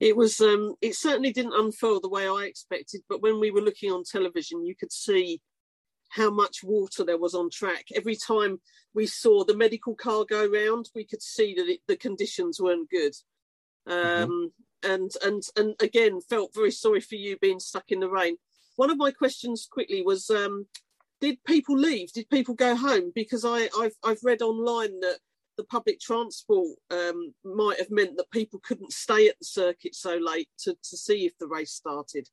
It 0.00 0.16
was. 0.16 0.40
Um, 0.40 0.74
it 0.80 0.94
certainly 0.94 1.30
didn't 1.30 1.52
unfold 1.52 2.02
the 2.02 2.08
way 2.08 2.26
I 2.26 2.44
expected, 2.46 3.02
but 3.06 3.20
when 3.20 3.38
we 3.38 3.50
were 3.50 3.60
looking 3.60 3.92
on 3.92 4.02
television, 4.02 4.64
you 4.64 4.74
could 4.74 4.90
see 4.90 5.40
how 6.10 6.30
much 6.30 6.62
water 6.62 7.04
there 7.04 7.18
was 7.18 7.34
on 7.34 7.50
track. 7.50 7.86
Every 7.94 8.16
time 8.16 8.60
we 8.94 9.06
saw 9.06 9.44
the 9.44 9.56
medical 9.56 9.94
car 9.94 10.24
go 10.24 10.46
round, 10.46 10.90
we 10.94 11.04
could 11.04 11.22
see 11.22 11.54
that 11.54 11.68
it, 11.68 11.80
the 11.88 11.96
conditions 11.96 12.60
weren't 12.60 12.90
good. 12.90 13.14
Um, 13.86 14.52
And 14.82 15.10
and 15.22 15.42
and 15.56 15.74
again, 15.82 16.22
felt 16.22 16.54
very 16.54 16.70
sorry 16.70 17.02
for 17.02 17.16
you 17.16 17.36
being 17.38 17.60
stuck 17.60 17.92
in 17.92 18.00
the 18.00 18.08
rain. 18.08 18.36
One 18.76 18.90
of 18.90 18.96
my 18.96 19.10
questions 19.10 19.68
quickly 19.70 20.02
was. 20.02 20.30
Um, 20.30 20.66
did 21.20 21.44
people 21.44 21.76
leave? 21.76 22.10
Did 22.12 22.30
people 22.30 22.54
go 22.54 22.74
home? 22.74 23.12
Because 23.14 23.44
I, 23.44 23.68
I've, 23.78 23.96
I've 24.02 24.24
read 24.24 24.40
online 24.40 25.00
that 25.00 25.18
the 25.58 25.64
public 25.64 26.00
transport 26.00 26.78
um, 26.90 27.34
might 27.44 27.78
have 27.78 27.90
meant 27.90 28.16
that 28.16 28.30
people 28.30 28.58
couldn't 28.66 28.92
stay 29.04 29.28
at 29.28 29.38
the 29.38 29.44
circuit 29.44 29.94
so 29.94 30.16
late 30.16 30.48
to, 30.60 30.72
to 30.72 30.96
see 30.96 31.26
if 31.26 31.36
the 31.36 31.46
race 31.46 31.72
started. 31.72 32.30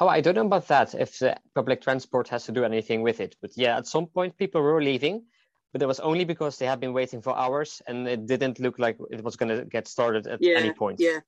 Oh, 0.00 0.08
I 0.08 0.20
don't 0.20 0.34
know 0.34 0.46
about 0.46 0.68
that. 0.68 0.94
If 0.94 1.18
the 1.18 1.36
public 1.54 1.80
transport 1.80 2.28
has 2.28 2.44
to 2.46 2.52
do 2.52 2.64
anything 2.64 3.02
with 3.02 3.20
it, 3.20 3.36
but 3.40 3.52
yeah, 3.56 3.76
at 3.76 3.86
some 3.86 4.06
point 4.06 4.36
people 4.36 4.60
were 4.60 4.82
leaving, 4.82 5.24
but 5.72 5.82
it 5.82 5.86
was 5.86 6.00
only 6.00 6.24
because 6.24 6.58
they 6.58 6.66
had 6.66 6.80
been 6.80 6.92
waiting 6.92 7.22
for 7.22 7.36
hours 7.36 7.80
and 7.86 8.08
it 8.08 8.26
didn't 8.26 8.58
look 8.58 8.78
like 8.78 8.96
it 9.10 9.22
was 9.22 9.36
going 9.36 9.56
to 9.56 9.64
get 9.64 9.86
started 9.86 10.26
at 10.26 10.42
Yeah, 10.42 10.58
any 10.58 10.72
point. 10.72 10.98
Yeah, 11.00 11.20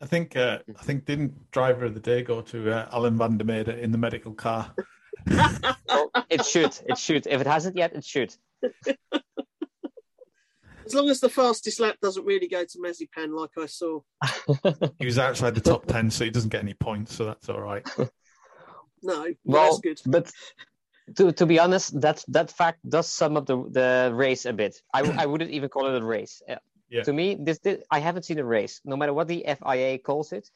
I 0.00 0.06
think 0.06 0.36
uh, 0.36 0.58
I 0.68 0.82
think 0.82 1.06
didn't 1.06 1.50
driver 1.50 1.86
of 1.86 1.94
the 1.94 2.00
day 2.00 2.22
go 2.22 2.40
to 2.42 2.70
uh, 2.70 2.88
Alan 2.92 3.16
van 3.18 3.38
der 3.38 3.44
Merwe 3.44 3.80
in 3.80 3.92
the 3.92 3.98
medical 3.98 4.32
car. 4.32 4.70
Well, 5.26 6.10
it 6.30 6.44
should. 6.44 6.78
It 6.86 6.98
should. 6.98 7.26
If 7.26 7.40
it 7.40 7.46
hasn't 7.46 7.76
yet, 7.76 7.94
it 7.94 8.04
should. 8.04 8.34
as 10.88 10.94
long 10.94 11.08
as 11.10 11.20
the 11.20 11.28
fastest 11.28 11.80
lap 11.80 11.96
doesn't 12.02 12.24
really 12.24 12.48
go 12.48 12.64
to 12.64 12.78
Mazepin, 12.78 13.30
like 13.38 13.50
I 13.58 13.66
saw. 13.66 14.00
He 14.98 15.04
was 15.06 15.18
outside 15.18 15.54
the 15.54 15.60
top 15.60 15.86
ten, 15.86 16.10
so 16.10 16.24
he 16.24 16.30
doesn't 16.30 16.50
get 16.50 16.62
any 16.62 16.74
points, 16.74 17.14
so 17.14 17.24
that's 17.26 17.48
all 17.48 17.60
right. 17.60 17.86
No, 19.00 19.26
Well, 19.44 19.64
that's 19.80 19.80
good. 19.80 20.00
but 20.10 20.32
to 21.16 21.30
to 21.30 21.46
be 21.46 21.60
honest, 21.60 22.00
that 22.00 22.24
that 22.28 22.50
fact 22.50 22.80
does 22.88 23.08
sum 23.08 23.36
up 23.36 23.46
the 23.46 23.56
the 23.70 24.10
race 24.12 24.44
a 24.44 24.52
bit. 24.52 24.82
I 24.92 25.00
I 25.22 25.26
wouldn't 25.26 25.52
even 25.52 25.68
call 25.68 25.86
it 25.86 26.02
a 26.02 26.04
race. 26.04 26.42
Uh, 26.48 26.56
Yeah. 26.90 27.04
To 27.04 27.12
me, 27.12 27.36
this, 27.38 27.58
this 27.60 27.78
I 27.92 28.00
haven't 28.00 28.24
seen 28.24 28.38
a 28.40 28.44
race. 28.44 28.80
No 28.84 28.96
matter 28.96 29.12
what 29.14 29.28
the 29.28 29.44
FIA 29.46 29.98
calls 29.98 30.32
it, 30.32 30.50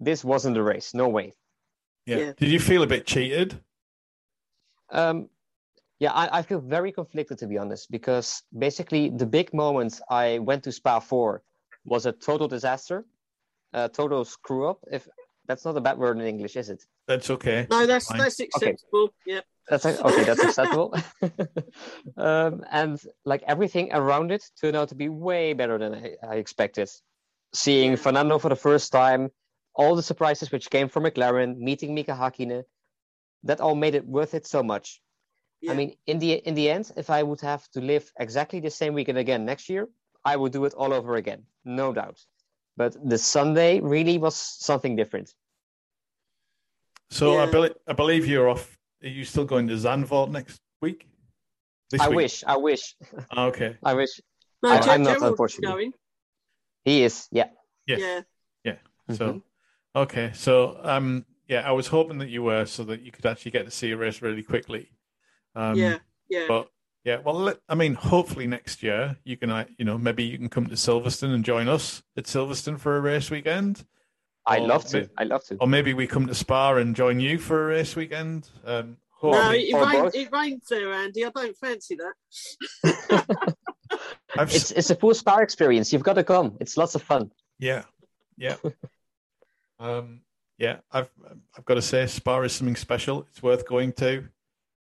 this 0.00 0.24
wasn't 0.24 0.56
a 0.56 0.62
race. 0.62 0.92
No 0.94 1.08
way. 1.08 1.34
Yeah. 2.06 2.18
Yeah. 2.18 2.32
Did 2.36 2.50
you 2.50 2.58
feel 2.58 2.82
a 2.82 2.86
bit 2.88 3.06
cheated? 3.06 3.60
Um, 4.90 5.28
yeah, 5.98 6.12
I, 6.12 6.38
I 6.38 6.42
feel 6.42 6.60
very 6.60 6.92
conflicted 6.92 7.38
to 7.38 7.46
be 7.46 7.58
honest, 7.58 7.90
because 7.90 8.42
basically 8.56 9.10
the 9.10 9.26
big 9.26 9.54
moment 9.54 10.00
I 10.10 10.38
went 10.38 10.64
to 10.64 10.72
Spa 10.72 11.00
4 11.00 11.42
was 11.84 12.06
a 12.06 12.12
total 12.12 12.48
disaster, 12.48 13.04
a 13.72 13.88
total 13.88 14.24
screw 14.24 14.68
up. 14.68 14.80
If 14.90 15.08
that's 15.46 15.64
not 15.64 15.76
a 15.76 15.80
bad 15.80 15.98
word 15.98 16.18
in 16.18 16.26
English, 16.26 16.56
is 16.56 16.70
it? 16.70 16.82
That's 17.06 17.30
okay. 17.30 17.66
No, 17.70 17.86
that's 17.86 18.06
Fine. 18.06 18.18
that's 18.18 18.40
acceptable. 18.40 19.14
Yeah, 19.26 19.40
That's 19.68 19.84
okay. 19.84 20.24
That's 20.24 20.42
acceptable. 20.42 20.94
um, 22.16 22.64
and 22.70 23.00
like 23.24 23.42
everything 23.46 23.92
around 23.92 24.32
it 24.32 24.44
turned 24.60 24.76
out 24.76 24.88
to 24.88 24.94
be 24.94 25.08
way 25.08 25.52
better 25.52 25.78
than 25.78 25.94
I, 25.94 26.14
I 26.26 26.34
expected. 26.36 26.90
Seeing 27.52 27.96
Fernando 27.96 28.38
for 28.38 28.48
the 28.48 28.56
first 28.56 28.90
time, 28.90 29.30
all 29.74 29.94
the 29.96 30.02
surprises 30.02 30.50
which 30.50 30.70
came 30.70 30.88
from 30.88 31.04
McLaren, 31.04 31.58
meeting 31.58 31.94
Mika 31.94 32.12
Hakkinen, 32.12 32.64
that 33.44 33.60
all 33.60 33.74
made 33.74 33.94
it 33.94 34.06
worth 34.06 34.34
it 34.34 34.46
so 34.46 34.62
much. 34.62 35.00
Yeah. 35.64 35.72
I 35.72 35.74
mean, 35.76 35.96
in 36.06 36.18
the 36.18 36.32
in 36.48 36.54
the 36.54 36.70
end, 36.70 36.92
if 36.96 37.08
I 37.10 37.22
would 37.22 37.40
have 37.40 37.68
to 37.70 37.80
live 37.80 38.12
exactly 38.18 38.60
the 38.60 38.70
same 38.70 38.92
weekend 38.94 39.18
again 39.18 39.44
next 39.44 39.68
year, 39.68 39.88
I 40.24 40.36
would 40.36 40.52
do 40.52 40.64
it 40.66 40.74
all 40.74 40.92
over 40.92 41.16
again, 41.16 41.42
no 41.64 41.92
doubt. 41.92 42.18
But 42.76 42.92
the 43.08 43.18
Sunday 43.18 43.80
really 43.80 44.18
was 44.18 44.36
something 44.36 44.96
different. 44.96 45.34
So 47.10 47.38
I 47.38 47.44
Yeah. 47.44 47.50
believe 47.50 47.74
I 47.86 47.92
believe 47.92 48.26
you're 48.26 48.48
off. 48.48 48.78
Are 49.02 49.08
you 49.08 49.24
still 49.24 49.44
going 49.44 49.68
to 49.68 49.74
Zandvoort 49.74 50.30
next 50.30 50.60
week? 50.80 51.06
This 51.90 52.00
I 52.00 52.08
week? 52.08 52.16
wish, 52.16 52.44
I 52.46 52.56
wish, 52.56 52.96
Ah, 53.30 53.46
Okay. 53.46 53.76
I 53.90 53.94
wish. 53.94 54.20
no, 54.62 54.70
I- 54.70 54.80
Ger- 54.80 54.90
I'm 54.90 55.02
not, 55.02 55.22
unfortunately. 55.22 55.68
going. 55.70 55.92
He 56.84 57.02
is, 57.04 57.28
yeah. 57.30 57.50
Yes. 57.86 58.24
Yeah, 58.64 58.78
So, 59.10 59.24
Mhm. 59.34 59.42
okay. 59.94 60.32
So, 60.34 60.78
um, 60.82 61.26
yeah, 61.48 61.68
I 61.68 61.72
was 61.72 61.86
hoping 61.88 62.18
that 62.18 62.30
you 62.30 62.42
were 62.42 62.64
so 62.66 62.82
that 62.84 63.02
you 63.02 63.12
could 63.12 63.26
actually 63.26 63.50
get 63.52 63.64
to 63.66 63.70
see 63.70 63.90
a 63.90 63.96
race 63.96 64.22
really 64.22 64.42
quickly. 64.42 64.90
Um, 65.54 65.76
yeah, 65.76 65.98
yeah. 66.28 66.44
But 66.48 66.68
yeah, 67.04 67.18
well, 67.24 67.34
let, 67.34 67.58
I 67.68 67.74
mean, 67.74 67.94
hopefully 67.94 68.46
next 68.46 68.82
year 68.82 69.16
you 69.24 69.36
can, 69.36 69.50
uh, 69.50 69.64
you 69.78 69.84
know, 69.84 69.98
maybe 69.98 70.24
you 70.24 70.38
can 70.38 70.48
come 70.48 70.66
to 70.66 70.74
Silverstone 70.74 71.34
and 71.34 71.44
join 71.44 71.68
us 71.68 72.02
at 72.16 72.24
Silverstone 72.24 72.78
for 72.78 72.96
a 72.96 73.00
race 73.00 73.30
weekend, 73.30 73.84
I 74.46 74.58
Or 74.58 74.66
love 74.68 74.86
to. 74.88 75.08
I 75.18 75.24
love 75.24 75.44
to. 75.44 75.56
or 75.60 75.66
maybe 75.66 75.94
we 75.94 76.06
come 76.06 76.26
to 76.26 76.34
Spa 76.34 76.74
and 76.76 76.96
join 76.96 77.20
you 77.20 77.38
for 77.38 77.64
a 77.64 77.66
race 77.76 77.94
weekend. 77.94 78.48
Um, 78.64 78.96
no, 79.22 79.50
it, 79.52 79.72
rain, 79.72 80.10
it 80.12 80.32
rains 80.32 80.66
there, 80.68 80.92
Andy. 80.92 81.24
I 81.24 81.30
don't 81.30 81.56
fancy 81.56 81.96
that. 81.96 83.46
I've 84.36 84.48
s- 84.50 84.54
It's 84.56 84.70
it's 84.72 84.90
a 84.90 84.94
full 84.96 85.14
spa 85.14 85.38
experience. 85.38 85.92
You've 85.92 86.02
got 86.02 86.14
to 86.14 86.24
come. 86.24 86.56
It's 86.60 86.76
lots 86.76 86.94
of 86.94 87.02
fun. 87.02 87.30
Yeah, 87.58 87.84
yeah, 88.36 88.56
um, 89.78 90.20
yeah. 90.58 90.78
I've 90.90 91.08
I've 91.56 91.64
got 91.64 91.74
to 91.74 91.82
say, 91.82 92.06
Spa 92.06 92.40
is 92.42 92.52
something 92.52 92.76
special. 92.76 93.26
It's 93.30 93.42
worth 93.42 93.66
going 93.66 93.92
to. 93.94 94.24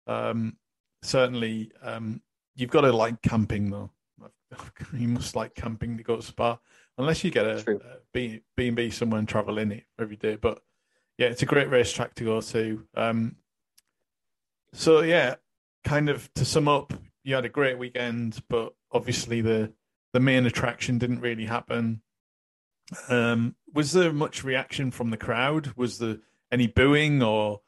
Um, 0.07 0.57
certainly, 1.03 1.73
um, 1.83 2.23
you've 2.55 2.71
got 2.71 2.83
to 2.83 2.93
like 2.93 3.23
camping 3.23 3.71
though. 3.71 3.91
You 4.93 5.09
must 5.09 5.35
like 5.35 5.55
camping 5.55 5.97
to 5.97 6.03
go 6.03 6.17
to 6.17 6.23
Spa, 6.23 6.59
unless 6.99 7.25
you 7.25 7.31
get 7.31 7.47
a, 7.47 7.71
a 7.71 7.99
B 8.12 8.41
B 8.55 8.69
and 8.69 8.77
B 8.77 8.91
somewhere 8.91 9.19
and 9.19 9.27
travel 9.27 9.59
in 9.59 9.73
it 9.73 9.85
every 9.99 10.17
day. 10.17 10.37
But 10.37 10.61
yeah, 11.17 11.29
it's 11.29 11.43
a 11.43 11.47
great 11.47 11.71
racetrack 11.71 12.15
to 12.17 12.25
go 12.25 12.41
to. 12.43 12.87
Um, 12.95 13.37
so 14.75 15.01
yeah, 15.01 15.37
kind 15.85 16.11
of 16.11 16.33
to 16.35 16.45
sum 16.45 16.69
up, 16.69 16.93
you 17.25 17.35
had 17.35 17.45
a 17.45 17.51
great 17.51 17.79
weekend, 17.79 18.43
but 18.49 18.75
obviously 18.91 19.41
the 19.41 19.73
the 20.12 20.21
main 20.21 20.47
attraction 20.47 20.99
didn't 20.99 21.21
really 21.21 21.47
happen. 21.47 22.03
Um, 23.09 23.57
was 23.73 23.93
there 23.93 24.12
much 24.12 24.45
reaction 24.45 24.91
from 24.91 25.11
the 25.11 25.17
crowd? 25.17 25.73
Was 25.77 25.99
there 25.99 26.19
any 26.51 26.67
booing 26.67 27.23
or 27.23 27.61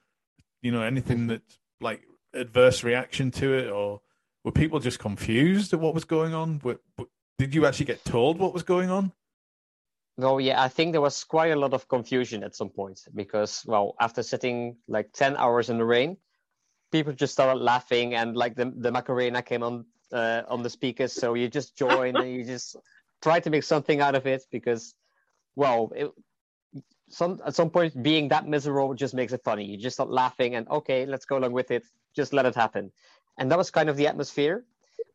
you 0.62 0.70
know 0.70 0.83
anything 0.83 1.29
that 1.29 1.42
like 1.81 2.03
adverse 2.35 2.85
reaction 2.85 3.31
to 3.33 3.55
it, 3.55 3.70
or 3.70 4.01
were 4.44 4.53
people 4.53 4.81
just 4.81 4.99
confused 4.99 5.73
at 5.73 5.81
what 5.81 5.94
was 5.94 6.05
going 6.05 6.35
on? 6.35 6.61
Were, 6.62 6.81
did 7.38 7.55
you 7.55 7.66
actually 7.66 7.87
get 7.87 8.05
told 8.05 8.38
what 8.38 8.53
was 8.53 8.62
going 8.62 8.90
on? 8.90 9.12
No, 10.16 10.38
yeah, 10.38 10.62
I 10.62 10.68
think 10.68 10.92
there 10.92 11.01
was 11.01 11.25
quite 11.25 11.51
a 11.51 11.57
lot 11.57 11.75
of 11.75 11.88
confusion 11.88 12.45
at 12.45 12.55
some 12.55 12.68
point 12.68 13.01
because, 13.14 13.64
well, 13.66 13.97
after 14.01 14.22
sitting 14.22 14.76
like 14.87 15.12
10 15.12 15.37
hours 15.37 15.70
in 15.70 15.78
the 15.78 15.85
rain, 15.85 16.16
people 16.93 17.12
just 17.12 17.32
started 17.32 17.61
laughing 17.61 18.14
and 18.14 18.37
like 18.37 18.55
the, 18.55 18.72
the 18.76 18.93
Macarena 18.93 19.43
came 19.43 19.64
on 19.64 19.87
uh, 20.12 20.43
on 20.49 20.62
the 20.62 20.70
speakers. 20.70 21.12
So 21.12 21.35
you 21.35 21.49
just 21.49 21.76
join 21.76 22.16
and 22.16 22.30
you 22.30 22.45
just 22.45 22.76
try 23.22 23.41
to 23.41 23.51
make 23.51 23.64
something 23.64 24.01
out 24.01 24.14
of 24.14 24.26
it 24.26 24.45
because, 24.53 24.95
well, 25.57 25.91
it, 25.97 26.11
some 27.15 27.41
at 27.47 27.55
some 27.55 27.71
point 27.71 28.03
being 28.03 28.29
that 28.29 28.47
miserable 28.47 28.95
just 28.95 29.15
makes 29.15 29.33
it 29.33 29.43
funny. 29.45 29.65
You 29.65 29.77
just 29.77 29.97
start 29.97 30.11
laughing 30.11 30.57
and 30.57 30.69
okay, 30.69 31.07
let's 31.07 31.25
go 31.25 31.39
along 31.39 31.53
with 31.53 31.71
it. 31.71 31.85
Just 32.15 32.33
let 32.33 32.47
it 32.47 32.55
happen. 32.55 32.93
And 33.39 33.51
that 33.51 33.59
was 33.59 33.71
kind 33.71 33.89
of 33.89 33.97
the 33.97 34.07
atmosphere, 34.07 34.65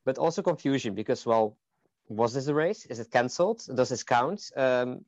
but 0.05 0.17
also 0.17 0.41
confusion 0.41 0.93
because, 0.93 1.25
well, 1.25 1.57
was 2.07 2.33
this 2.33 2.47
a 2.47 2.53
race? 2.53 2.85
Is 2.85 2.99
it 2.99 3.11
cancelled? 3.11 3.63
Does 3.73 3.89
this 3.89 4.03
count? 4.03 4.51
Um, 4.55 5.05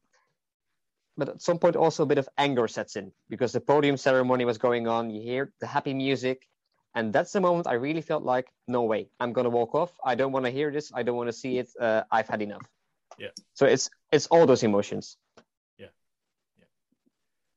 but 1.18 1.30
at 1.30 1.42
some 1.42 1.60
point, 1.60 1.76
also 1.76 2.04
a 2.04 2.06
bit 2.06 2.18
of 2.18 2.30
anger 2.38 2.68
sets 2.68 2.96
in 2.96 3.12
because 3.30 3.52
the 3.52 3.60
podium 3.60 3.98
ceremony 3.98 4.46
was 4.46 4.58
going 4.58 4.88
on. 4.88 5.10
You 5.10 5.22
hear 5.22 5.52
the 5.60 5.68
happy 5.68 5.94
music, 5.94 6.48
and 6.96 7.12
that's 7.12 7.34
the 7.34 7.42
moment 7.42 7.68
I 7.68 7.74
really 7.74 8.02
felt 8.02 8.24
like, 8.24 8.48
no 8.68 8.84
way, 8.84 9.10
I'm 9.20 9.34
gonna 9.34 9.50
walk 9.50 9.76
off. 9.76 9.92
I 10.04 10.16
don't 10.16 10.32
want 10.32 10.46
to 10.46 10.52
hear 10.52 10.72
this. 10.72 10.92
I 10.94 11.04
don't 11.04 11.18
want 11.18 11.28
to 11.28 11.34
see 11.34 11.58
it. 11.58 11.70
Uh, 11.80 12.04
I've 12.12 12.30
had 12.30 12.42
enough. 12.42 12.66
Yeah. 13.18 13.34
So 13.54 13.66
it's 13.66 13.90
it's 14.12 14.28
all 14.28 14.46
those 14.46 14.64
emotions. 14.64 15.18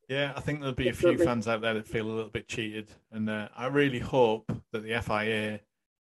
Yeah, 0.09 0.32
I 0.36 0.40
think 0.40 0.61
there'll 0.61 0.74
be 0.74 0.88
a 0.88 0.92
few 0.92 1.16
fans 1.16 1.48
out 1.48 1.62
there 1.62 1.74
that 1.74 1.88
feel 1.88 2.07
a 2.07 2.12
little 2.12 2.30
bit 2.30 2.48
cheated, 2.48 2.90
and 3.11 3.28
uh, 3.30 3.48
I 3.57 3.66
really 3.66 4.00
hope 4.00 4.52
that 4.72 4.82
the 4.82 5.00
FIA 5.00 5.61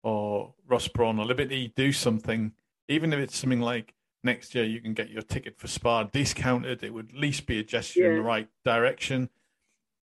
or 0.02 0.54
Ross 0.66 0.88
Brawn 0.88 1.18
or 1.18 1.24
Liberty 1.24 1.72
do 1.76 1.92
something, 1.92 2.52
even 2.88 3.12
if 3.12 3.18
it's 3.18 3.36
something 3.36 3.60
like 3.60 3.94
next 4.24 4.54
year 4.54 4.64
you 4.64 4.80
can 4.80 4.94
get 4.94 5.10
your 5.10 5.22
ticket 5.22 5.58
for 5.58 5.68
Spa 5.68 6.04
discounted. 6.04 6.82
It 6.82 6.92
would 6.92 7.10
at 7.10 7.16
least 7.16 7.46
be 7.46 7.58
a 7.58 7.64
gesture 7.64 8.00
yeah. 8.00 8.08
in 8.08 8.14
the 8.16 8.22
right 8.22 8.48
direction. 8.64 9.28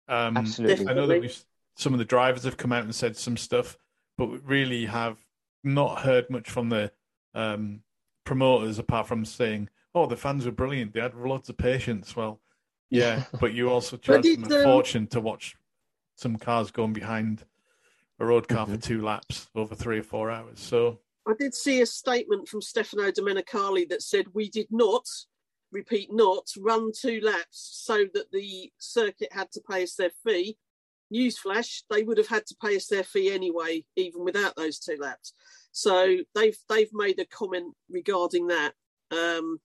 Um, 0.08 0.38
Absolutely. 0.38 0.88
I 0.88 0.94
know 0.94 1.08
that 1.08 1.22
we've, 1.22 1.46
some 1.76 1.94
of 1.94 2.00
the 2.00 2.06
drivers 2.06 2.44
have 2.44 2.58
come 2.58 2.74
out 2.74 2.84
and 2.84 2.94
said 2.94 3.16
some 3.16 3.38
stuff, 3.38 3.78
but 4.18 4.28
we 4.28 4.38
really 4.40 4.86
have 4.86 5.18
not 5.64 6.02
heard 6.02 6.30
much 6.30 6.50
from 6.50 6.70
the 6.70 6.92
um, 7.34 7.82
promoters 8.26 8.80
apart 8.80 9.08
from 9.08 9.26
saying, 9.26 9.70
"Oh, 9.94 10.08
the 10.08 10.16
fans 10.16 10.46
were 10.46 10.52
brilliant. 10.52 10.94
They 10.94 11.02
had 11.02 11.16
lots 11.16 11.50
of 11.50 11.58
patience." 11.58 12.16
Well, 12.16 12.42
yeah, 12.90 13.24
but 13.40 13.54
you 13.54 13.70
also 13.70 13.98
charge 13.98 14.24
them 14.24 14.52
a 14.52 14.58
um, 14.58 14.64
fortune 14.64 15.08
to 15.08 15.22
watch 15.22 15.56
some 16.16 16.36
cars 16.38 16.72
going 16.72 16.94
behind 16.94 17.46
a 18.20 18.26
road 18.26 18.48
car 18.48 18.66
mm-hmm. 18.66 18.76
for 18.76 18.82
two 18.82 19.02
laps 19.02 19.50
over 19.56 19.76
three 19.76 20.00
or 20.00 20.04
four 20.04 20.32
hours. 20.32 20.60
So 20.60 21.00
I 21.28 21.34
did 21.38 21.54
see 21.54 21.82
a 21.82 21.86
statement 21.86 22.48
from 22.48 22.62
Stefano 22.62 23.12
Domenicali 23.12 23.88
that 23.90 24.02
said 24.02 24.26
we 24.34 24.50
did 24.50 24.68
not, 24.72 25.06
repeat, 25.72 26.10
not 26.12 26.48
run 26.58 26.92
two 26.98 27.20
laps 27.22 27.82
so 27.86 28.06
that 28.14 28.32
the 28.32 28.72
circuit 28.80 29.32
had 29.32 29.52
to 29.52 29.62
pay 29.70 29.84
us 29.84 29.96
their 29.96 30.12
fee. 30.26 30.58
Newsflash: 31.14 31.84
they 31.90 32.04
would 32.04 32.18
have 32.18 32.28
had 32.28 32.46
to 32.48 32.56
pay 32.62 32.76
us 32.76 32.88
their 32.88 33.04
fee 33.04 33.32
anyway, 33.32 33.86
even 33.96 34.26
without 34.26 34.56
those 34.56 34.80
two 34.80 34.98
laps. 35.00 35.34
So 35.72 36.18
they've 36.36 36.58
they've 36.70 36.94
made 36.94 37.20
a 37.20 37.26
comment 37.26 37.76
regarding 37.90 38.48
that, 38.48 38.74
um, 39.12 39.60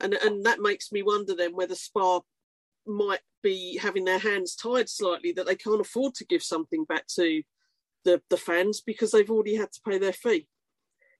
and 0.00 0.14
and 0.14 0.44
that 0.44 0.60
makes 0.60 0.90
me 0.90 1.02
wonder 1.02 1.36
then 1.36 1.54
whether 1.54 1.76
Spa 1.76 2.20
might 2.86 3.20
be 3.42 3.78
having 3.78 4.04
their 4.04 4.18
hands 4.18 4.54
tied 4.54 4.88
slightly 4.88 5.32
that 5.32 5.46
they 5.46 5.56
can't 5.56 5.80
afford 5.80 6.14
to 6.14 6.24
give 6.24 6.42
something 6.42 6.84
back 6.84 7.06
to 7.08 7.42
the, 8.04 8.20
the 8.30 8.36
fans 8.36 8.80
because 8.80 9.10
they've 9.10 9.30
already 9.30 9.56
had 9.56 9.72
to 9.72 9.80
pay 9.86 9.98
their 9.98 10.12
fee. 10.12 10.46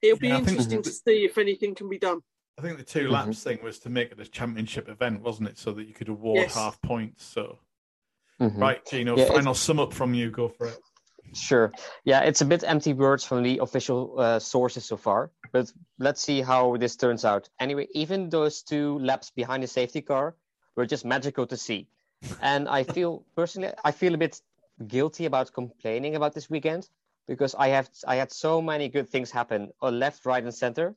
It'll 0.00 0.18
be 0.18 0.28
yeah, 0.28 0.38
interesting 0.38 0.82
to 0.82 0.90
see 0.90 1.24
if 1.24 1.38
anything 1.38 1.74
can 1.74 1.88
be 1.88 1.98
done. 1.98 2.20
I 2.58 2.62
think 2.62 2.76
the 2.76 2.84
2 2.84 3.00
mm-hmm. 3.00 3.12
laps 3.12 3.42
thing 3.42 3.58
was 3.62 3.78
to 3.80 3.90
make 3.90 4.12
it 4.12 4.20
a 4.20 4.26
championship 4.26 4.88
event, 4.88 5.22
wasn't 5.22 5.48
it? 5.48 5.58
So 5.58 5.72
that 5.72 5.86
you 5.86 5.94
could 5.94 6.08
award 6.08 6.38
yes. 6.38 6.54
half 6.54 6.80
points. 6.82 7.24
So, 7.24 7.58
mm-hmm. 8.40 8.58
right, 8.58 8.84
Gino, 8.84 9.16
yeah, 9.16 9.26
final 9.26 9.54
sum 9.54 9.78
up 9.78 9.92
from 9.92 10.12
you. 10.12 10.30
Go 10.30 10.48
for 10.48 10.66
it. 10.66 10.78
Sure. 11.34 11.72
Yeah, 12.04 12.20
it's 12.20 12.40
a 12.40 12.44
bit 12.44 12.64
empty 12.66 12.92
words 12.92 13.24
from 13.24 13.42
the 13.42 13.58
official 13.58 14.18
uh, 14.18 14.38
sources 14.38 14.84
so 14.84 14.96
far, 14.96 15.30
but 15.52 15.72
let's 15.98 16.20
see 16.20 16.42
how 16.42 16.76
this 16.76 16.96
turns 16.96 17.24
out. 17.24 17.48
Anyway, 17.58 17.86
even 17.94 18.28
those 18.28 18.62
two 18.62 18.98
laps 18.98 19.30
behind 19.30 19.62
the 19.62 19.66
safety 19.66 20.02
car 20.02 20.36
were 20.76 20.86
just 20.86 21.04
magical 21.04 21.46
to 21.46 21.56
see. 21.56 21.86
And 22.40 22.68
I 22.68 22.84
feel 22.84 23.24
personally, 23.34 23.72
I 23.84 23.90
feel 23.90 24.14
a 24.14 24.18
bit 24.18 24.40
guilty 24.86 25.26
about 25.26 25.52
complaining 25.52 26.16
about 26.16 26.34
this 26.34 26.48
weekend 26.48 26.88
because 27.26 27.54
I 27.54 27.68
have 27.68 27.88
I 28.06 28.16
had 28.16 28.32
so 28.32 28.62
many 28.62 28.88
good 28.88 29.08
things 29.08 29.30
happen 29.30 29.72
on 29.80 29.98
left, 29.98 30.24
right, 30.26 30.42
and 30.42 30.54
center. 30.54 30.94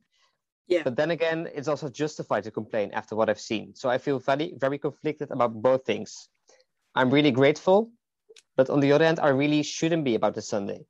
Yeah. 0.68 0.82
But 0.84 0.96
then 0.96 1.12
again, 1.12 1.50
it's 1.54 1.68
also 1.68 1.90
justified 1.90 2.44
to 2.46 2.52
complain 2.52 2.92
after 2.94 3.16
what 3.16 3.30
I've 3.30 3.40
seen. 3.40 3.76
So 3.76 3.90
I 3.90 3.98
feel 3.98 4.20
very 4.20 4.54
very 4.58 4.78
conflicted 4.78 5.32
about 5.32 5.54
both 5.62 5.86
things. 5.86 6.30
I'm 6.96 7.10
really 7.10 7.32
grateful, 7.32 7.92
but 8.56 8.70
on 8.70 8.80
the 8.80 8.92
other 8.92 9.06
hand, 9.06 9.20
I 9.20 9.30
really 9.30 9.64
shouldn't 9.64 10.06
be 10.06 10.16
about 10.16 10.34
the 10.34 10.42
Sunday. 10.42 10.86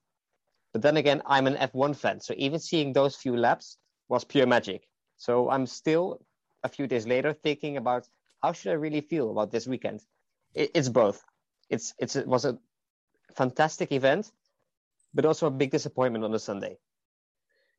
But 0.72 0.82
then 0.82 0.98
again, 0.98 1.22
I'm 1.26 1.48
an 1.48 1.56
F1 1.56 1.96
fan, 1.96 2.20
so 2.20 2.34
even 2.38 2.60
seeing 2.60 2.94
those 2.94 3.16
few 3.16 3.36
laps 3.36 3.78
was 4.10 4.24
pure 4.24 4.46
magic. 4.46 4.88
So 5.18 5.50
I'm 5.50 5.66
still 5.66 6.20
a 6.64 6.70
few 6.70 6.86
days 6.86 7.08
later 7.08 7.34
thinking 7.34 7.78
about 7.78 8.08
how 8.46 8.54
should 8.54 8.72
I 8.72 8.76
really 8.76 9.02
feel 9.02 9.32
about 9.32 9.52
this 9.52 9.66
weekend. 9.66 10.02
It, 10.54 10.70
it's 10.76 10.90
both. 10.90 11.24
It's 11.70 11.94
it's 11.98 12.16
it 12.16 12.28
was 12.28 12.46
a 12.46 12.58
fantastic 13.36 13.92
event, 13.92 14.32
but 15.16 15.26
also 15.26 15.48
a 15.48 15.58
big 15.62 15.72
disappointment 15.72 16.24
on 16.24 16.34
a 16.34 16.40
Sunday. 16.40 16.78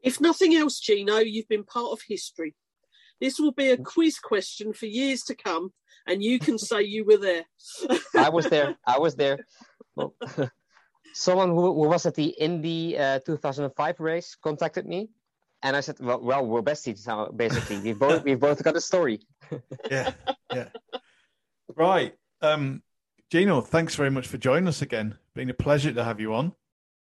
If 0.02 0.20
nothing 0.20 0.54
else, 0.54 0.80
Gino, 0.80 1.18
you've 1.18 1.48
been 1.48 1.64
part 1.64 1.92
of 1.92 2.00
history. 2.08 2.54
This 3.20 3.38
will 3.38 3.52
be 3.52 3.70
a 3.70 3.78
quiz 3.78 4.18
question 4.18 4.72
for 4.72 4.86
years 4.86 5.22
to 5.28 5.34
come, 5.36 5.72
and 6.06 6.22
you 6.22 6.38
can 6.38 6.58
say 6.58 6.82
you 6.82 7.04
were 7.04 7.16
there. 7.28 7.44
I 8.26 8.28
was 8.28 8.46
there. 8.46 8.76
I 8.84 8.98
was 8.98 9.14
there. 9.14 9.38
Well, 9.94 10.14
someone 11.14 11.50
who, 11.50 11.66
who, 11.78 11.88
was 11.88 12.04
at 12.06 12.14
the 12.14 12.28
Indy 12.46 12.98
uh, 12.98 13.20
2005 13.20 14.00
race 14.00 14.36
contacted 14.42 14.84
me, 14.86 15.08
and 15.66 15.76
I 15.76 15.80
said, 15.80 15.96
"Well, 15.98 16.20
well 16.20 16.46
we're 16.46 16.62
besties 16.62 17.06
now. 17.06 17.26
Basically, 17.26 17.78
We've 17.80 17.98
both 17.98 18.22
we've 18.22 18.38
both 18.38 18.62
got 18.62 18.76
a 18.76 18.80
story." 18.80 19.20
yeah, 19.90 20.12
yeah. 20.52 20.68
Right. 21.74 22.14
Um, 22.40 22.82
Gino, 23.30 23.60
thanks 23.60 23.96
very 23.96 24.10
much 24.10 24.28
for 24.28 24.38
joining 24.38 24.68
us 24.68 24.80
again. 24.80 25.18
Been 25.34 25.50
a 25.50 25.54
pleasure 25.54 25.92
to 25.92 26.04
have 26.04 26.20
you 26.20 26.34
on. 26.34 26.54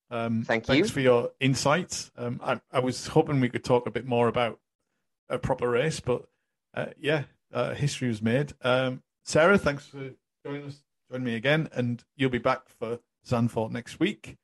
Um, 0.10 0.44
Thank 0.44 0.68
you. 0.68 0.76
Thanks 0.76 0.92
for 0.92 1.02
your 1.02 1.32
insights. 1.42 2.10
Um, 2.16 2.40
I, 2.42 2.62
I, 2.72 2.80
was 2.80 3.08
hoping 3.08 3.40
we 3.40 3.50
could 3.50 3.64
talk 3.64 3.88
a 3.88 3.92
bit 3.92 4.06
more 4.06 4.28
about 4.28 4.60
a 5.28 5.38
proper 5.38 5.70
race, 5.70 6.00
but 6.00 6.24
uh, 6.74 6.88
yeah, 6.98 7.24
uh, 7.52 7.74
history 7.74 8.08
was 8.08 8.22
made. 8.22 8.54
Um, 8.62 9.02
Sarah, 9.26 9.58
thanks 9.58 9.88
for 9.88 10.12
joining 10.46 10.68
us, 10.68 10.84
join 11.12 11.24
me 11.24 11.36
again, 11.36 11.68
and 11.74 12.04
you'll 12.16 12.30
be 12.30 12.38
back 12.38 12.70
for 12.70 13.00
Zandvoort 13.26 13.72
next 13.72 14.00
week. 14.00 14.38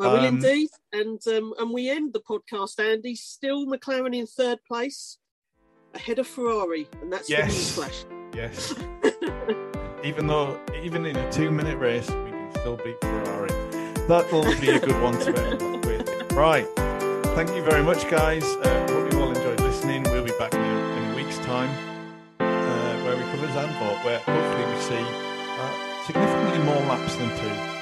I 0.00 0.06
will 0.06 0.20
um, 0.20 0.26
indeed, 0.26 0.68
and 0.92 1.20
um, 1.26 1.54
and 1.58 1.72
we 1.72 1.90
end 1.90 2.12
the 2.12 2.20
podcast, 2.20 2.78
Andy. 2.78 3.16
Still 3.16 3.66
McLaren 3.66 4.16
in 4.16 4.26
third 4.26 4.58
place, 4.66 5.18
ahead 5.94 6.18
of 6.18 6.26
Ferrari, 6.26 6.88
and 7.02 7.12
that's 7.12 7.28
yes, 7.28 7.74
the 7.74 7.82
newsflash. 7.82 8.04
Yes. 8.34 8.74
even 10.04 10.26
though 10.28 10.60
even 10.82 11.04
in 11.04 11.16
a 11.16 11.32
two-minute 11.32 11.78
race, 11.78 12.08
we 12.08 12.30
can 12.30 12.50
still 12.52 12.76
beat 12.76 13.00
Ferrari. 13.00 13.48
That 14.06 14.30
will 14.32 14.44
be 14.60 14.70
a 14.70 14.78
good 14.78 15.02
one 15.02 15.18
to 15.20 15.36
end 15.36 15.84
with. 15.84 16.32
Right. 16.32 16.68
Thank 17.34 17.50
you 17.50 17.62
very 17.62 17.82
much, 17.82 18.08
guys. 18.08 18.44
Uh, 18.44 18.86
hope 18.90 19.12
you 19.12 19.20
all 19.20 19.28
enjoyed 19.28 19.60
listening. 19.60 20.04
We'll 20.04 20.24
be 20.24 20.32
back 20.38 20.54
in 20.54 20.60
a, 20.60 20.64
in 20.64 21.12
a 21.12 21.16
week's 21.16 21.38
time 21.38 21.70
uh, 22.40 23.02
where 23.04 23.16
we 23.16 23.22
cover 23.22 23.46
Zandvoort, 23.48 24.04
where 24.04 24.18
hopefully 24.18 24.74
we 24.74 24.80
see 24.80 25.04
uh, 25.58 26.06
significantly 26.06 26.58
more 26.64 26.80
laps 26.86 27.16
than 27.16 27.28
two. 27.38 27.77